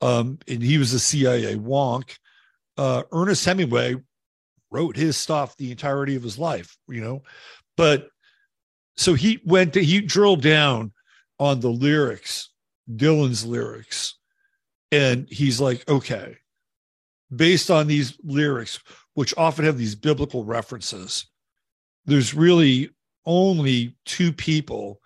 [0.00, 2.16] Um, and he was a CIA wonk.
[2.76, 3.96] Uh, Ernest Hemingway
[4.70, 7.22] wrote his stuff the entirety of his life, you know,
[7.78, 8.10] but
[8.96, 10.92] so he went to, he drilled down
[11.38, 12.50] on the lyrics,
[12.92, 14.16] Dylan's lyrics,
[14.90, 16.38] and he's like, okay,
[17.34, 18.80] based on these lyrics,
[19.14, 21.26] which often have these biblical references,
[22.04, 22.90] there's really
[23.24, 25.00] only two people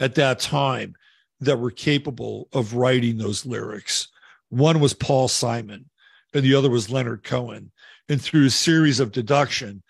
[0.00, 0.94] at that time
[1.40, 4.08] that were capable of writing those lyrics.
[4.48, 5.90] One was Paul Simon,
[6.32, 7.70] and the other was Leonard Cohen.
[8.08, 9.82] And through a series of deduction,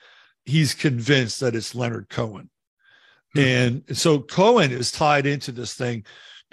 [0.44, 2.50] he's convinced that it's Leonard Cohen.
[3.36, 6.04] And so Cohen is tied into this thing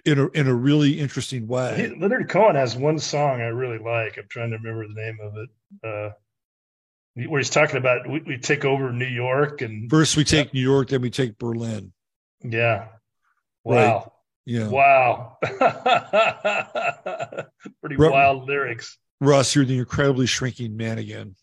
[0.06, 1.90] in a in a really interesting way.
[1.90, 4.18] He, Leonard Cohen has one song I really like.
[4.18, 5.50] I'm trying to remember the name of it.
[5.84, 6.10] Uh,
[7.28, 10.62] where he's talking about we, we, take over New York and first we take New
[10.62, 11.92] York, then we take Berlin.
[12.42, 12.88] Yeah.
[13.64, 13.76] Wow.
[13.76, 14.04] Right.
[14.46, 14.68] Yeah.
[14.70, 15.38] Wow.
[17.82, 18.98] Pretty wild lyrics.
[19.20, 21.36] Russ, you're the incredibly shrinking man again.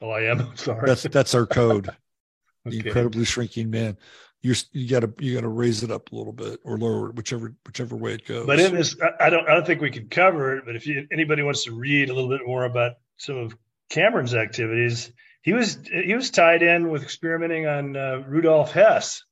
[0.00, 0.52] Oh, I am.
[0.56, 0.86] Sorry.
[0.86, 1.88] That's that's our code.
[2.66, 2.78] okay.
[2.78, 3.96] The incredibly shrinking man.
[4.42, 7.54] You're you gotta you gotta raise it up a little bit or lower it, whichever
[7.64, 8.46] whichever way it goes.
[8.46, 10.64] But in this, I don't I don't think we can cover it.
[10.66, 13.56] But if you, anybody wants to read a little bit more about some of
[13.88, 15.10] Cameron's activities,
[15.42, 19.24] he was he was tied in with experimenting on uh, Rudolf Hess.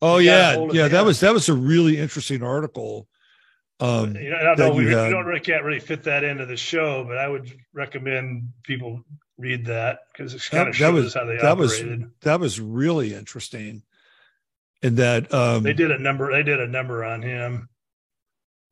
[0.00, 0.88] Oh yeah, yeah.
[0.88, 3.06] That was that was a really interesting article.
[3.78, 4.74] Um, you know, I don't know.
[4.74, 8.52] We, we, don't really can't really fit that into the show, but I would recommend
[8.62, 9.04] people
[9.38, 12.00] read that because it kind that, of shows that was, how they that operated.
[12.00, 13.82] Was, that was really interesting.
[14.82, 16.30] And that um, they did a number.
[16.30, 17.68] They did a number on him.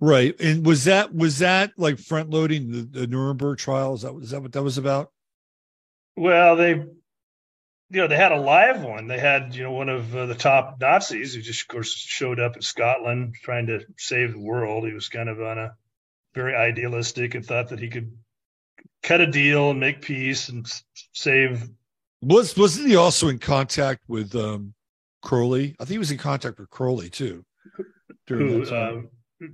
[0.00, 0.38] Right.
[0.38, 3.94] And was that was that like front loading the, the Nuremberg trial?
[3.94, 5.10] Is that is that what that was about?
[6.16, 6.86] Well, they, you
[7.90, 9.08] know, they had a live one.
[9.08, 12.38] They had, you know, one of uh, the top Nazis who just, of course, showed
[12.38, 14.86] up in Scotland trying to save the world.
[14.86, 15.74] He was kind of on a
[16.34, 18.12] very idealistic and thought that he could
[19.04, 20.66] cut a deal and make peace and
[21.12, 21.68] save.
[22.22, 24.74] Was wasn't he also in contact with um,
[25.22, 25.76] Crowley?
[25.78, 27.44] I think he was in contact with Crowley too.
[28.28, 29.02] Who, uh,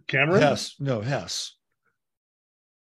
[0.06, 0.40] Cameron?
[0.40, 0.76] Hess.
[0.78, 1.56] No, Hess.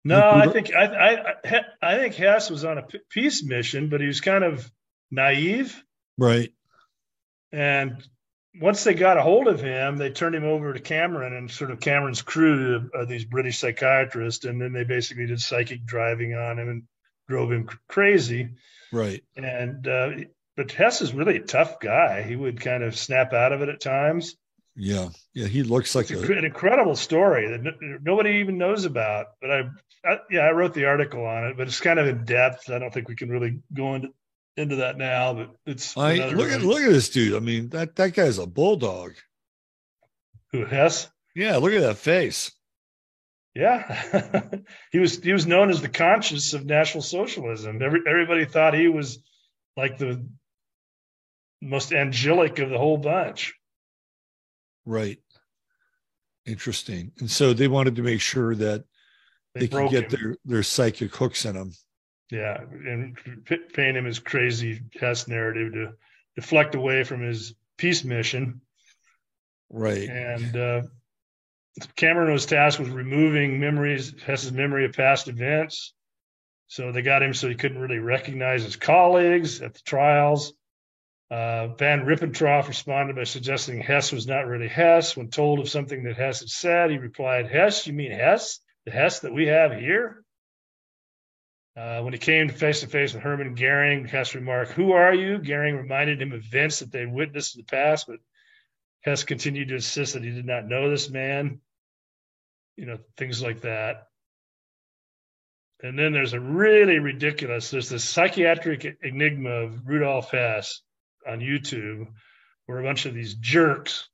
[0.05, 4.07] No, I think I, I I think Hess was on a peace mission, but he
[4.07, 4.71] was kind of
[5.11, 5.83] naive.
[6.19, 6.53] Right.
[7.53, 8.03] And
[8.59, 11.71] once they got a hold of him, they turned him over to Cameron and sort
[11.71, 16.59] of Cameron's crew, of these British psychiatrists, and then they basically did psychic driving on
[16.59, 16.83] him and
[17.29, 18.51] drove him crazy.
[18.93, 19.23] Right.
[19.37, 20.11] And uh,
[20.57, 22.23] but Hess is really a tough guy.
[22.23, 24.37] He would kind of snap out of it at times.
[24.77, 29.27] Yeah, yeah, he looks like a, an incredible story that nobody even knows about.
[29.41, 29.61] But I,
[30.05, 32.71] I, yeah, I wrote the article on it, but it's kind of in depth.
[32.71, 34.09] I don't think we can really go into
[34.61, 35.35] into that now.
[35.35, 37.35] But it's I look at look at this dude.
[37.35, 39.15] I mean that that guy's a bulldog.
[40.53, 41.09] Who Hess?
[41.35, 42.53] Yeah, look at that face.
[43.55, 44.41] Yeah,
[44.93, 47.82] he was he was known as the conscience of National Socialism.
[47.82, 49.19] Every, everybody thought he was
[49.77, 50.24] like the
[51.61, 53.55] most angelic of the whole bunch.
[54.87, 55.19] Right.
[56.47, 57.12] Interesting.
[57.19, 58.85] And so they wanted to make sure that
[59.55, 60.11] they, they could get him.
[60.11, 61.73] their their psychic hooks in them.
[62.31, 65.93] Yeah, and paint him his crazy Hess narrative to
[66.36, 68.61] deflect away from his peace mission.
[69.69, 70.09] Right.
[70.09, 70.82] And uh,
[71.97, 75.93] Cameron was tasked with removing memories, Hess's memory of past events.
[76.69, 80.52] So they got him so he couldn't really recognize his colleagues at the trials.
[81.31, 85.16] Uh, Von Ribbentrop responded by suggesting Hess was not really Hess.
[85.16, 88.61] When told of something that Hess had said, he replied, Hess, you mean Hess?
[88.85, 90.24] The Hess that we have here?
[91.77, 95.39] Uh, when he came face to face with Herman Goering, Hess remarked, Who are you?
[95.39, 98.19] Goering reminded him of events that they'd witnessed in the past, but
[99.03, 101.61] Hess continued to insist that he did not know this man.
[102.77, 104.09] You know, things like that.
[105.83, 110.83] And then there's a really ridiculous, there's this psychiatric enigma of Rudolf Hess
[111.27, 112.09] on YouTube
[112.67, 114.09] where a bunch of these jerks,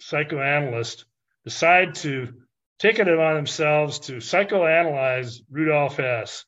[0.00, 1.04] psychoanalysts,
[1.44, 2.32] decide to
[2.78, 6.44] take it upon themselves to psychoanalyze Rudolf Hess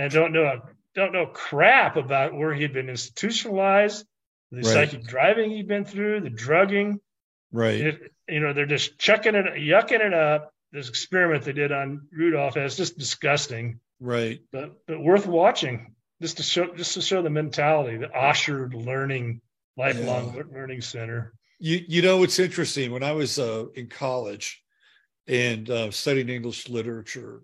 [0.00, 0.60] and don't know
[0.94, 4.06] don't know crap about where he'd been institutionalized,
[4.50, 4.66] the right.
[4.66, 7.00] psychic driving he'd been through, the drugging.
[7.52, 7.80] Right.
[7.80, 10.52] It, you know, they're just chucking it, yucking it up.
[10.72, 13.80] This experiment they did on Rudolf Hess just disgusting.
[14.00, 14.40] Right.
[14.52, 19.40] But but worth watching just to show just to show the mentality, the Osher Learning
[19.76, 20.42] Lifelong yeah.
[20.52, 21.34] Learning Center.
[21.58, 24.62] You you know it's interesting when I was uh, in college
[25.26, 27.42] and uh, studying English literature.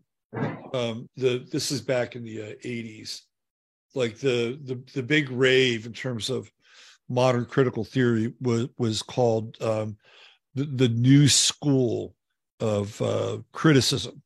[0.75, 3.23] Um, the this is back in the uh, 80s.
[3.95, 6.51] Like the the the big rave in terms of
[7.09, 9.97] modern critical theory was was called um,
[10.55, 12.15] the, the new school
[12.61, 14.23] of uh, criticism,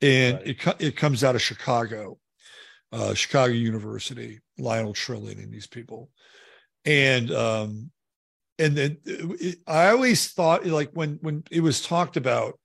[0.00, 0.48] and right.
[0.48, 2.18] it it comes out of Chicago
[2.92, 6.10] uh, Chicago University, Lionel Trilling, and these people.
[6.84, 7.90] And um,
[8.58, 12.58] and then it, I always thought like when when it was talked about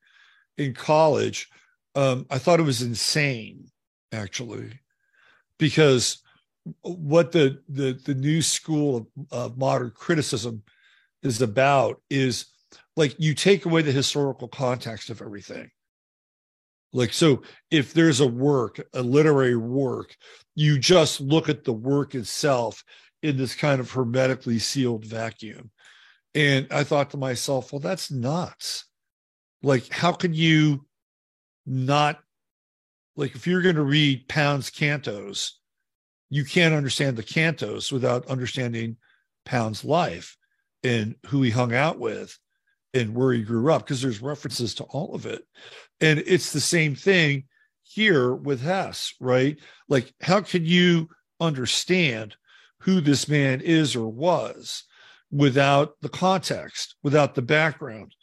[0.57, 1.49] in college,
[1.95, 3.67] um, I thought it was insane
[4.11, 4.79] actually,
[5.57, 6.21] because
[6.81, 10.63] what the the the new school of modern criticism
[11.23, 12.45] is about is
[12.95, 15.69] like you take away the historical context of everything.
[16.93, 17.41] Like so
[17.71, 20.15] if there's a work a literary work
[20.55, 22.83] you just look at the work itself
[23.23, 25.71] in this kind of hermetically sealed vacuum.
[26.35, 28.85] And i thought to myself well that's nuts.
[29.63, 30.85] Like how can you
[31.65, 32.19] not
[33.15, 35.51] like if you're going to read pound's cantos
[36.31, 38.95] you can't understand the cantos without understanding
[39.45, 40.37] pound's life
[40.83, 42.39] and who he hung out with
[42.93, 45.43] and where he grew up because there's references to all of it.
[45.99, 47.43] And it's the same thing
[47.83, 49.59] here with hess right?
[49.89, 51.09] Like how can you
[51.41, 52.35] understand
[52.79, 54.85] who this man is or was
[55.31, 58.15] without the context without the background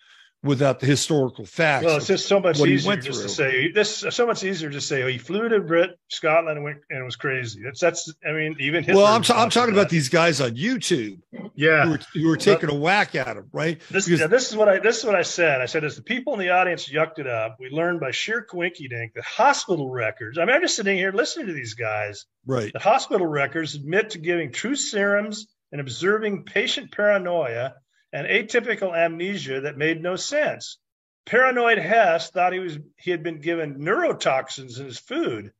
[0.42, 1.84] without the historical facts.
[1.84, 4.04] Well, it's just so much easier just to say this.
[4.10, 7.04] So much easier to say, oh, he flew to Brit Scotland and went and it
[7.04, 7.60] was crazy.
[7.64, 8.12] That's that's.
[8.26, 11.20] I mean, even well, I'm, t- I'm talking about these guys on YouTube.
[11.54, 13.80] Yeah, who were, who were taking but, a whack at him, right?
[13.90, 15.60] This, because, yeah, this is what I this is what I said.
[15.60, 18.46] I said as the people in the audience yucked it up, we learned by sheer
[18.48, 20.38] coinky dink that hospital records.
[20.38, 22.26] I mean, I'm just sitting here listening to these guys.
[22.46, 22.72] Right.
[22.72, 27.74] The hospital records admit to giving true serums and observing patient paranoia
[28.12, 30.78] and atypical amnesia that made no sense.
[31.26, 35.44] Paranoid Hess thought he was he had been given neurotoxins in his food.
[35.44, 35.52] And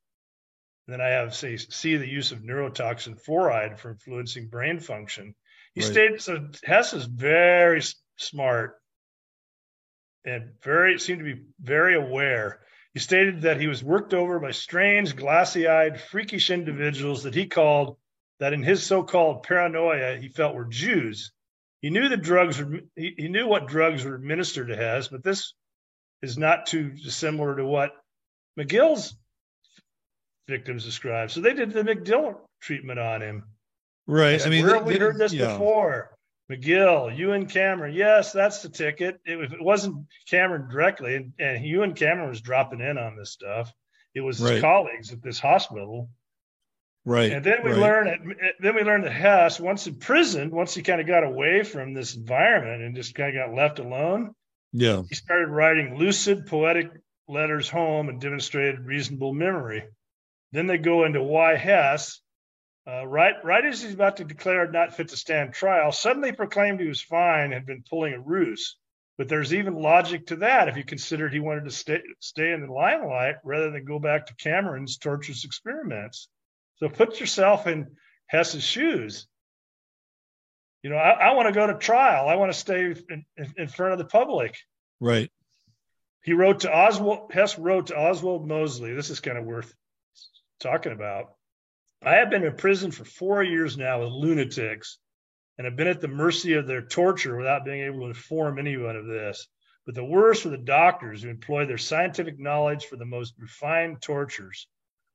[0.87, 5.35] then I have say see the use of neurotoxin fluoride for influencing brain function.
[5.75, 5.91] He right.
[5.91, 7.83] stated so Hess is very
[8.17, 8.81] smart
[10.25, 12.61] and very seemed to be very aware.
[12.95, 17.99] He stated that he was worked over by strange, glassy-eyed, freakish individuals that he called
[18.41, 21.33] that in his so-called paranoia he felt were Jews
[21.81, 25.23] he knew the drugs were, he, he knew what drugs were administered to Hess, but
[25.23, 25.55] this
[26.23, 27.93] is not too dissimilar to what
[28.59, 29.15] McGill's
[30.49, 31.31] victims described.
[31.31, 33.45] So they did the McGill treatment on him.
[34.07, 34.41] Right.
[34.41, 35.53] I, I mean, where have we heard this yeah.
[35.53, 36.17] before?
[36.51, 37.95] McGill, Ewen Cameron.
[37.95, 39.21] Yes, that's the ticket.
[39.27, 43.31] It, if it wasn't Cameron directly, and, and Ewen Cameron was dropping in on this
[43.31, 43.73] stuff,
[44.15, 46.09] it was his colleagues at this hospital
[47.09, 47.33] Right.
[47.33, 47.81] And then we right.
[47.81, 51.63] learn then we learned that Hess, once in prison, once he kind of got away
[51.63, 54.35] from this environment and just kind of got left alone,
[54.75, 56.91] yeah, he started writing lucid, poetic
[57.27, 59.85] letters home and demonstrated reasonable memory.
[60.53, 62.21] Then they go into why Hess,
[62.87, 66.79] uh, right right as he's about to declare not fit to stand trial, suddenly proclaimed
[66.79, 68.77] he was fine, had been pulling a ruse.
[69.17, 72.67] But there's even logic to that if you considered he wanted to stay stay in
[72.67, 76.29] the limelight rather than go back to Cameron's torturous experiments.
[76.79, 77.97] So put yourself in
[78.27, 79.27] Hess's shoes.
[80.83, 82.29] You know, I, I want to go to trial.
[82.29, 83.25] I want to stay in,
[83.57, 84.57] in, front of the public.
[85.01, 85.31] Right.
[86.23, 88.95] He wrote to Oswald, Hess wrote to Oswald Mosley.
[88.95, 89.75] This is kind of worth
[90.61, 91.35] talking about.
[92.03, 94.99] I have been in prison for four years now with lunatics
[95.57, 98.95] and have been at the mercy of their torture without being able to inform anyone
[98.95, 99.49] of this.
[99.85, 104.01] But the worst are the doctors who employ their scientific knowledge for the most refined
[104.01, 104.69] tortures.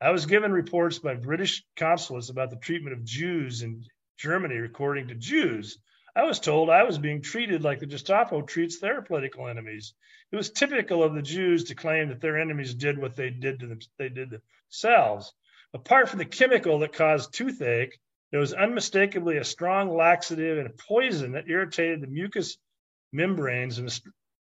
[0.03, 3.85] I was given reports by British consulates about the treatment of Jews in
[4.17, 5.77] Germany, according to Jews.
[6.13, 9.93] I was told I was being treated like the Gestapo treats their political enemies.
[10.29, 13.61] It was typical of the Jews to claim that their enemies did what they did
[13.61, 15.33] to them, they did themselves.
[15.73, 17.97] Apart from the chemical that caused toothache,
[18.31, 22.57] there was unmistakably a strong laxative and a poison that irritated the mucous
[23.13, 23.87] membranes in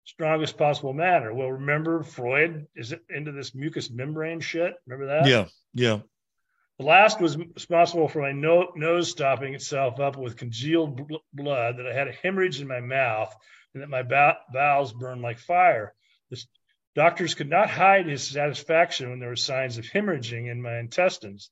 [0.10, 1.34] strongest possible manner.
[1.34, 4.74] Well, remember Freud is into this mucous membrane shit.
[4.88, 5.28] Remember that?
[5.28, 6.00] Yeah, yeah.
[6.80, 11.78] The last was responsible for my no- nose stopping itself up with congealed bl- blood,
[11.78, 13.36] that I had a hemorrhage in my mouth,
[13.74, 14.02] and that my
[14.52, 15.94] bowels burned like fire.
[16.32, 16.42] The
[16.96, 21.52] doctors could not hide his satisfaction when there were signs of hemorrhaging in my intestines.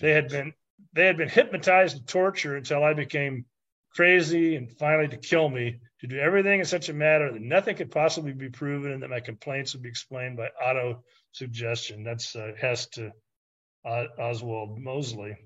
[0.00, 0.52] They had been
[0.92, 3.46] they had been hypnotized to torture until I became
[3.94, 7.76] crazy and finally to kill me to do everything in such a manner that nothing
[7.76, 12.04] could possibly be proven and that my complaints would be explained by auto suggestion.
[12.04, 13.12] That's uh, Hess to
[13.84, 15.36] uh, Oswald Mosley.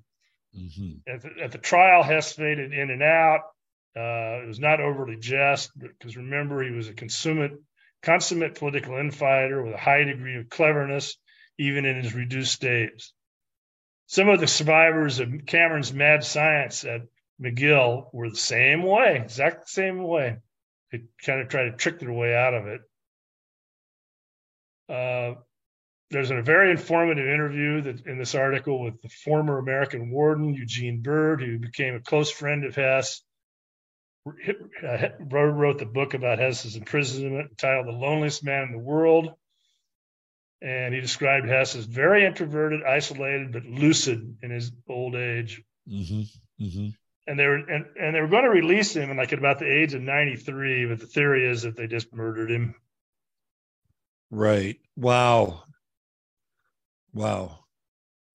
[0.57, 1.13] Mm-hmm.
[1.13, 3.41] At, the, at, the, trial, Hess faded in and out.
[3.97, 7.61] Uh, it was not overly just because remember, he was a consummate,
[8.03, 11.17] consummate political infighter with a high degree of cleverness,
[11.59, 12.91] even in his reduced state.
[14.07, 17.03] Some of the survivors of Cameron's mad science at
[17.41, 20.39] McGill were the same way, exact same way.
[20.95, 22.81] They kind of try to trick their way out of it.
[24.89, 25.41] Uh,
[26.11, 31.01] there's a very informative interview that in this article with the former American warden Eugene
[31.03, 33.23] Bird, who became a close friend of Hess.
[34.25, 39.31] uh, wrote the book about Hess's imprisonment entitled The Loneliest Man in the World.
[40.63, 45.61] And he described Hess as very introverted, isolated, but lucid in his old age.
[45.91, 46.65] Mm-hmm.
[46.65, 46.89] Mm-hmm.
[47.27, 49.71] And they were and, and they were going to release him like at about the
[49.71, 52.75] age of 93, but the theory is that they just murdered him.
[54.31, 54.79] Right.
[54.97, 55.63] Wow.
[57.15, 57.61] Wow.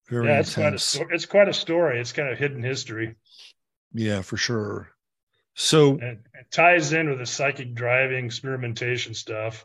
[0.08, 2.00] Very yeah, it's quite a it's quite a story.
[2.00, 3.14] It's kind of hidden history.
[3.92, 4.90] Yeah, for sure.
[5.54, 9.64] So and it ties in with the psychic driving experimentation stuff.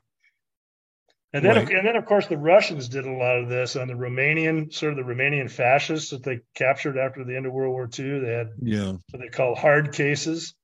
[1.36, 1.70] And then, right.
[1.70, 4.98] and then, of course, the Russians did a lot of this on the Romanian, sort
[4.98, 8.20] of the Romanian fascists that they captured after the end of World War II.
[8.22, 10.56] They had yeah, what they call hard cases.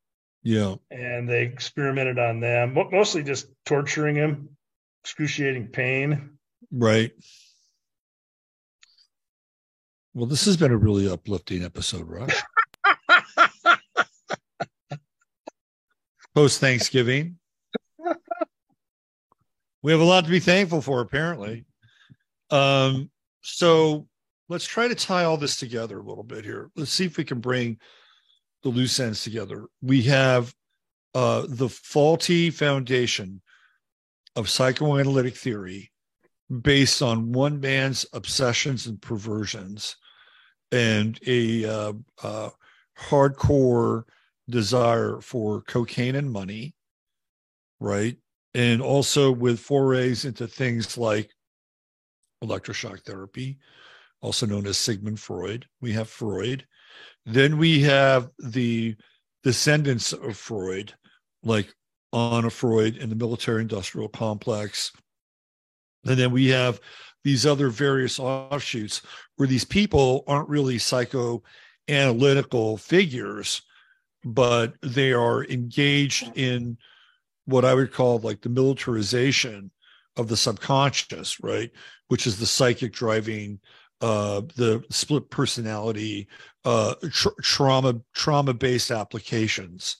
[0.43, 4.55] Yeah, and they experimented on them, mostly just torturing him,
[5.03, 6.37] excruciating pain.
[6.71, 7.11] Right.
[10.13, 12.41] Well, this has been a really uplifting episode, Russ.
[16.33, 17.39] Post Thanksgiving.
[19.83, 21.65] We have a lot to be thankful for, apparently.
[22.49, 23.09] Um,
[23.41, 24.07] so
[24.49, 26.69] let's try to tie all this together a little bit here.
[26.75, 27.79] Let's see if we can bring
[28.63, 29.65] the loose ends together.
[29.81, 30.53] We have
[31.15, 33.41] uh, the faulty foundation
[34.35, 35.91] of psychoanalytic theory
[36.61, 39.95] based on one man's obsessions and perversions
[40.71, 41.93] and a uh,
[42.23, 42.49] uh,
[42.99, 44.03] hardcore
[44.49, 46.75] desire for cocaine and money,
[47.79, 48.17] right?
[48.53, 51.31] And also with forays into things like
[52.43, 53.59] electroshock therapy,
[54.21, 55.65] also known as Sigmund Freud.
[55.79, 56.65] We have Freud.
[57.25, 58.95] Then we have the
[59.43, 60.93] descendants of Freud,
[61.43, 61.73] like
[62.13, 64.91] Anna Freud and the military industrial complex.
[66.05, 66.81] And then we have
[67.23, 69.03] these other various offshoots
[69.35, 73.61] where these people aren't really psychoanalytical figures,
[74.23, 76.77] but they are engaged in
[77.45, 79.71] what I would call like the militarization
[80.17, 81.71] of the subconscious, right?
[82.07, 83.59] Which is the psychic driving,
[84.01, 86.27] uh, the split personality,
[86.65, 89.97] uh, tra- trauma trauma based applications,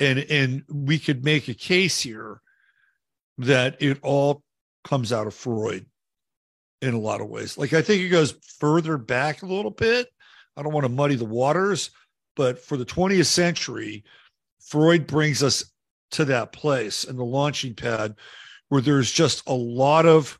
[0.00, 2.40] and and we could make a case here
[3.38, 4.42] that it all
[4.84, 5.86] comes out of Freud
[6.82, 7.56] in a lot of ways.
[7.58, 10.08] Like I think it goes further back a little bit.
[10.56, 11.90] I don't want to muddy the waters,
[12.34, 14.04] but for the 20th century,
[14.60, 15.64] Freud brings us
[16.16, 18.16] to that place and the launching pad
[18.68, 20.38] where there's just a lot of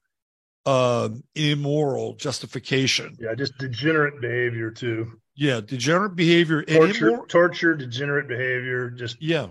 [0.65, 3.17] uh, immoral justification.
[3.21, 5.21] Yeah, just degenerate behavior too.
[5.35, 8.91] Yeah, degenerate behavior, torture, immor- torture, degenerate behavior.
[8.91, 9.49] Just yeah,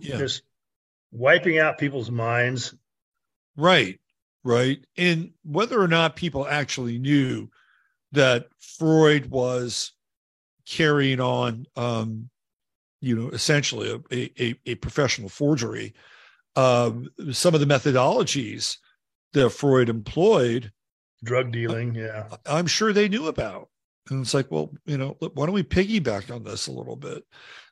[0.00, 0.42] yeah, just
[1.12, 2.74] wiping out people's minds.
[3.56, 4.00] Right,
[4.44, 4.78] right?
[4.96, 7.50] And whether or not people actually knew
[8.12, 8.46] that
[8.78, 9.92] Freud was
[10.64, 12.30] carrying on, um,
[13.00, 15.94] you know, essentially a, a, a professional forgery,
[16.54, 18.78] um, some of the methodologies
[19.32, 20.72] that Freud employed,
[21.24, 23.68] drug dealing, yeah, I'm sure they knew about.
[24.08, 27.24] And it's like, well, you know, why don't we piggyback on this a little bit?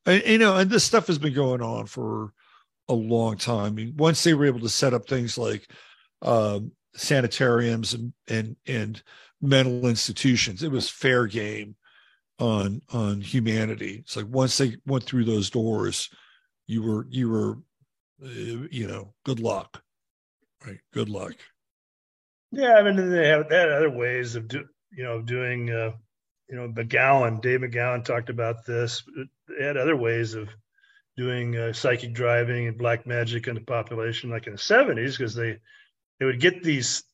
[0.04, 2.32] And, you know, and this stuff has been going on for
[2.88, 3.66] a long time.
[3.66, 5.70] I mean, once they were able to set up things like
[6.22, 9.02] um, sanitariums and and and
[9.40, 10.62] mental institutions.
[10.62, 11.76] It was fair game
[12.38, 13.98] on on humanity.
[14.00, 16.10] It's like once they went through those doors,
[16.66, 17.58] you were you were
[18.22, 19.82] uh, you know good luck,
[20.66, 20.80] right?
[20.92, 21.34] Good luck.
[22.50, 25.92] Yeah, I mean they have they had other ways of do you know doing uh,
[26.48, 29.02] you know McGowan, Dave McGowan talked about this.
[29.48, 30.48] They had other ways of
[31.16, 35.34] doing uh, psychic driving and black magic in the population, like in the seventies, because
[35.34, 35.58] they
[36.18, 37.04] they would get these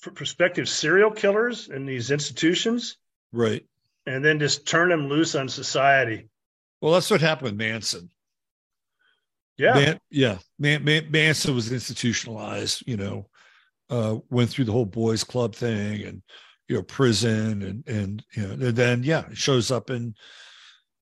[0.00, 2.96] prospective serial killers in these institutions,
[3.32, 3.64] right,
[4.08, 6.28] and then just turn them loose on society.
[6.80, 8.10] Well, that's what happened with Manson.
[9.56, 10.38] Yeah, Man, yeah.
[10.58, 12.84] Man, Man, Manson was institutionalized.
[12.86, 13.28] You know,
[13.90, 16.22] uh, went through the whole boys' club thing and
[16.68, 20.14] you know prison and and you know and then yeah, it shows up in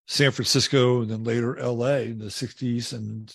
[0.07, 2.07] San Francisco and then later L.A.
[2.07, 3.35] in the '60s and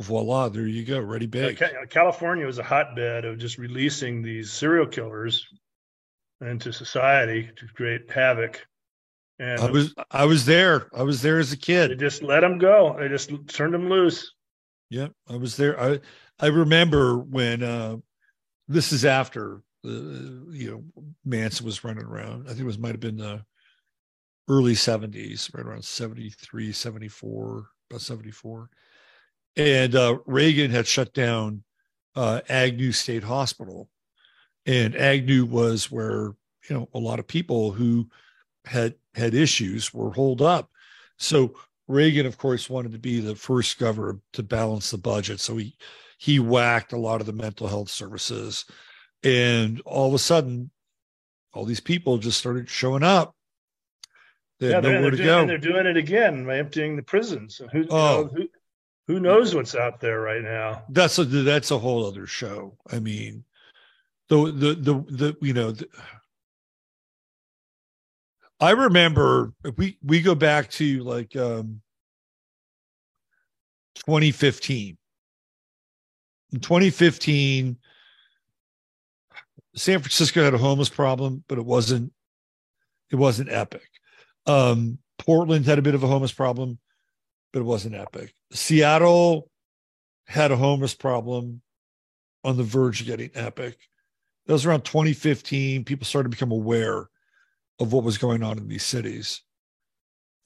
[0.00, 1.62] voila, there you go, ready big.
[1.90, 5.46] California was a hotbed of just releasing these serial killers
[6.40, 8.66] into society to create havoc.
[9.38, 10.88] And I was I was there.
[10.94, 11.90] I was there as a kid.
[11.90, 12.96] They just let them go.
[12.98, 14.32] They just turned them loose.
[14.90, 15.80] Yeah, I was there.
[15.80, 16.00] I
[16.38, 17.96] I remember when uh,
[18.68, 22.44] this is after the you know Manson was running around.
[22.44, 23.44] I think it was might have been the
[24.48, 28.68] early 70s, right around 73, 74, about 74
[29.56, 31.62] and uh, Reagan had shut down
[32.16, 33.88] uh, Agnew State Hospital,
[34.66, 36.34] and Agnew was where
[36.68, 38.08] you know a lot of people who
[38.64, 40.70] had had issues were holed up.
[41.18, 41.54] So
[41.88, 45.76] Reagan, of course, wanted to be the first governor to balance the budget, so he
[46.18, 48.64] he whacked a lot of the mental health services,
[49.24, 50.70] and all of a sudden,
[51.52, 53.34] all these people just started showing up.
[54.60, 55.40] They yeah, had they're, nowhere to doing, go.
[55.40, 57.60] and they're doing it again by emptying the prisons.
[57.72, 58.22] Who, you Oh.
[58.22, 58.48] know, who,
[59.08, 60.84] who knows what's out there right now?
[60.90, 62.78] that's a that's a whole other show.
[62.90, 63.44] I mean,
[64.28, 65.88] the the the the you know, the,
[68.62, 71.80] I remember if we we go back to like um
[74.06, 74.96] 2015.
[76.52, 77.76] In 2015,
[79.74, 82.12] San Francisco had a homeless problem, but it wasn't
[83.10, 83.88] it wasn't epic.
[84.46, 86.78] Um, Portland had a bit of a homeless problem,
[87.52, 88.32] but it wasn't epic.
[88.52, 89.50] Seattle
[90.28, 91.62] had a homeless problem
[92.44, 93.76] on the verge of getting epic.
[94.46, 95.84] That was around 2015.
[95.84, 97.08] People started to become aware
[97.82, 99.42] of what was going on in these cities.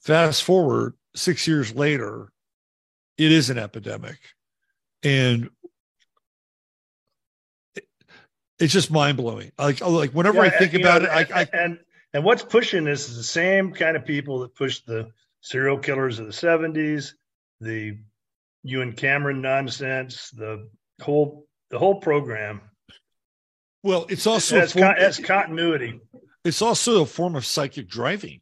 [0.01, 2.31] Fast forward six years later,
[3.17, 4.17] it is an epidemic.
[5.03, 5.49] And
[8.59, 9.51] it's just mind blowing.
[9.57, 11.79] Like, oh, like whenever I think about know, it, I, I and
[12.13, 15.09] and what's pushing this is the same kind of people that pushed the
[15.41, 17.13] serial killers of the '70s,
[17.61, 17.97] the
[18.63, 20.67] Ewen Cameron nonsense, the
[21.01, 22.61] whole the whole program.
[23.83, 25.99] well, it's also a has, form- con- has continuity.
[26.47, 28.41] It's also a form of psychic driving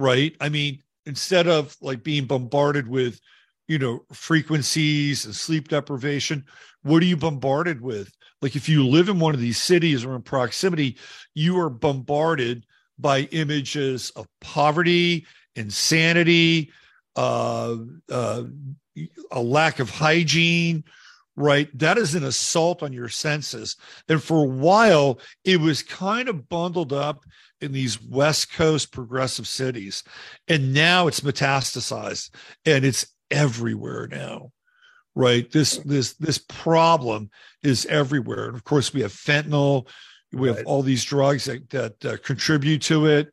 [0.00, 0.34] right?
[0.40, 3.20] I mean instead of like being bombarded with
[3.68, 6.44] you know frequencies and sleep deprivation
[6.82, 8.10] what are you bombarded with?
[8.40, 10.96] Like if you live in one of these cities or in proximity
[11.34, 12.64] you are bombarded
[12.98, 15.26] by images of poverty
[15.56, 16.72] insanity
[17.16, 17.76] uh,
[18.10, 18.44] uh,
[19.30, 20.84] a lack of hygiene
[21.40, 21.68] right?
[21.78, 23.76] That is an assault on your senses.
[24.08, 27.24] And for a while it was kind of bundled up
[27.60, 30.02] in these west coast progressive cities.
[30.48, 32.30] And now it's metastasized
[32.64, 34.52] and it's everywhere now
[35.16, 35.50] right?
[35.50, 37.30] This this this problem
[37.64, 38.46] is everywhere.
[38.46, 39.88] And of course we have fentanyl.
[40.32, 40.66] We have Right.
[40.66, 43.32] all these drugs that, that uh, contribute to it.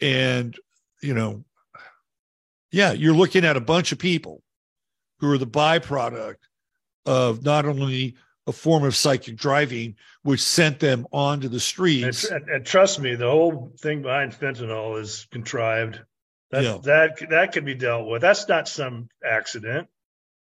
[0.00, 0.56] And
[1.02, 1.44] you know
[2.70, 4.42] yeah you're looking at a bunch of people
[5.20, 6.36] who are the byproduct
[7.08, 8.16] of not only
[8.46, 13.14] a form of psychic driving which sent them onto the streets and, and trust me,
[13.14, 16.00] the whole thing behind fentanyl is contrived.
[16.50, 16.78] That Yeah.
[16.84, 18.22] that that could be dealt with.
[18.22, 19.88] That's not some accident.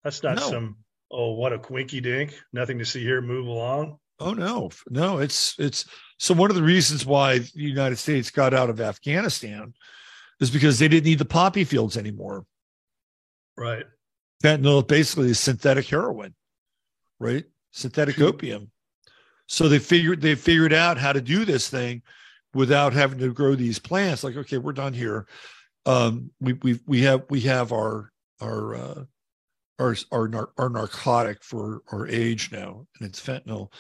[0.02, 0.50] That's not No.
[0.50, 0.76] some
[1.10, 2.34] oh what a quinky dink.
[2.52, 3.20] Nothing to see here.
[3.20, 3.98] Move along.
[4.20, 5.84] Oh no, no, it's it's
[6.18, 9.74] so one of the reasons why the United States got out of Afghanistan
[10.40, 12.44] is because they didn't need the poppy fields anymore.
[13.56, 13.84] Right.
[14.42, 16.34] Fentanyl basically is synthetic heroin,
[17.18, 17.44] right?
[17.72, 18.70] Synthetic opium.
[19.46, 22.02] So they figured they figured out how to do this thing
[22.54, 24.24] without having to grow these plants.
[24.24, 25.26] Like, okay, we're done here.
[25.86, 28.10] Um, we we we have we have our
[28.40, 29.04] our uh,
[29.78, 33.72] our our our narcotic for our age now, and it's fentanyl.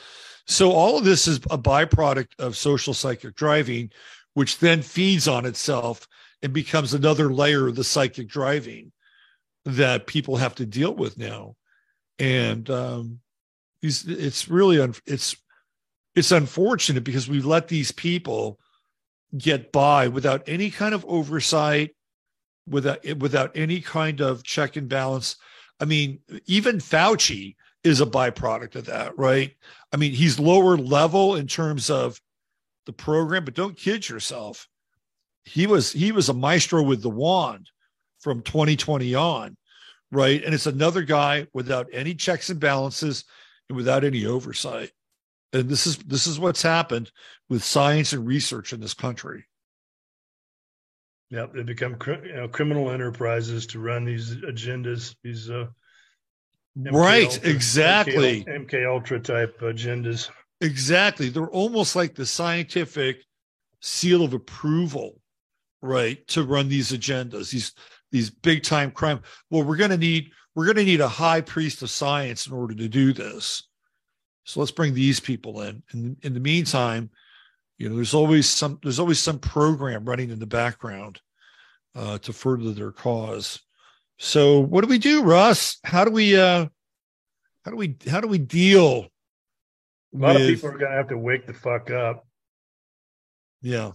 [0.46, 3.90] So all of this is a byproduct of social psychic driving,
[4.34, 6.06] which then feeds on itself
[6.42, 8.92] and becomes another layer of the psychic driving
[9.64, 11.56] that people have to deal with now.
[12.18, 13.20] And um,
[13.84, 15.36] these, it's really un, it's
[16.14, 18.58] it's unfortunate because we let these people
[19.36, 21.94] get by without any kind of oversight,
[22.66, 25.36] without without any kind of check and balance.
[25.80, 29.54] I mean, even Fauci is a byproduct of that, right?
[29.92, 32.18] I mean, he's lower level in terms of
[32.86, 34.66] the program, but don't kid yourself.
[35.44, 37.68] He was he was a maestro with the wand
[38.20, 39.58] from 2020 on,
[40.10, 40.42] right?
[40.42, 43.26] And it's another guy without any checks and balances
[43.70, 44.90] without any oversight.
[45.52, 47.10] And this is this is what's happened
[47.48, 49.46] with science and research in this country.
[51.30, 51.54] Yep.
[51.54, 55.14] They become you know, criminal enterprises to run these agendas.
[55.22, 55.66] These uh,
[56.78, 58.44] MK right, Ultra- exactly.
[58.44, 60.30] MK, MK Ultra type agendas.
[60.60, 61.28] Exactly.
[61.28, 63.24] They're almost like the scientific
[63.80, 65.20] seal of approval,
[65.82, 67.72] right, to run these agendas, these
[68.10, 69.20] these big time crime.
[69.50, 72.88] Well, we're gonna need we're gonna need a high priest of science in order to
[72.88, 73.64] do this.
[74.44, 75.82] So let's bring these people in.
[75.92, 77.10] And in the meantime,
[77.78, 81.20] you know, there's always some there's always some program running in the background
[81.94, 83.60] uh, to further their cause.
[84.18, 85.78] So what do we do, Russ?
[85.84, 86.66] How do we uh
[87.64, 89.08] how do we how do we deal
[90.14, 92.26] A lot of people are going to have to wake the fuck up.
[93.62, 93.92] Yeah.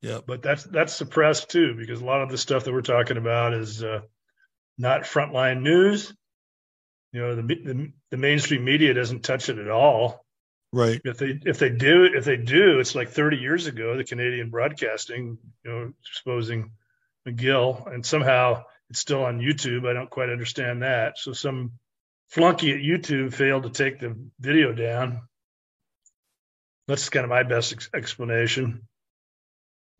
[0.00, 0.20] Yeah.
[0.26, 3.52] but that's that's suppressed too because a lot of the stuff that we're talking about
[3.52, 4.00] is uh,
[4.80, 6.12] not frontline news.
[7.12, 10.24] You know, the, the the mainstream media doesn't touch it at all.
[10.72, 11.00] Right.
[11.04, 13.96] If they if they do if they do, it's like 30 years ago.
[13.96, 16.72] The Canadian Broadcasting, you know, exposing
[17.28, 19.88] McGill, and somehow it's still on YouTube.
[19.88, 21.18] I don't quite understand that.
[21.18, 21.72] So some
[22.28, 25.22] flunky at YouTube failed to take the video down.
[26.88, 28.88] That's kind of my best ex- explanation.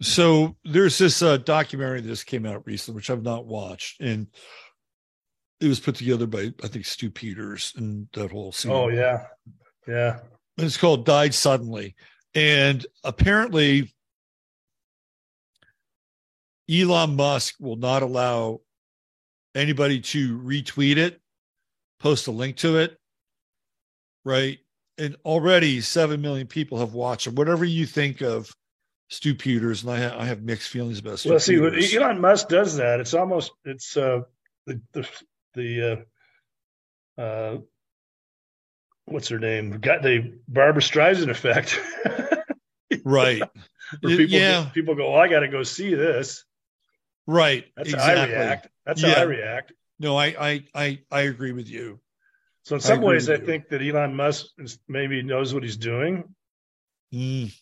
[0.03, 4.29] So there's this uh, documentary that just came out recently, which I've not watched, and
[5.61, 8.73] it was put together by I think Stu Peters and that whole scene.
[8.73, 9.27] Oh yeah,
[9.87, 10.21] yeah.
[10.57, 11.95] It's called "Died Suddenly,"
[12.35, 13.95] and apparently
[16.71, 18.61] Elon Musk will not allow
[19.55, 21.21] anybody to retweet it,
[21.99, 22.97] post a link to it,
[24.25, 24.59] right?
[24.99, 27.35] And already seven million people have watched it.
[27.35, 28.51] Whatever you think of
[29.09, 31.95] Stu Peters, and I, ha- I have mixed feelings about Stu Well, see, Peters.
[31.95, 33.01] Elon Musk does that.
[33.01, 34.21] It's almost it's uh
[34.67, 35.09] the the
[35.55, 36.07] the
[37.19, 37.59] uh, uh
[39.07, 39.79] what's her name?
[39.81, 41.81] Got the Barbra Streisand effect.
[43.05, 43.43] right.
[44.01, 44.69] Where people yeah.
[44.73, 46.45] people go, well, I got to go see this.
[47.27, 47.65] Right.
[47.77, 48.17] That's exactly.
[48.17, 48.69] how I react.
[48.87, 49.21] That's how Yeah.
[49.21, 49.73] I react.
[49.99, 52.01] No, I, I, I, I agree with you.
[52.65, 53.47] So in some agree ways, I you.
[53.47, 54.47] think that Elon Musk
[54.89, 56.25] maybe knows what he's doing.
[57.13, 57.53] Mm.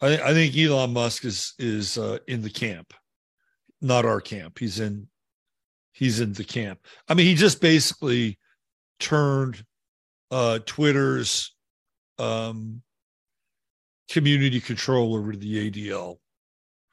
[0.00, 2.94] I, I think Elon Musk is is uh, in the camp,
[3.80, 4.58] not our camp.
[4.58, 5.08] He's in,
[5.94, 6.80] he's in the camp.
[7.08, 8.38] I mean, he just basically
[9.00, 9.64] turned
[10.30, 11.54] uh, Twitter's
[12.18, 12.82] um,
[14.10, 16.18] community control over to the ADL.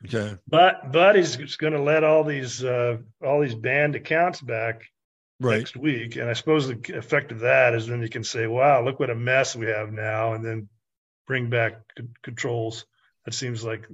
[0.05, 0.35] Okay.
[0.47, 4.83] But but he's going to let all these uh, all these banned accounts back
[5.39, 5.57] Right.
[5.57, 8.85] next week, and I suppose the effect of that is then you can say, "Wow,
[8.85, 10.69] look what a mess we have now," and then
[11.25, 12.85] bring back c- controls.
[13.25, 13.87] That seems like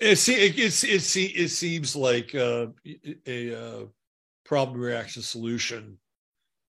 [0.00, 2.66] It, se- it, it, it, it seems like uh,
[3.26, 3.84] a, uh
[4.46, 5.98] problem reaction solution.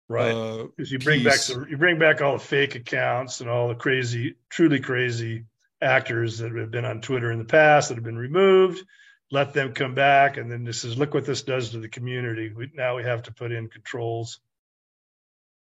[0.09, 3.49] right Uh, because you bring back the, you bring back all the fake accounts and
[3.49, 5.45] all the crazy, truly crazy
[5.81, 8.83] actors that have been on Twitter in the past that have been removed.
[9.29, 12.53] Let them come back, and then this is look what this does to the community.
[12.55, 14.39] We, now we have to put in controls.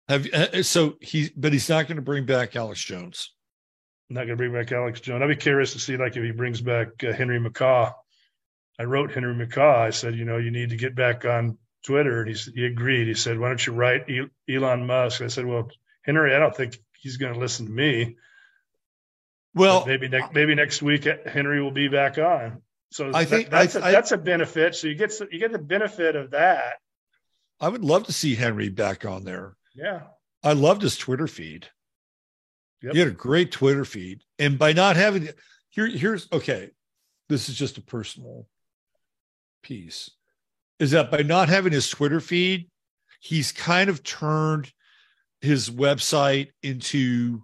[0.08, 3.32] Have uh, so he, but he's not going to bring back Alex Jones.
[4.08, 5.22] I'm not going to bring back Alex Jones.
[5.22, 7.92] I'd be curious to see like if he brings back uh, Henry Makow.
[8.78, 9.76] I wrote Henry Makow.
[9.76, 13.06] I said, you know, you need to get back on Twitter, and he he agreed.
[13.08, 14.06] He said, why don't you write
[14.48, 15.20] Elon Musk?
[15.22, 15.70] I said, well,
[16.02, 18.16] Henry, I don't think he's going to listen to me.
[19.54, 22.62] Well, But maybe next maybe next week uh, Henry will be back on.
[22.90, 24.74] So I that- think- that's I- a I- that's a benefit.
[24.74, 26.74] So you get you get the benefit of that.
[27.60, 29.56] I would love to see Henry back on there.
[29.74, 30.02] Yeah.
[30.44, 31.66] I loved his Twitter feed.
[32.82, 32.92] Yep.
[32.92, 35.28] He had a great Twitter feed, and by not having
[35.70, 36.70] here, here's okay.
[37.28, 38.46] This is just a personal
[39.62, 40.10] piece.
[40.78, 42.68] Is that by not having his Twitter feed,
[43.20, 44.72] he's kind of turned
[45.40, 47.42] his website into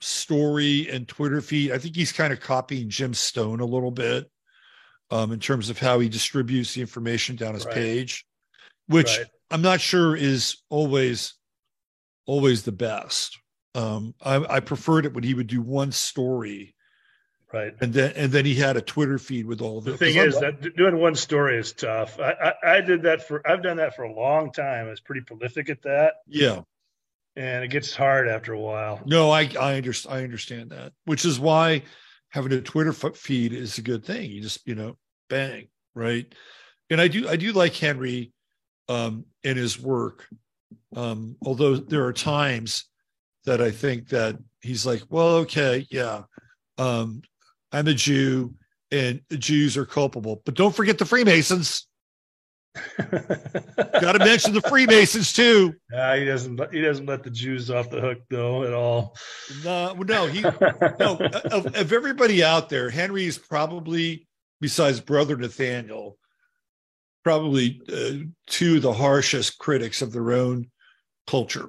[0.00, 1.72] story and Twitter feed.
[1.72, 4.30] I think he's kind of copying Jim Stone a little bit
[5.10, 7.74] um, in terms of how he distributes the information down his Right.
[7.74, 8.26] page,
[8.86, 9.26] which Right.
[9.50, 11.34] I'm not sure is always
[12.26, 13.38] always the best.
[13.74, 16.74] Um, I, I preferred it when he would do one story
[17.52, 17.72] Right.
[17.80, 20.36] and then and then he had a Twitter feed with all of The thing is
[20.36, 22.18] I'm- that doing one story is tough.
[22.20, 24.86] I, I I did that for I've done that for a long time.
[24.86, 26.60] I was pretty prolific at that, yeah,
[27.36, 29.00] and it gets hard after a while.
[29.06, 31.84] no, I I understand I understand that, which is why
[32.28, 34.30] having a Twitter feed is a good thing.
[34.30, 34.98] You just you know
[35.30, 36.30] bang right,
[36.90, 38.32] and I do I do like Henry
[38.90, 40.28] um, in his work,
[40.94, 42.84] um, although there are times
[43.46, 46.24] that I think that he's like, well, okay, yeah,
[46.76, 47.22] um,
[47.72, 48.54] I'm a Jew
[48.90, 51.86] and the Jews are culpable, but don't forget the Freemasons.
[52.98, 55.74] Got to mention the Freemasons too.
[55.90, 56.56] Nah, he doesn't.
[56.56, 59.16] let- He doesn't let the Jews off the hook though at all.
[59.64, 60.50] No, no, he no.
[61.50, 64.28] Of, of everybody out there, Henry is probably,
[64.60, 66.16] besides brother Nathanael,
[67.24, 70.70] probably uh, two of the harshest critics of their own
[71.26, 71.68] culture,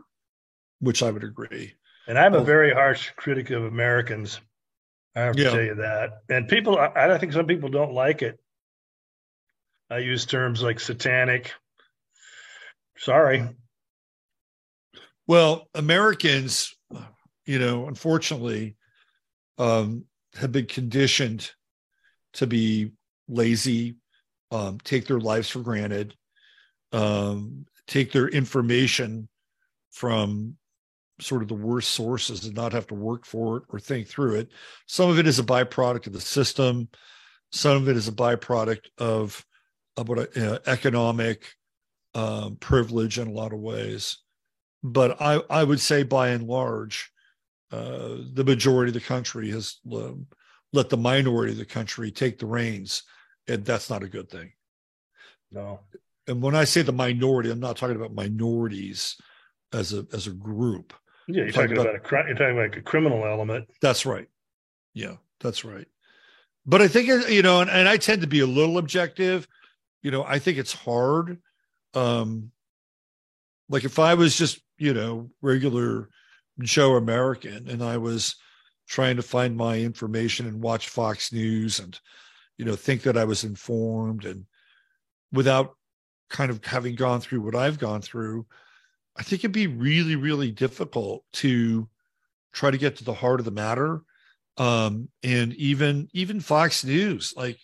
[0.79, 1.73] which I would agree.
[2.07, 4.39] And I'm a very harsh critic of Americans.
[5.15, 5.49] I have to Yeah.
[5.51, 6.21] tell you that.
[6.29, 8.39] And people, I, I think some people don't like it.
[9.89, 11.51] I use terms like satanic.
[12.97, 13.43] Sorry.
[15.27, 16.75] Well, Americans,
[17.45, 18.75] you know, unfortunately,
[19.57, 20.05] um,
[20.35, 21.51] have been conditioned
[22.33, 22.91] to be
[23.27, 23.95] lazy,
[24.51, 26.15] um, take their lives for granted,
[26.91, 29.27] um, take their information
[29.91, 30.55] from
[31.21, 34.35] sort of the worst sources and not have to work for it or think through
[34.35, 34.49] it.
[34.87, 36.89] Some of it is a byproduct of the system.
[37.51, 39.45] Some of it is a byproduct of,
[39.97, 41.53] of what uh, economic
[42.15, 44.17] um, privilege in a lot of ways
[44.83, 47.11] but I, I would say by and large,
[47.71, 50.27] uh, the majority of the country has um,
[50.73, 53.03] let the minority of the country take the reins
[53.47, 54.51] and that's not a good thing.
[55.51, 55.81] No.
[56.27, 59.15] And when I say the minority, I'm not talking about minorities
[59.73, 60.93] as a as a group.
[61.29, 63.69] Yeah, you're talking about, a you're talking about a criminal element.
[63.81, 64.27] That's right.
[64.93, 65.87] Yeah, that's right.
[66.65, 69.47] But I think you know, and, and I tend to be a little objective.
[70.01, 71.39] You know, I think it's hard.
[71.93, 72.51] Um,
[73.69, 76.09] like if I was just you know regular
[76.61, 78.35] Joe American and I was
[78.87, 81.99] trying to find my information and watch Fox News and
[82.57, 84.45] you know think that I was informed and
[85.31, 85.75] without
[86.29, 88.45] kind of having gone through what I've gone through,
[89.19, 91.89] I think it'd be really, really difficult to
[92.53, 94.01] try to get to the heart of the matter.
[94.57, 97.59] Um, and even even Fox News, like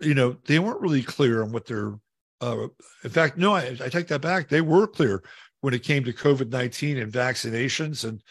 [0.00, 1.94] you know, they weren't really clear on what their.
[2.40, 2.68] Uh,
[3.02, 4.48] in fact, no, I, I take that back.
[4.48, 5.24] They were clear
[5.60, 8.22] when it came to COVID nineteen and vaccinations, and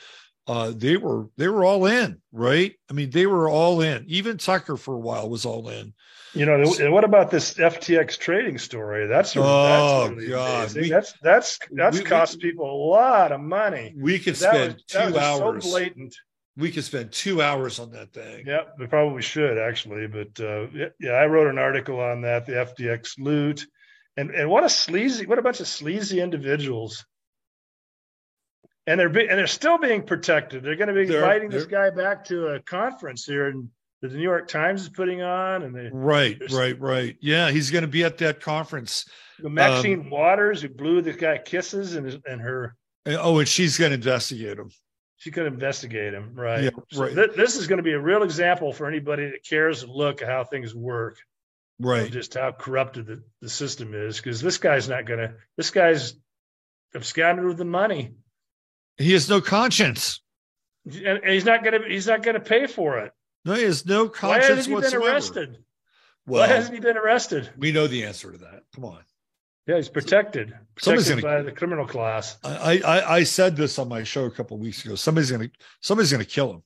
[0.47, 2.73] uh, they were they were all in, right?
[2.89, 4.05] I mean, they were all in.
[4.07, 5.93] Even Tucker for a while was all in.
[6.33, 9.07] You know, what about this FTX trading story?
[9.07, 13.31] That's oh that's really god, we, that's that's that's we, cost we, people a lot
[13.31, 13.93] of money.
[13.97, 15.63] We could spend was, two hours.
[15.63, 16.15] So blatant.
[16.55, 18.45] We could spend two hours on that thing.
[18.47, 20.67] Yeah, we probably should actually, but uh,
[20.99, 23.65] yeah, I wrote an article on that, the FTX loot,
[24.15, 27.05] and and what a sleazy, what a bunch of sleazy individuals.
[28.87, 30.63] And they're be, and they're still being protected.
[30.63, 33.69] They're going to be They're- inviting this they're- guy back to a conference here in
[34.01, 37.17] that the New York Times is putting on, and they, Right, right, right.
[37.19, 39.09] Yeah, he's going to be at that conference.
[39.41, 43.77] Maxine Um, Waters, who blew this guy kisses, and and her And- Oh, and she's
[43.77, 44.69] going to investigate him.
[45.17, 46.65] she could investigate him, right?
[46.65, 47.15] Yeah, So right.
[47.15, 50.21] thi- this is going to be a real example for anybody that cares to look
[50.21, 51.17] at how things work,
[51.79, 52.11] Right.
[52.11, 54.17] just how corrupted the, the system is.
[54.17, 55.33] Because this guy's not going to.
[55.57, 56.13] This guy's
[56.95, 58.13] absconded with the money,
[58.97, 60.21] He has no conscience.
[60.85, 61.87] and, he's not going to.
[61.87, 63.11] He's not going to pay for it.
[63.45, 64.43] No, he has no conscience.
[64.49, 64.99] Why hasn't he whatsoever.
[65.05, 65.57] been arrested?
[66.25, 67.49] Well, Why hasn't he been arrested?
[67.57, 68.63] we know the answer to that.
[68.75, 68.99] Come on.
[69.67, 70.53] Yeah, he's protected.
[70.79, 72.37] Somebody's Protected gonna- by the criminal class.
[72.43, 74.95] I, I I said this on my show a couple of weeks ago.
[74.95, 76.63] Somebody's going to somebody's going to kill him.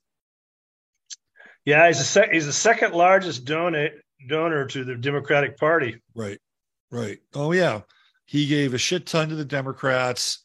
[1.65, 3.93] Yeah, he's the sec- he's the second largest donate
[4.27, 5.99] donor to the Democratic Party.
[6.15, 6.39] Right.
[6.91, 7.19] Right.
[7.33, 7.81] Oh yeah.
[8.25, 10.39] He gave a shit ton to the Democrats.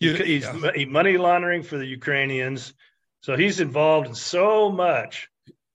[0.00, 0.52] You- he's yeah.
[0.52, 2.74] mo- money laundering for the Ukrainians.
[3.22, 5.28] So he's involved in so much,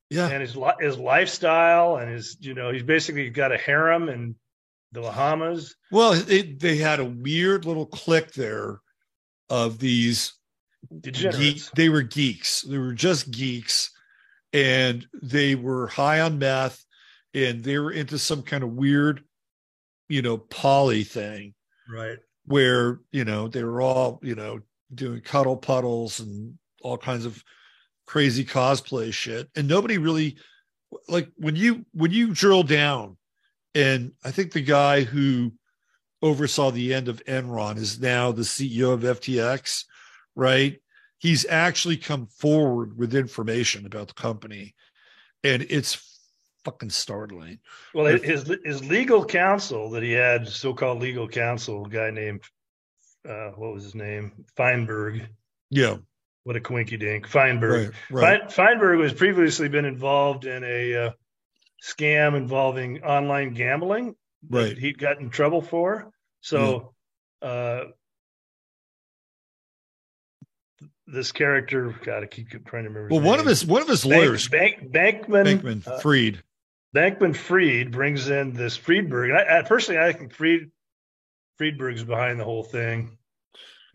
[0.09, 0.29] yeah.
[0.29, 4.35] and his his lifestyle and his you know he's basically got a harem in
[4.93, 5.75] the Bahamas.
[5.91, 8.79] Well, it, they had a weird little clique there
[9.49, 10.33] of these
[11.01, 12.61] geek, they were geeks.
[12.61, 13.91] They were just geeks,
[14.53, 16.83] and they were high on meth,
[17.33, 19.23] and they were into some kind of weird,
[20.07, 21.53] you know, poly thing
[21.89, 22.17] Right.
[22.45, 24.59] Where you know they were all you know
[24.93, 27.43] doing cuddle puddles and all kinds of
[28.05, 30.37] crazy cosplay shit, and nobody really
[31.07, 33.17] like when you when you drill down,
[33.75, 35.53] and I think the guy who
[36.21, 39.83] oversaw the end of Enron is now the CEO of FTX,
[40.35, 40.79] right?
[41.17, 44.75] He's actually come forward with information about the company,
[45.43, 46.12] and it's
[46.63, 47.59] fucking startling.
[47.93, 52.41] Well, If- his his legal counsel that he had, so-called legal counsel, a guy named
[53.27, 55.27] uh, what was his name, Feinberg.
[55.69, 55.97] Yeah,
[56.43, 57.93] What a quinky dink, Feinberg.
[58.11, 58.41] right, right.
[58.41, 61.11] Fein- Feinberg has previously been involved in a uh,
[61.81, 64.15] scam involving online gambling
[64.49, 64.77] that Right.
[64.77, 66.11] he'd got in trouble for.
[66.41, 66.93] So,
[67.41, 67.85] uh,
[71.07, 73.07] this character, God, I keep trying to remember.
[73.09, 76.41] Well, one of his one of his Bank- lawyers, Bank, Bankman, Bankman uh, Fried.
[76.95, 79.31] Bankman Fried brings in this Friedberg.
[79.31, 80.69] And I, I personally, I think Fried
[81.57, 83.17] Friedberg's behind the whole thing.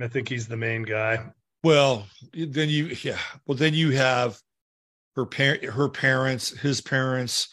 [0.01, 1.25] I think he's the main guy.
[1.65, 3.19] Well, then you yeah.
[3.47, 4.39] Well, then you have
[5.17, 7.49] her parent, her parents, his parents,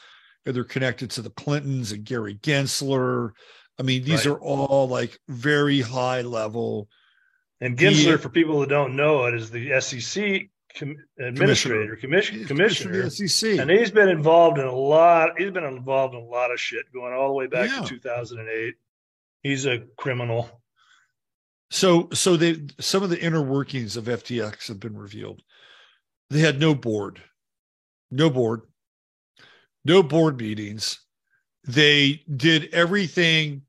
[0.45, 3.31] they're connected to the Clintons and Gary Gensler.
[3.79, 4.33] I mean, these Right.
[4.33, 6.87] are all like very high level.
[7.61, 13.03] And Gensler, for people that don't know it, is the SEC com- administrator, commission, commissioner,
[13.03, 13.59] of SEC.
[13.59, 15.31] and he's been involved in a lot.
[15.37, 17.81] He's been involved in a lot of shit going all the way back Yeah.
[17.81, 18.75] to 2008.
[19.43, 20.61] He's a criminal.
[21.71, 25.41] So, so they some of the inner workings of FTX have been revealed.
[26.29, 27.21] They had no board,
[28.11, 28.61] no board,
[29.83, 30.99] no board meetings.
[31.67, 33.63] They did everything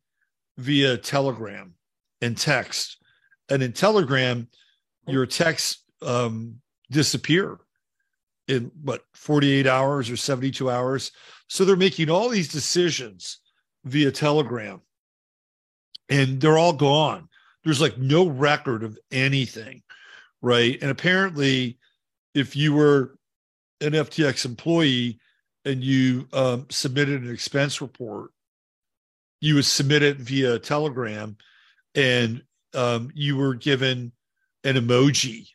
[0.58, 1.74] via Telegram
[2.20, 2.98] and text.
[3.48, 4.48] And in Telegram,
[5.06, 6.60] your text um,
[6.90, 7.58] disappear
[8.48, 11.12] in what 48 hours or 72 hours.
[11.48, 13.40] So they're making all these decisions
[13.84, 14.80] via Telegram,
[16.08, 17.28] and they're all gone.
[17.64, 19.82] There's like no record of anything
[20.42, 20.78] right?
[20.80, 21.78] And apparently
[22.34, 23.16] if you were
[23.80, 25.18] an ftx employee
[25.64, 28.30] and you um, submitted an expense report,
[29.40, 31.36] you would submit it via Telegram,
[31.94, 32.42] and
[32.74, 34.12] um, you were given
[34.64, 35.48] an emoji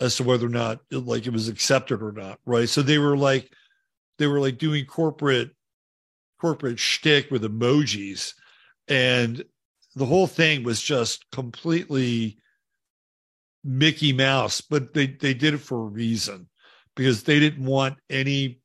[0.00, 2.68] as to whether or not like it was accepted or not, right?
[2.68, 3.50] So they were like
[4.18, 5.50] they were like doing corporate
[6.40, 8.34] corporate shtick with emojis,
[8.88, 9.42] and
[9.94, 12.38] the whole thing was just completely
[13.64, 16.48] Mickey Mouse, but they they did it for a reason
[16.94, 18.60] because they didn't want any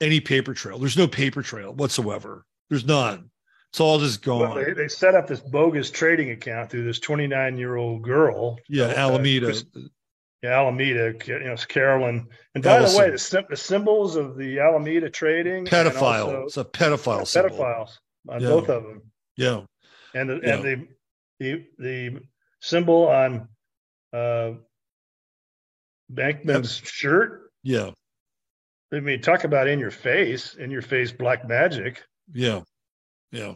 [0.00, 0.78] any paper trail.
[0.78, 2.44] There's no paper trail whatsoever.
[2.68, 3.30] There's none.
[3.70, 4.40] It's all just gone.
[4.40, 8.58] Well, they, they, set up this bogus trading account through this 29 year old girl.
[8.68, 9.88] Yeah, uh,
[10.44, 10.44] Alameda.
[10.44, 11.18] yeah, Alameda.
[11.26, 12.28] You know, it's Carolyn.
[12.54, 15.66] And by the way, the, the, symbols of the Alameda trading.
[15.66, 16.44] Pedophile.
[16.44, 17.34] it's a pedophile.
[17.34, 17.98] Yeah, pedophiles
[18.28, 18.48] on yeah.
[18.48, 19.02] both of them.
[19.36, 19.62] Yeah.
[20.14, 20.54] And the, yeah.
[20.54, 20.88] and the
[21.40, 22.20] the the
[22.60, 23.48] symbol on
[24.12, 24.52] uh,
[26.08, 26.88] Bankman's yep.
[26.88, 27.50] shirt.
[27.62, 27.90] Yeah.
[28.92, 32.02] I mean, talk about in your face, in your face black magic.
[32.32, 32.62] Yeah.
[33.30, 33.54] Yeah.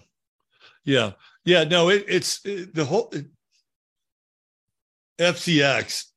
[0.85, 1.13] Yeah.
[1.45, 1.65] Yeah.
[1.65, 3.27] No, it, it's it, the whole it,
[5.19, 6.12] FTX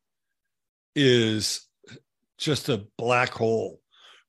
[0.95, 1.67] is
[2.37, 3.81] just a black hole,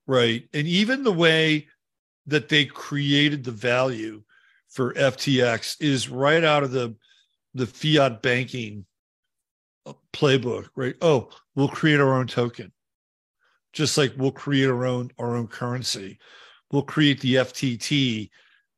[0.05, 0.47] right?
[0.53, 1.67] And even the way
[2.27, 4.23] that they created the value
[4.69, 6.95] for FTX is right out of the
[7.53, 8.85] the fiat banking
[10.13, 10.95] playbook, right?
[11.01, 12.71] Oh, we'll create our own token.
[13.73, 16.19] Just like we'll create our own our own currency.
[16.71, 18.29] We'll create the FTT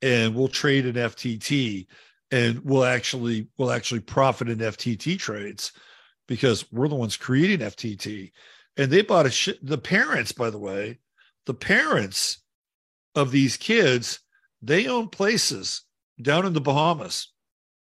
[0.02, 1.88] and we'll trade an FTT
[2.32, 5.72] and we'll actually we'll actually profit in FTT trades
[6.30, 8.32] because we're the ones creating FTT.
[8.78, 9.66] And they bought a shit.
[9.66, 11.00] The parents, by the way,
[11.46, 12.38] the parents
[13.16, 14.20] of these kids,
[14.62, 15.82] they own places
[16.22, 17.34] down in the Bahamas.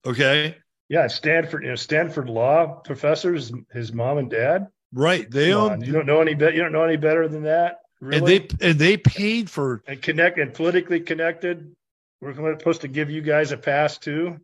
[0.04, 0.56] Okay.
[0.88, 4.68] Yeah, Stanford, you know, Stanford law professors, his mom and dad.
[4.92, 5.30] Right.
[5.30, 5.82] They own.
[5.82, 6.54] You don't know any better.
[6.54, 7.80] You don't know any better than that.
[8.00, 8.18] Really?
[8.18, 11.74] And they and they paid for and connect and politically connected.
[12.20, 14.40] We're supposed to give you guys a pass too.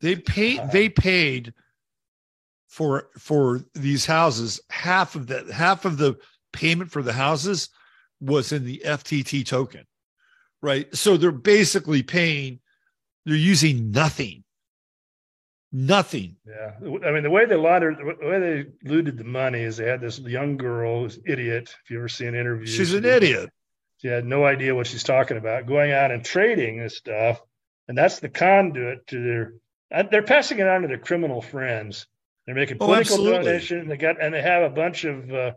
[0.00, 0.60] They paid.
[0.60, 1.54] Uh, they paid
[2.68, 4.60] for for these houses.
[4.70, 5.48] Half of that.
[5.48, 6.16] Half of the
[6.52, 7.68] payment for the houses
[8.20, 9.84] was in the FTT token.
[10.62, 10.94] Right.
[10.94, 12.60] So they're basically paying.
[13.24, 14.44] They're using nothing
[15.70, 16.36] Nothing.
[16.46, 16.72] Yeah,
[17.06, 20.00] I mean the way they laundered, the way they looted the money is they had
[20.00, 21.74] this young girl, this idiot.
[21.84, 23.50] If you ever see an interview, she's an idiot.
[23.98, 27.42] She had no idea what she's talking about, going out and trading this stuff,
[27.86, 30.04] and that's the conduit to their.
[30.10, 32.06] They're passing it on to their criminal friends.
[32.48, 33.88] They're making oh, political oh, donation.
[33.88, 35.52] They got and they have a bunch of uh,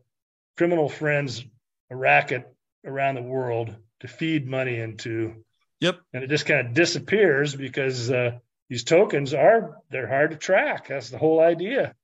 [0.57, 1.41] criminal friends,
[1.89, 2.53] a racket
[2.85, 5.45] around the world to feed money into.
[5.79, 5.99] Yep.
[6.13, 8.31] And it just kind of disappears because uh,
[8.69, 10.89] these tokens are they're hard to track.
[10.89, 11.95] That's the whole idea.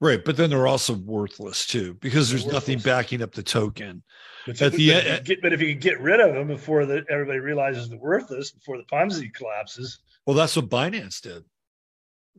[0.00, 4.02] Right, but then they're also worthless too because there's nothing backing up the token.
[4.48, 7.04] But, At the end, get, but if you can get rid of them before the,
[7.08, 10.00] everybody realizes they're worthless, before the Ponzi collapses.
[10.26, 11.44] Well, that's what Binance did.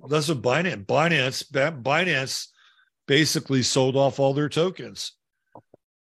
[0.08, 0.86] That's what Binance.
[0.86, 1.52] Binance.
[1.84, 2.48] Binance
[3.08, 5.14] basically sold off all their tokens,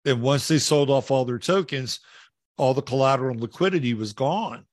[0.04, 2.00] and once they sold off all their tokens,
[2.56, 4.64] all the collateral and liquidity was gone.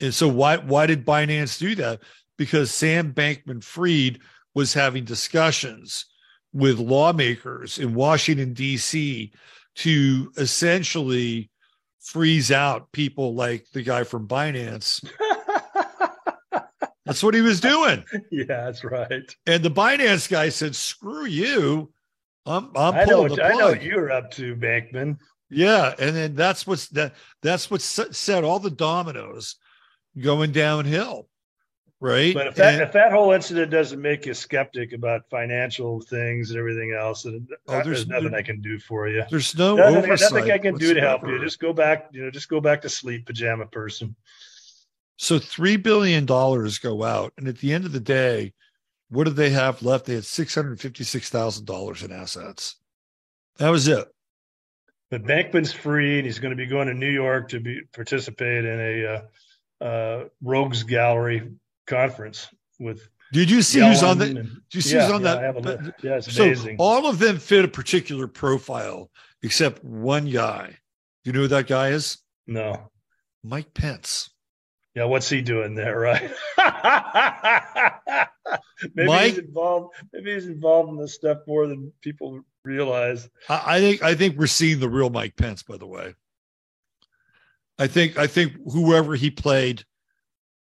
[0.00, 2.00] And so why why did Binance do that?
[2.36, 4.20] Because Sam Bankman Fried
[4.54, 6.06] was having discussions
[6.52, 9.32] with lawmakers in Washington, D.C.
[9.76, 11.50] to essentially
[12.00, 15.04] freeze out people like the guy from Binance.
[17.04, 18.04] that's what he was doing.
[18.30, 19.34] Yeah, that's right.
[19.46, 21.92] And the Binance guy said, "Screw you,
[22.46, 25.18] I'm I'm I know what, I know you're up to, Bankman."
[25.50, 29.56] Yeah, and then that's what's that that's what set all the dominoes
[30.18, 31.28] going downhill
[32.04, 32.34] right?
[32.34, 36.50] But if that and, if that whole incident doesn't make you skeptic about financial things
[36.50, 39.24] and everything else, then oh, uh, there's, there's, nothing there, I can do for you.
[39.30, 40.94] There's no nothing, nothing I can whatsoever.
[40.94, 41.40] do to help you.
[41.40, 44.14] Just go back, you know, just go back to sleep, pajama person.
[45.16, 48.52] So three billion dollars go out, and at the end of the day,
[49.10, 50.06] what did they have left?
[50.06, 52.76] They had six hundred fifty-six thousand dollars in assets.
[53.58, 54.06] That was it.
[55.10, 58.64] But Bankman's free, and he's going to be going to New York to be participate
[58.64, 61.52] in a uh, uh, Rogues Gallery
[61.86, 62.48] conference
[62.80, 63.08] with.
[63.32, 64.34] Did you see who's on the?
[64.34, 65.94] Did you see yeah, who's on yeah, that?
[66.02, 66.76] yeah, it's so amazing.
[66.78, 69.10] all of them fit a particular profile
[69.42, 70.78] except one guy.
[71.22, 72.18] Do you know who that guy is?
[72.46, 72.90] No.
[73.42, 74.30] Mike Pence.
[74.94, 76.30] Yeah, what's he doing there, right?
[78.94, 79.94] maybe Mike, he's involved.
[80.12, 83.28] Maybe he's involved in this stuff more than people realize.
[83.48, 84.02] I, I think.
[84.02, 85.64] I think we're seeing the real Mike Pence.
[85.64, 86.14] By the way,
[87.78, 89.84] I think I think whoever he played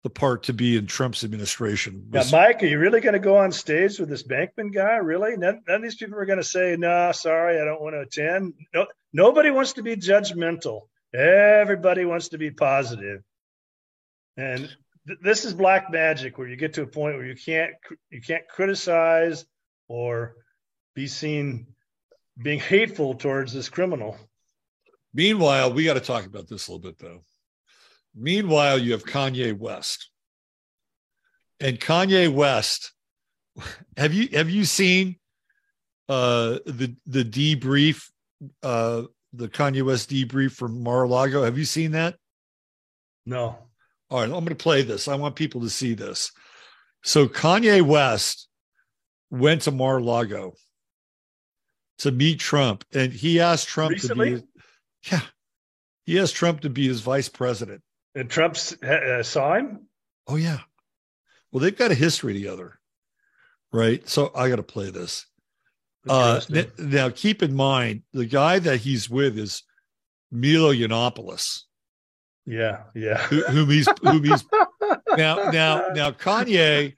[0.03, 2.07] the part to be in Trump's administration.
[2.11, 4.95] Was, yeah, Mike, are you really going to go on stage with this Bankman guy?
[4.95, 5.37] Really?
[5.37, 7.95] None, none of these people are going to say, "No, nah, sorry, I don't want
[7.95, 10.83] to attend." No, nobody wants to be judgmental.
[11.13, 13.23] Everybody wants to be positive.
[14.37, 14.69] And
[15.07, 17.71] th- this is black magic where you get to a point where you can't
[18.09, 19.45] you can't criticize
[19.87, 20.35] or
[20.95, 21.67] be seen
[22.41, 24.17] being hateful towards this criminal.
[25.13, 27.23] Meanwhile, we got to talk about this a little bit though.
[28.15, 30.09] Meanwhile, you have Kanye West.
[31.59, 32.93] And Kanye West,
[33.97, 35.17] have you have you seen
[36.09, 38.09] uh the the debrief
[38.63, 39.03] uh
[39.33, 41.43] the Kanye West debrief from Mar-a-Lago?
[41.43, 42.15] Have you seen that?
[43.25, 43.57] No.
[44.11, 45.07] All right, I'm going to play this.
[45.07, 46.33] I want people to see this.
[47.01, 48.49] So Kanye West
[49.29, 50.53] went to Mar-a-Lago
[51.99, 54.31] to meet Trump, and he asked Trump Recently?
[54.31, 54.47] to be,
[55.09, 55.21] yeah,
[56.03, 57.81] he asked Trump to be his vice president.
[58.13, 59.87] And Trump uh, saw him.
[60.27, 60.59] Oh yeah,
[61.51, 62.79] well they've got a history together,
[63.71, 64.07] right?
[64.09, 65.25] So I got to play this.
[66.09, 66.41] Uh,
[66.77, 69.63] now keep in mind the guy that he's with is
[70.31, 71.61] Milo Yiannopoulos.
[72.45, 73.17] Yeah, yeah.
[73.17, 74.43] Who, whom he's whom he's
[75.17, 76.95] now now now Kanye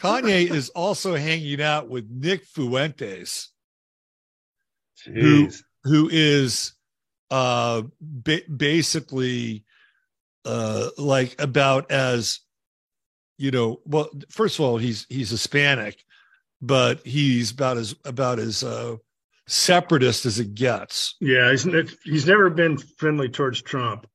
[0.00, 3.50] Kanye is also hanging out with Nick Fuentes,
[5.04, 5.48] who
[5.82, 6.74] who is
[7.30, 9.64] uh ba- basically
[10.44, 12.40] uh like about as
[13.38, 16.04] you know well first of all he's he's Hispanic
[16.60, 18.96] but he's about as about as uh
[19.46, 21.66] separatist as it gets Yeah, he's
[22.04, 24.06] he's never been friendly towards Trump.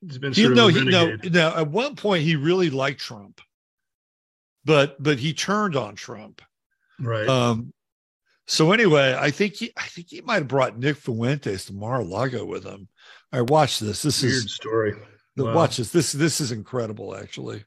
[0.00, 3.40] He's been he, no he no no at one point he really liked Trump
[4.64, 6.42] but but he turned on Trump
[7.00, 7.28] right.
[7.28, 7.72] Um,
[8.46, 12.44] so anyway, I think he, I think he might have brought Nick Fuentes to Mar-a-Lago
[12.44, 12.88] with him.
[13.32, 14.02] I watch this.
[14.02, 14.94] This is Weird is story.
[15.34, 15.54] the Wow.
[15.54, 15.90] watch this.
[15.90, 17.64] This this is incredible, actually.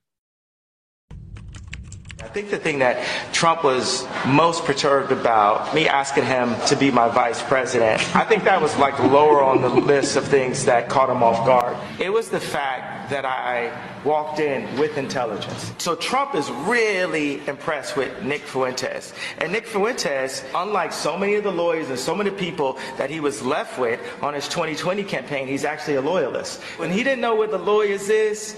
[2.22, 6.92] I think the thing that Trump was most perturbed about, me asking him to be
[6.92, 10.90] my vice president, I think that was like lower on the list of things that
[10.90, 11.78] caught him off guard.
[11.98, 13.72] It was the fact that I
[14.04, 15.72] walked in with intelligence.
[15.78, 19.14] So Trump is really impressed with Nick Fuentes.
[19.38, 23.22] And Nick Fuentes, unlike so many of the lawyers and so many people that he
[23.22, 26.62] was left with on his 2020 campaign, he's actually a loyalist.
[26.78, 28.58] When he didn't know what the lawyers is,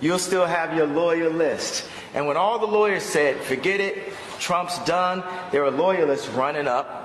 [0.00, 1.86] you'll still have your lawyer list.
[2.14, 5.22] And when all the lawyers said, forget it, Trump's done,
[5.52, 7.02] there were loyalists running up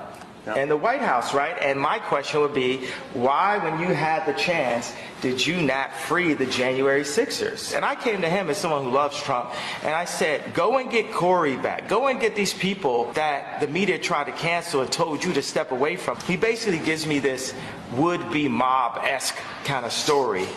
[0.55, 1.55] in the White House, right?
[1.61, 4.91] And my question would be, why, when you had the chance,
[5.21, 7.73] did you not free the January Sixers?
[7.73, 9.51] And I came to him as someone who loves Trump,
[9.83, 11.87] and I said, go and get Corey back.
[11.87, 15.41] Go and get these people that the media tried to cancel and told you to
[15.41, 16.17] step away from.
[16.21, 17.53] He basically gives me this
[17.93, 20.47] would-be mob-esque kind of story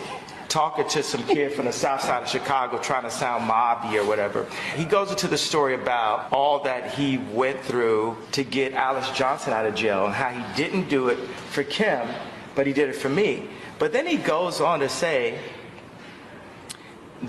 [0.53, 4.05] talking to some kid from the south side of Chicago trying to sound mobby or
[4.05, 4.45] whatever.
[4.75, 9.51] He goes into the story about all that he went through to get Alice Johnson
[9.51, 11.17] out of jail and how he didn't do it
[11.49, 12.07] for Kim,
[12.53, 13.49] but he did it for me.
[13.79, 15.39] But then he goes on to say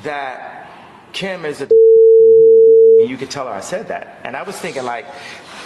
[0.03, 0.69] that
[1.15, 1.65] Kim is a
[3.01, 4.21] and you could tell her I said that.
[4.25, 5.07] And I was thinking like,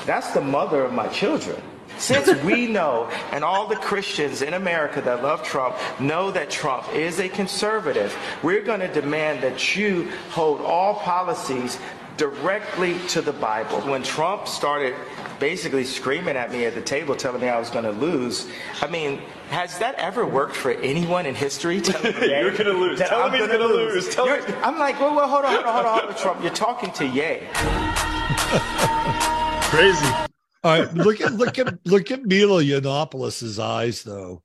[0.07, 1.61] that's the mother of my children.
[1.99, 6.93] Since we know, and all the Christians in America that love Trump know that Trump
[6.95, 11.79] is a conservative, we're going to demand that you hold all policies
[12.17, 13.81] directly to the Bible.
[13.83, 14.95] When Trump started
[15.39, 18.49] basically screaming at me at the table, telling me I was going to lose,
[18.83, 19.21] I mean,
[19.51, 21.77] has that ever worked for anyone in history?
[22.03, 22.99] You're gonna lose.
[22.99, 24.15] Tell him he's gonna lose.
[24.15, 26.43] Tell You're- I'm like, well, well, hold on, hold on, hold on, hold on, Trump.
[26.43, 27.49] You're talking to Yay.
[29.71, 30.29] Crazy.
[30.65, 34.43] All right, look at look at look at Milo Yiannopoulos' eyes, though.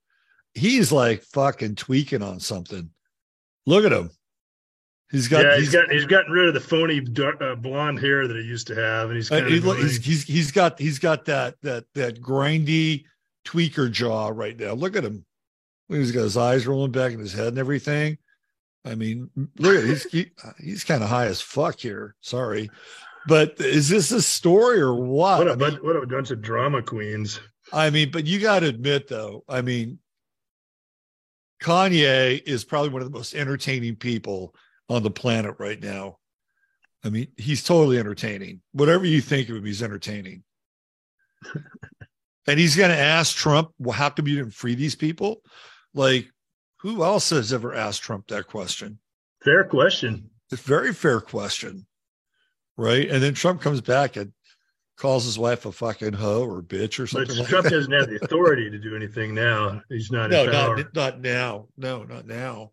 [0.53, 2.91] He's like fucking tweaking on something.
[3.65, 4.11] Look at him.
[5.11, 5.44] He's got.
[5.45, 8.44] yeah, he's got he's gotten rid of the phony dark, uh, blonde hair that he
[8.44, 10.99] used to have, and he's Uh, kind he of look- he's, he's he's got he's
[10.99, 13.06] got that that that grindy
[13.45, 14.73] tweaker jaw right now.
[14.73, 15.26] Look at him.
[15.90, 18.18] He's got his eyes rolling back in his head and everything.
[18.85, 19.30] I mean,
[19.60, 22.15] look at he's he, he's kind of high as fuck here.
[22.22, 22.69] Sorry,
[23.27, 25.39] but is this a story or what?
[25.39, 27.39] what a I mean, what a bunch of drama queens.
[27.71, 29.99] I mean, but you got to admit though, I mean,
[31.61, 34.53] Kanye is probably one of the most entertaining people
[34.89, 36.17] on the planet right now.
[37.03, 38.61] I mean, he's totally entertaining.
[38.71, 40.43] Whatever you think of him, he's entertaining.
[42.47, 45.41] and he's going to ask Trump, well, how come you didn't free these people?
[45.93, 46.27] Like,
[46.79, 48.99] who else has ever asked Trump that question?
[49.41, 50.29] Fair question.
[50.51, 51.85] It's a very fair question.
[52.77, 53.09] Right.
[53.09, 54.33] And then Trump comes back and
[54.97, 57.71] calls his wife a fucking hoe or bitch or something like Trump that.
[57.71, 59.81] doesn't have the authority to do anything now.
[59.89, 60.77] He's not no, in power.
[60.77, 61.67] not not now.
[61.77, 62.71] No, not now.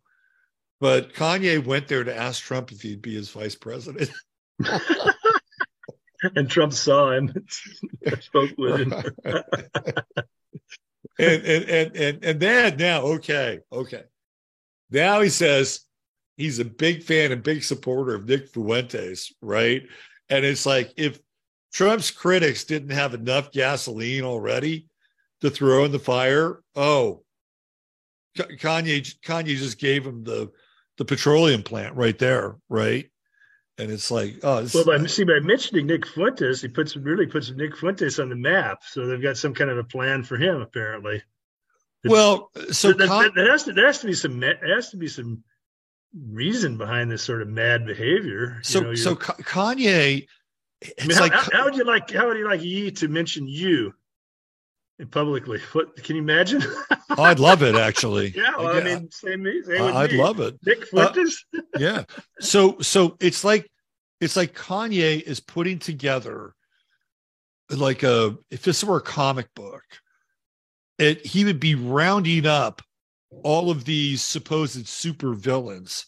[0.81, 4.11] But Kanye went there to ask Trump if he'd be his vice president.
[6.35, 7.33] and Trump saw him,
[8.21, 8.93] spoke with him.
[11.19, 14.05] and, and and and and then now, okay, okay.
[14.91, 15.81] Now he says
[16.41, 19.83] he's a big fan and big supporter of Nick Fuentes, right?
[20.29, 21.19] And it's like if
[21.73, 24.87] Trump's critics didn't have enough gasoline already
[25.41, 27.23] to throw in the fire, oh,
[28.37, 30.51] Kanye Kanye just gave him the
[30.99, 33.11] the petroleum plant right there, right?
[33.79, 37.51] And it's like, oh, well, by see by mentioning Nick Fuentes, he puts really puts
[37.51, 38.83] Nick Fuentes on the map.
[38.85, 41.23] So they've got some kind of a plan for him, apparently.
[42.05, 44.91] It's, well, so there, Con- there, has to there has to be some there has
[44.91, 45.43] to be some
[46.15, 48.59] reason behind this sort of mad behavior.
[48.63, 50.27] So know, so Kanye.
[50.83, 53.47] I mean, how, like, how, would you like how would you like Ye to mention
[53.47, 53.93] you
[55.11, 55.61] publicly?
[55.73, 56.63] What can you imagine?
[57.11, 58.29] oh, I'd love it actually.
[58.37, 60.19] yeah, well, I mean, same, same I'd me.
[60.19, 60.57] love it.
[60.65, 61.45] Nick Fuentes.
[61.57, 62.05] Uh, yeah.
[62.41, 63.71] So so it's like
[64.21, 66.55] it's like Kanye is putting together
[67.69, 69.85] like a if this were a comic book
[71.01, 72.83] it, he would be rounding up
[73.43, 76.07] all of these supposed super villains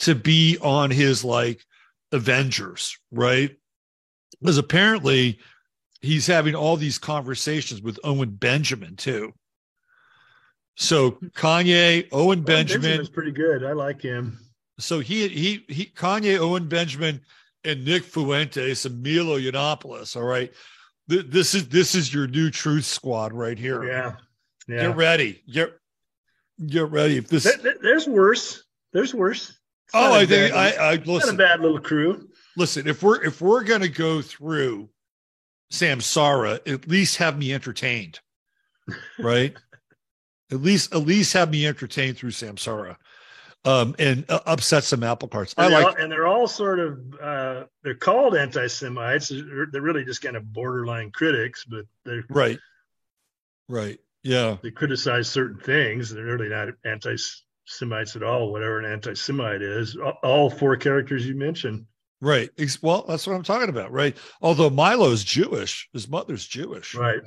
[0.00, 1.64] to be on his like
[2.12, 3.56] Avengers, right?
[4.40, 5.38] Because apparently
[6.00, 9.32] he's having all these conversations with Owen Benjamin too.
[10.76, 13.64] So Kanye, Owen Benjamin is pretty good.
[13.64, 14.38] I like him.
[14.78, 17.20] So he he he Kanye, Owen Benjamin,
[17.64, 20.16] and Nick Fuentes and Milo Yiannopoulos.
[20.16, 20.52] All right,
[21.08, 23.84] this is this is your new truth squad right here.
[23.84, 24.16] Yeah.
[24.68, 24.88] yeah.
[24.88, 25.42] Get ready.
[25.50, 25.72] Get
[26.64, 27.16] get ready.
[27.16, 28.64] If this there, there's worse.
[28.92, 29.50] There's worse.
[29.50, 31.36] It's oh, I think I, I listen.
[31.36, 32.28] Not a bad little crew.
[32.56, 34.88] Listen, if we're if we're gonna go through
[35.72, 38.20] Samsara, at least have me entertained.
[39.18, 39.56] Right?
[40.52, 42.96] at least at least have me entertained through Samsara
[43.64, 45.54] um, and uh, upset some apple carts.
[45.58, 49.28] And I like, all, and they're all sort of uh, they're called anti-Semites.
[49.28, 52.58] They're really just kind of borderline critics, but they're right,
[53.68, 54.56] right, yeah.
[54.62, 56.10] They criticize certain things.
[56.10, 58.52] They're really not anti-Semites at all.
[58.52, 61.86] Whatever an anti-Semite is, all four characters you mentioned.
[62.20, 62.50] Right.
[62.82, 63.92] Well, that's what I'm talking about.
[63.92, 64.16] Right.
[64.40, 66.94] Although Milo's Jewish, his mother's Jewish.
[66.94, 67.20] Right.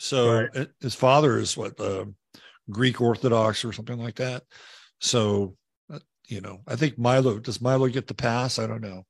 [0.00, 0.68] So right.
[0.80, 2.04] his father is what uh,
[2.70, 4.44] Greek Orthodox or something like that.
[5.00, 5.56] So,
[5.92, 8.58] uh, you know, I think Milo does Milo get the pass?
[8.58, 9.04] I don't know.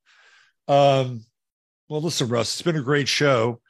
[0.66, 1.24] Um,
[1.88, 3.60] well, listen, Russ, it's been a great show,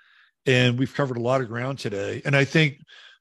[0.46, 2.22] and we've covered a lot of ground today.
[2.24, 2.78] And I think,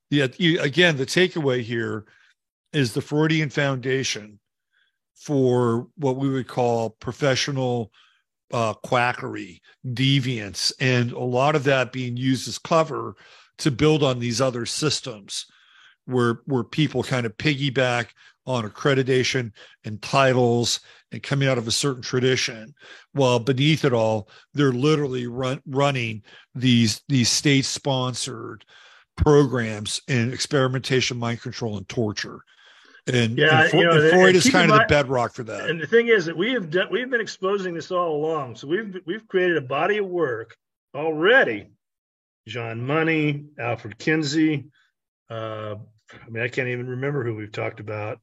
[0.10, 0.28] yeah,
[0.60, 2.06] again, the takeaway here
[2.74, 4.40] is the Freudian Foundation
[5.16, 7.92] for what we would call professional
[8.52, 13.16] uh, quackery, deviance, and a lot of that being used as cover
[13.58, 15.46] to build on these other systems
[16.06, 18.08] where where people kind of piggyback
[18.46, 19.52] on accreditation
[19.84, 20.80] and titles
[21.12, 22.74] and coming out of a certain tradition
[23.12, 26.22] while beneath it all they're literally run, running
[26.56, 28.64] these these state sponsored
[29.18, 32.40] programs in experimentation mind control and torture
[33.08, 35.70] and, yeah, and, you know, and Freud is kind of mind, the bedrock for that.
[35.70, 38.58] And the thing is that we have done, we've been exposing this all along.
[38.58, 40.58] So we've we've created a body of work
[40.94, 41.68] already.
[42.48, 44.66] John Money, Alfred Kinsey.
[45.30, 45.76] Uh,
[46.12, 48.20] I mean, I can't even remember who we've talked about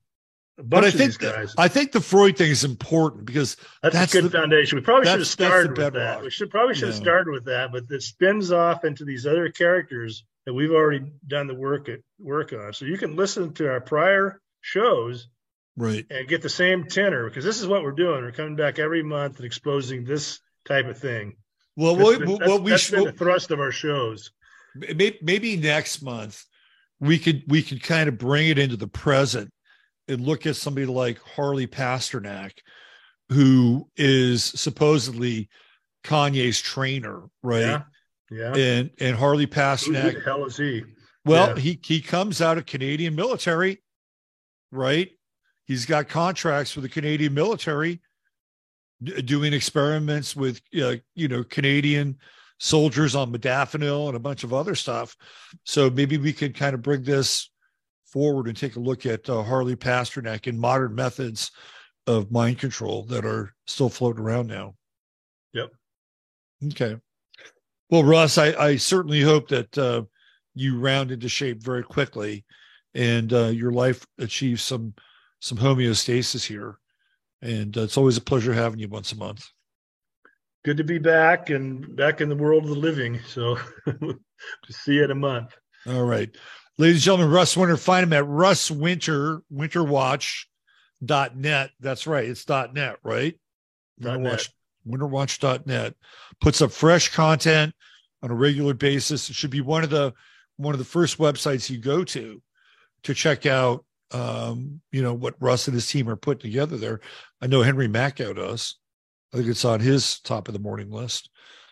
[0.57, 1.16] but I think
[1.59, 4.77] I think the Freud thing is important because that's, that's a good the, foundation.
[4.77, 6.23] We probably should have started with that.
[6.23, 9.49] We should probably should have started with that, but it spins off into these other
[9.49, 12.73] characters that we've already done the work at, work on.
[12.73, 15.29] So you can listen to our prior shows,
[15.77, 18.23] right, and get the same tenor because this is what we're doing.
[18.23, 21.37] We're coming back every month and exposing this type of thing.
[21.77, 24.31] Well, what, been, what we should the thrust of our shows.
[24.75, 26.45] Maybe, maybe next month
[27.01, 29.51] we could we could kind of bring it into the present
[30.09, 32.53] and look at somebody like Harley Pasternak,
[33.31, 35.49] who is supposedly
[36.05, 37.61] Kanye's trainer, right?
[37.61, 37.83] Yeah.
[38.31, 38.55] Yeah.
[38.55, 40.13] And and Harley Pasternak.
[40.13, 40.85] Who the hell is he?
[41.25, 41.61] Well, yeah.
[41.61, 43.83] he he comes out of Canadian military,
[44.71, 45.11] right?
[45.67, 48.01] He's got contracts with the Canadian military,
[49.03, 52.19] d- doing experiments with uh, you know Canadian
[52.59, 55.17] soldiers on modafinil and a bunch of other stuff.
[55.65, 57.51] So maybe we could kind of bring this
[58.07, 61.51] forward and take a look at uh, Harley Pasternak and modern methods
[62.07, 64.75] of mind control that are still floating around now.
[65.53, 65.71] Yep.
[66.73, 66.97] Okay.
[67.90, 70.05] Well, Russ, I, I certainly hope that uh,
[70.55, 72.44] you round into shape very quickly
[72.94, 74.94] and uh, your life achieves some
[75.40, 76.78] some homeostasis here.
[77.43, 79.44] And uh, it's always a pleasure having you once a month.
[80.65, 83.20] Good to be back and back in the world of the living.
[83.28, 83.59] So
[84.70, 85.55] see you in a month.
[85.86, 86.35] All right.
[86.78, 91.70] Ladies and gentlemen, Russ Winter, find him at Russ Winter, winterwatch.net.
[91.81, 92.24] That's right.
[92.24, 93.39] It's dot .net, right?
[94.01, 94.48] Winterwatch,
[94.86, 95.94] winterwatch.net.
[96.40, 97.74] Puts up fresh content
[98.23, 99.31] on a regular basis.
[99.31, 100.12] It should be one of the
[100.56, 102.40] one of the first websites you go to
[103.02, 103.85] to check out
[104.15, 107.01] um, you know, what Russ and his team are putting together there.
[107.43, 108.77] I know Henry Makow does.
[109.32, 111.31] I think it's on his top of the morning list.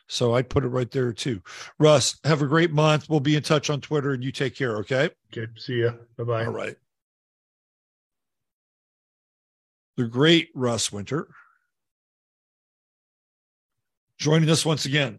[0.08, 1.40] So I'd put it right there too.
[1.78, 3.08] Russ, have a great month.
[3.08, 4.78] We'll be in touch on Twitter and you take care.
[4.78, 5.10] Okay.
[5.32, 5.50] Okay.
[5.56, 5.92] See ya.
[6.18, 6.44] Bye bye.
[6.44, 6.76] All right.
[9.96, 11.28] The great Russ Winter
[14.22, 15.18] joining us once again.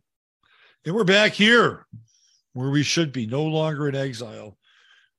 [0.86, 1.86] And we're back here
[2.54, 4.58] where we should be, no longer in exile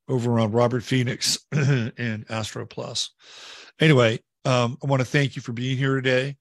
[0.08, 3.10] over on Robert Phoenix and Astro Plus.
[3.78, 6.38] Anyway, um, I want to thank you for being here today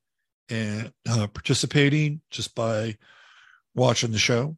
[0.48, 2.96] and uh, participating just by
[3.76, 4.56] watching the show.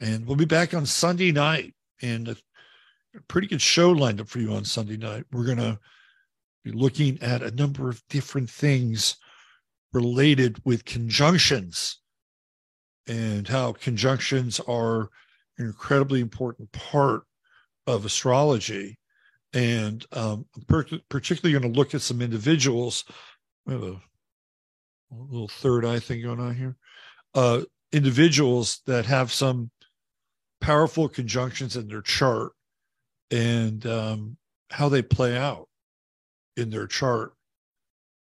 [0.00, 2.36] And we'll be back on Sunday night and a
[3.28, 5.22] pretty good show lined up for you on Sunday night.
[5.30, 5.78] We're going to
[6.64, 9.18] be looking at a number of different things
[9.92, 12.00] related with conjunctions
[13.06, 15.10] and how conjunctions are
[15.58, 17.22] an incredibly important part
[17.86, 18.98] of astrology.
[19.52, 23.04] And um, per- particularly going to look at some individuals.
[23.66, 23.92] We have a,
[25.12, 26.76] a little third eye thing going on here.
[27.34, 27.62] Uh,
[27.92, 29.70] individuals that have some
[30.60, 32.52] powerful conjunctions in their chart
[33.30, 34.36] and um,
[34.70, 35.68] how they play out
[36.56, 37.34] in their chart.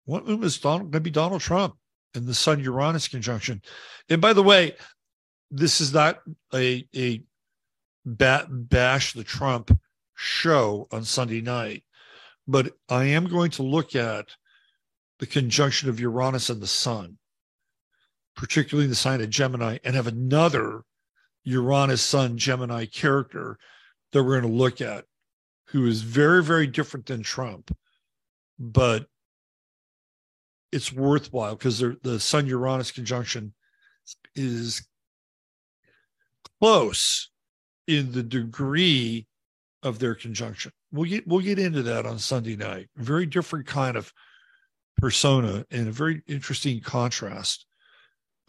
[0.06, 1.76] One of them is Donald, maybe Donald Trump
[2.14, 3.62] and the Sun Uranus conjunction.
[4.10, 4.76] And by the way,
[5.50, 6.20] this is not
[6.54, 7.24] a a
[8.06, 9.78] bat, bash the Trump
[10.16, 11.84] show on Sunday night,
[12.48, 14.28] but I am going to look at
[15.20, 17.18] the conjunction of Uranus and the Sun,
[18.36, 20.84] particularly the sign of Gemini, and have another
[21.44, 23.58] Uranus Sun Gemini character
[24.12, 25.06] that we're going to look at,
[25.68, 27.76] who is very, very different than Trump,
[28.60, 29.08] but
[30.72, 33.54] it's worthwhile because the Sun Uranus conjunction
[34.36, 34.88] is
[36.60, 37.30] close
[37.88, 39.28] in the degree
[39.84, 40.72] of their conjunction.
[40.92, 42.90] We'll get we'll get into that on Sunday night.
[42.96, 44.14] Very different kind of
[44.98, 47.66] persona and a very interesting contrast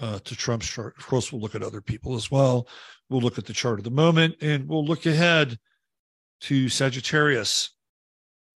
[0.00, 0.94] uh, to Trump's chart.
[0.98, 2.68] Of course, we'll look at other people as well.
[3.08, 5.58] We'll look at the chart of the moment, and we'll look ahead
[6.42, 7.70] to Sagittarius.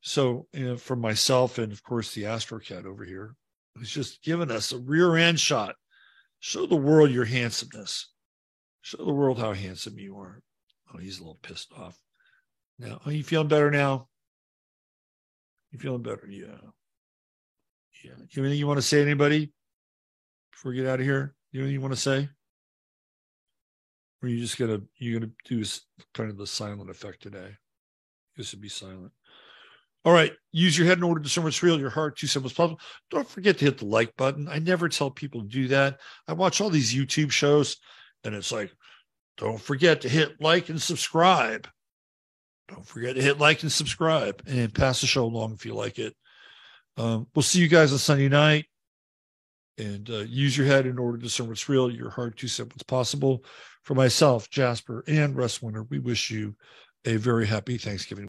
[0.01, 3.35] So, you know, for myself and of course the AstroCat over here,
[3.77, 5.75] who's just given us a rear end shot.
[6.41, 8.13] Show the world your handsomeness.
[8.83, 10.43] Show the world how handsome you are.
[10.93, 11.99] Oh, he's a little pissed off.
[12.79, 14.09] Now, are you feeling better now?
[15.73, 16.27] You feeling better?
[16.29, 16.47] Yeah.
[18.05, 18.13] Yeah.
[18.31, 19.53] You anything you want to say, anybody?
[20.53, 22.29] Before we get out of here, you anything you want to say?
[24.23, 25.65] Or you just gonna you're gonna do
[26.15, 27.57] kind of the silent effect today?
[28.37, 29.13] This would be silent.
[30.07, 30.33] All right.
[30.53, 32.81] Use your head in order to discern what's real, your heart, two simple as possible.
[33.11, 34.49] Don't forget to hit the like button.
[34.49, 35.99] I never tell people to do that.
[36.29, 37.77] I watch all these YouTube shows
[38.23, 38.73] and it's like,
[39.37, 41.69] don't forget to hit like and subscribe.
[42.69, 45.99] Don't forget to hit like and subscribe and pass the show along if you like
[45.99, 46.15] it.
[46.97, 48.67] Um, we'll see you guys on Sunday night.
[49.77, 52.77] And uh, use your head in order to discern what's real, your heart, two simple
[52.79, 53.45] as possible.
[53.83, 56.55] For myself, Jasper, and Russ Winter, we wish you
[57.05, 58.29] a very happy Thanksgiving.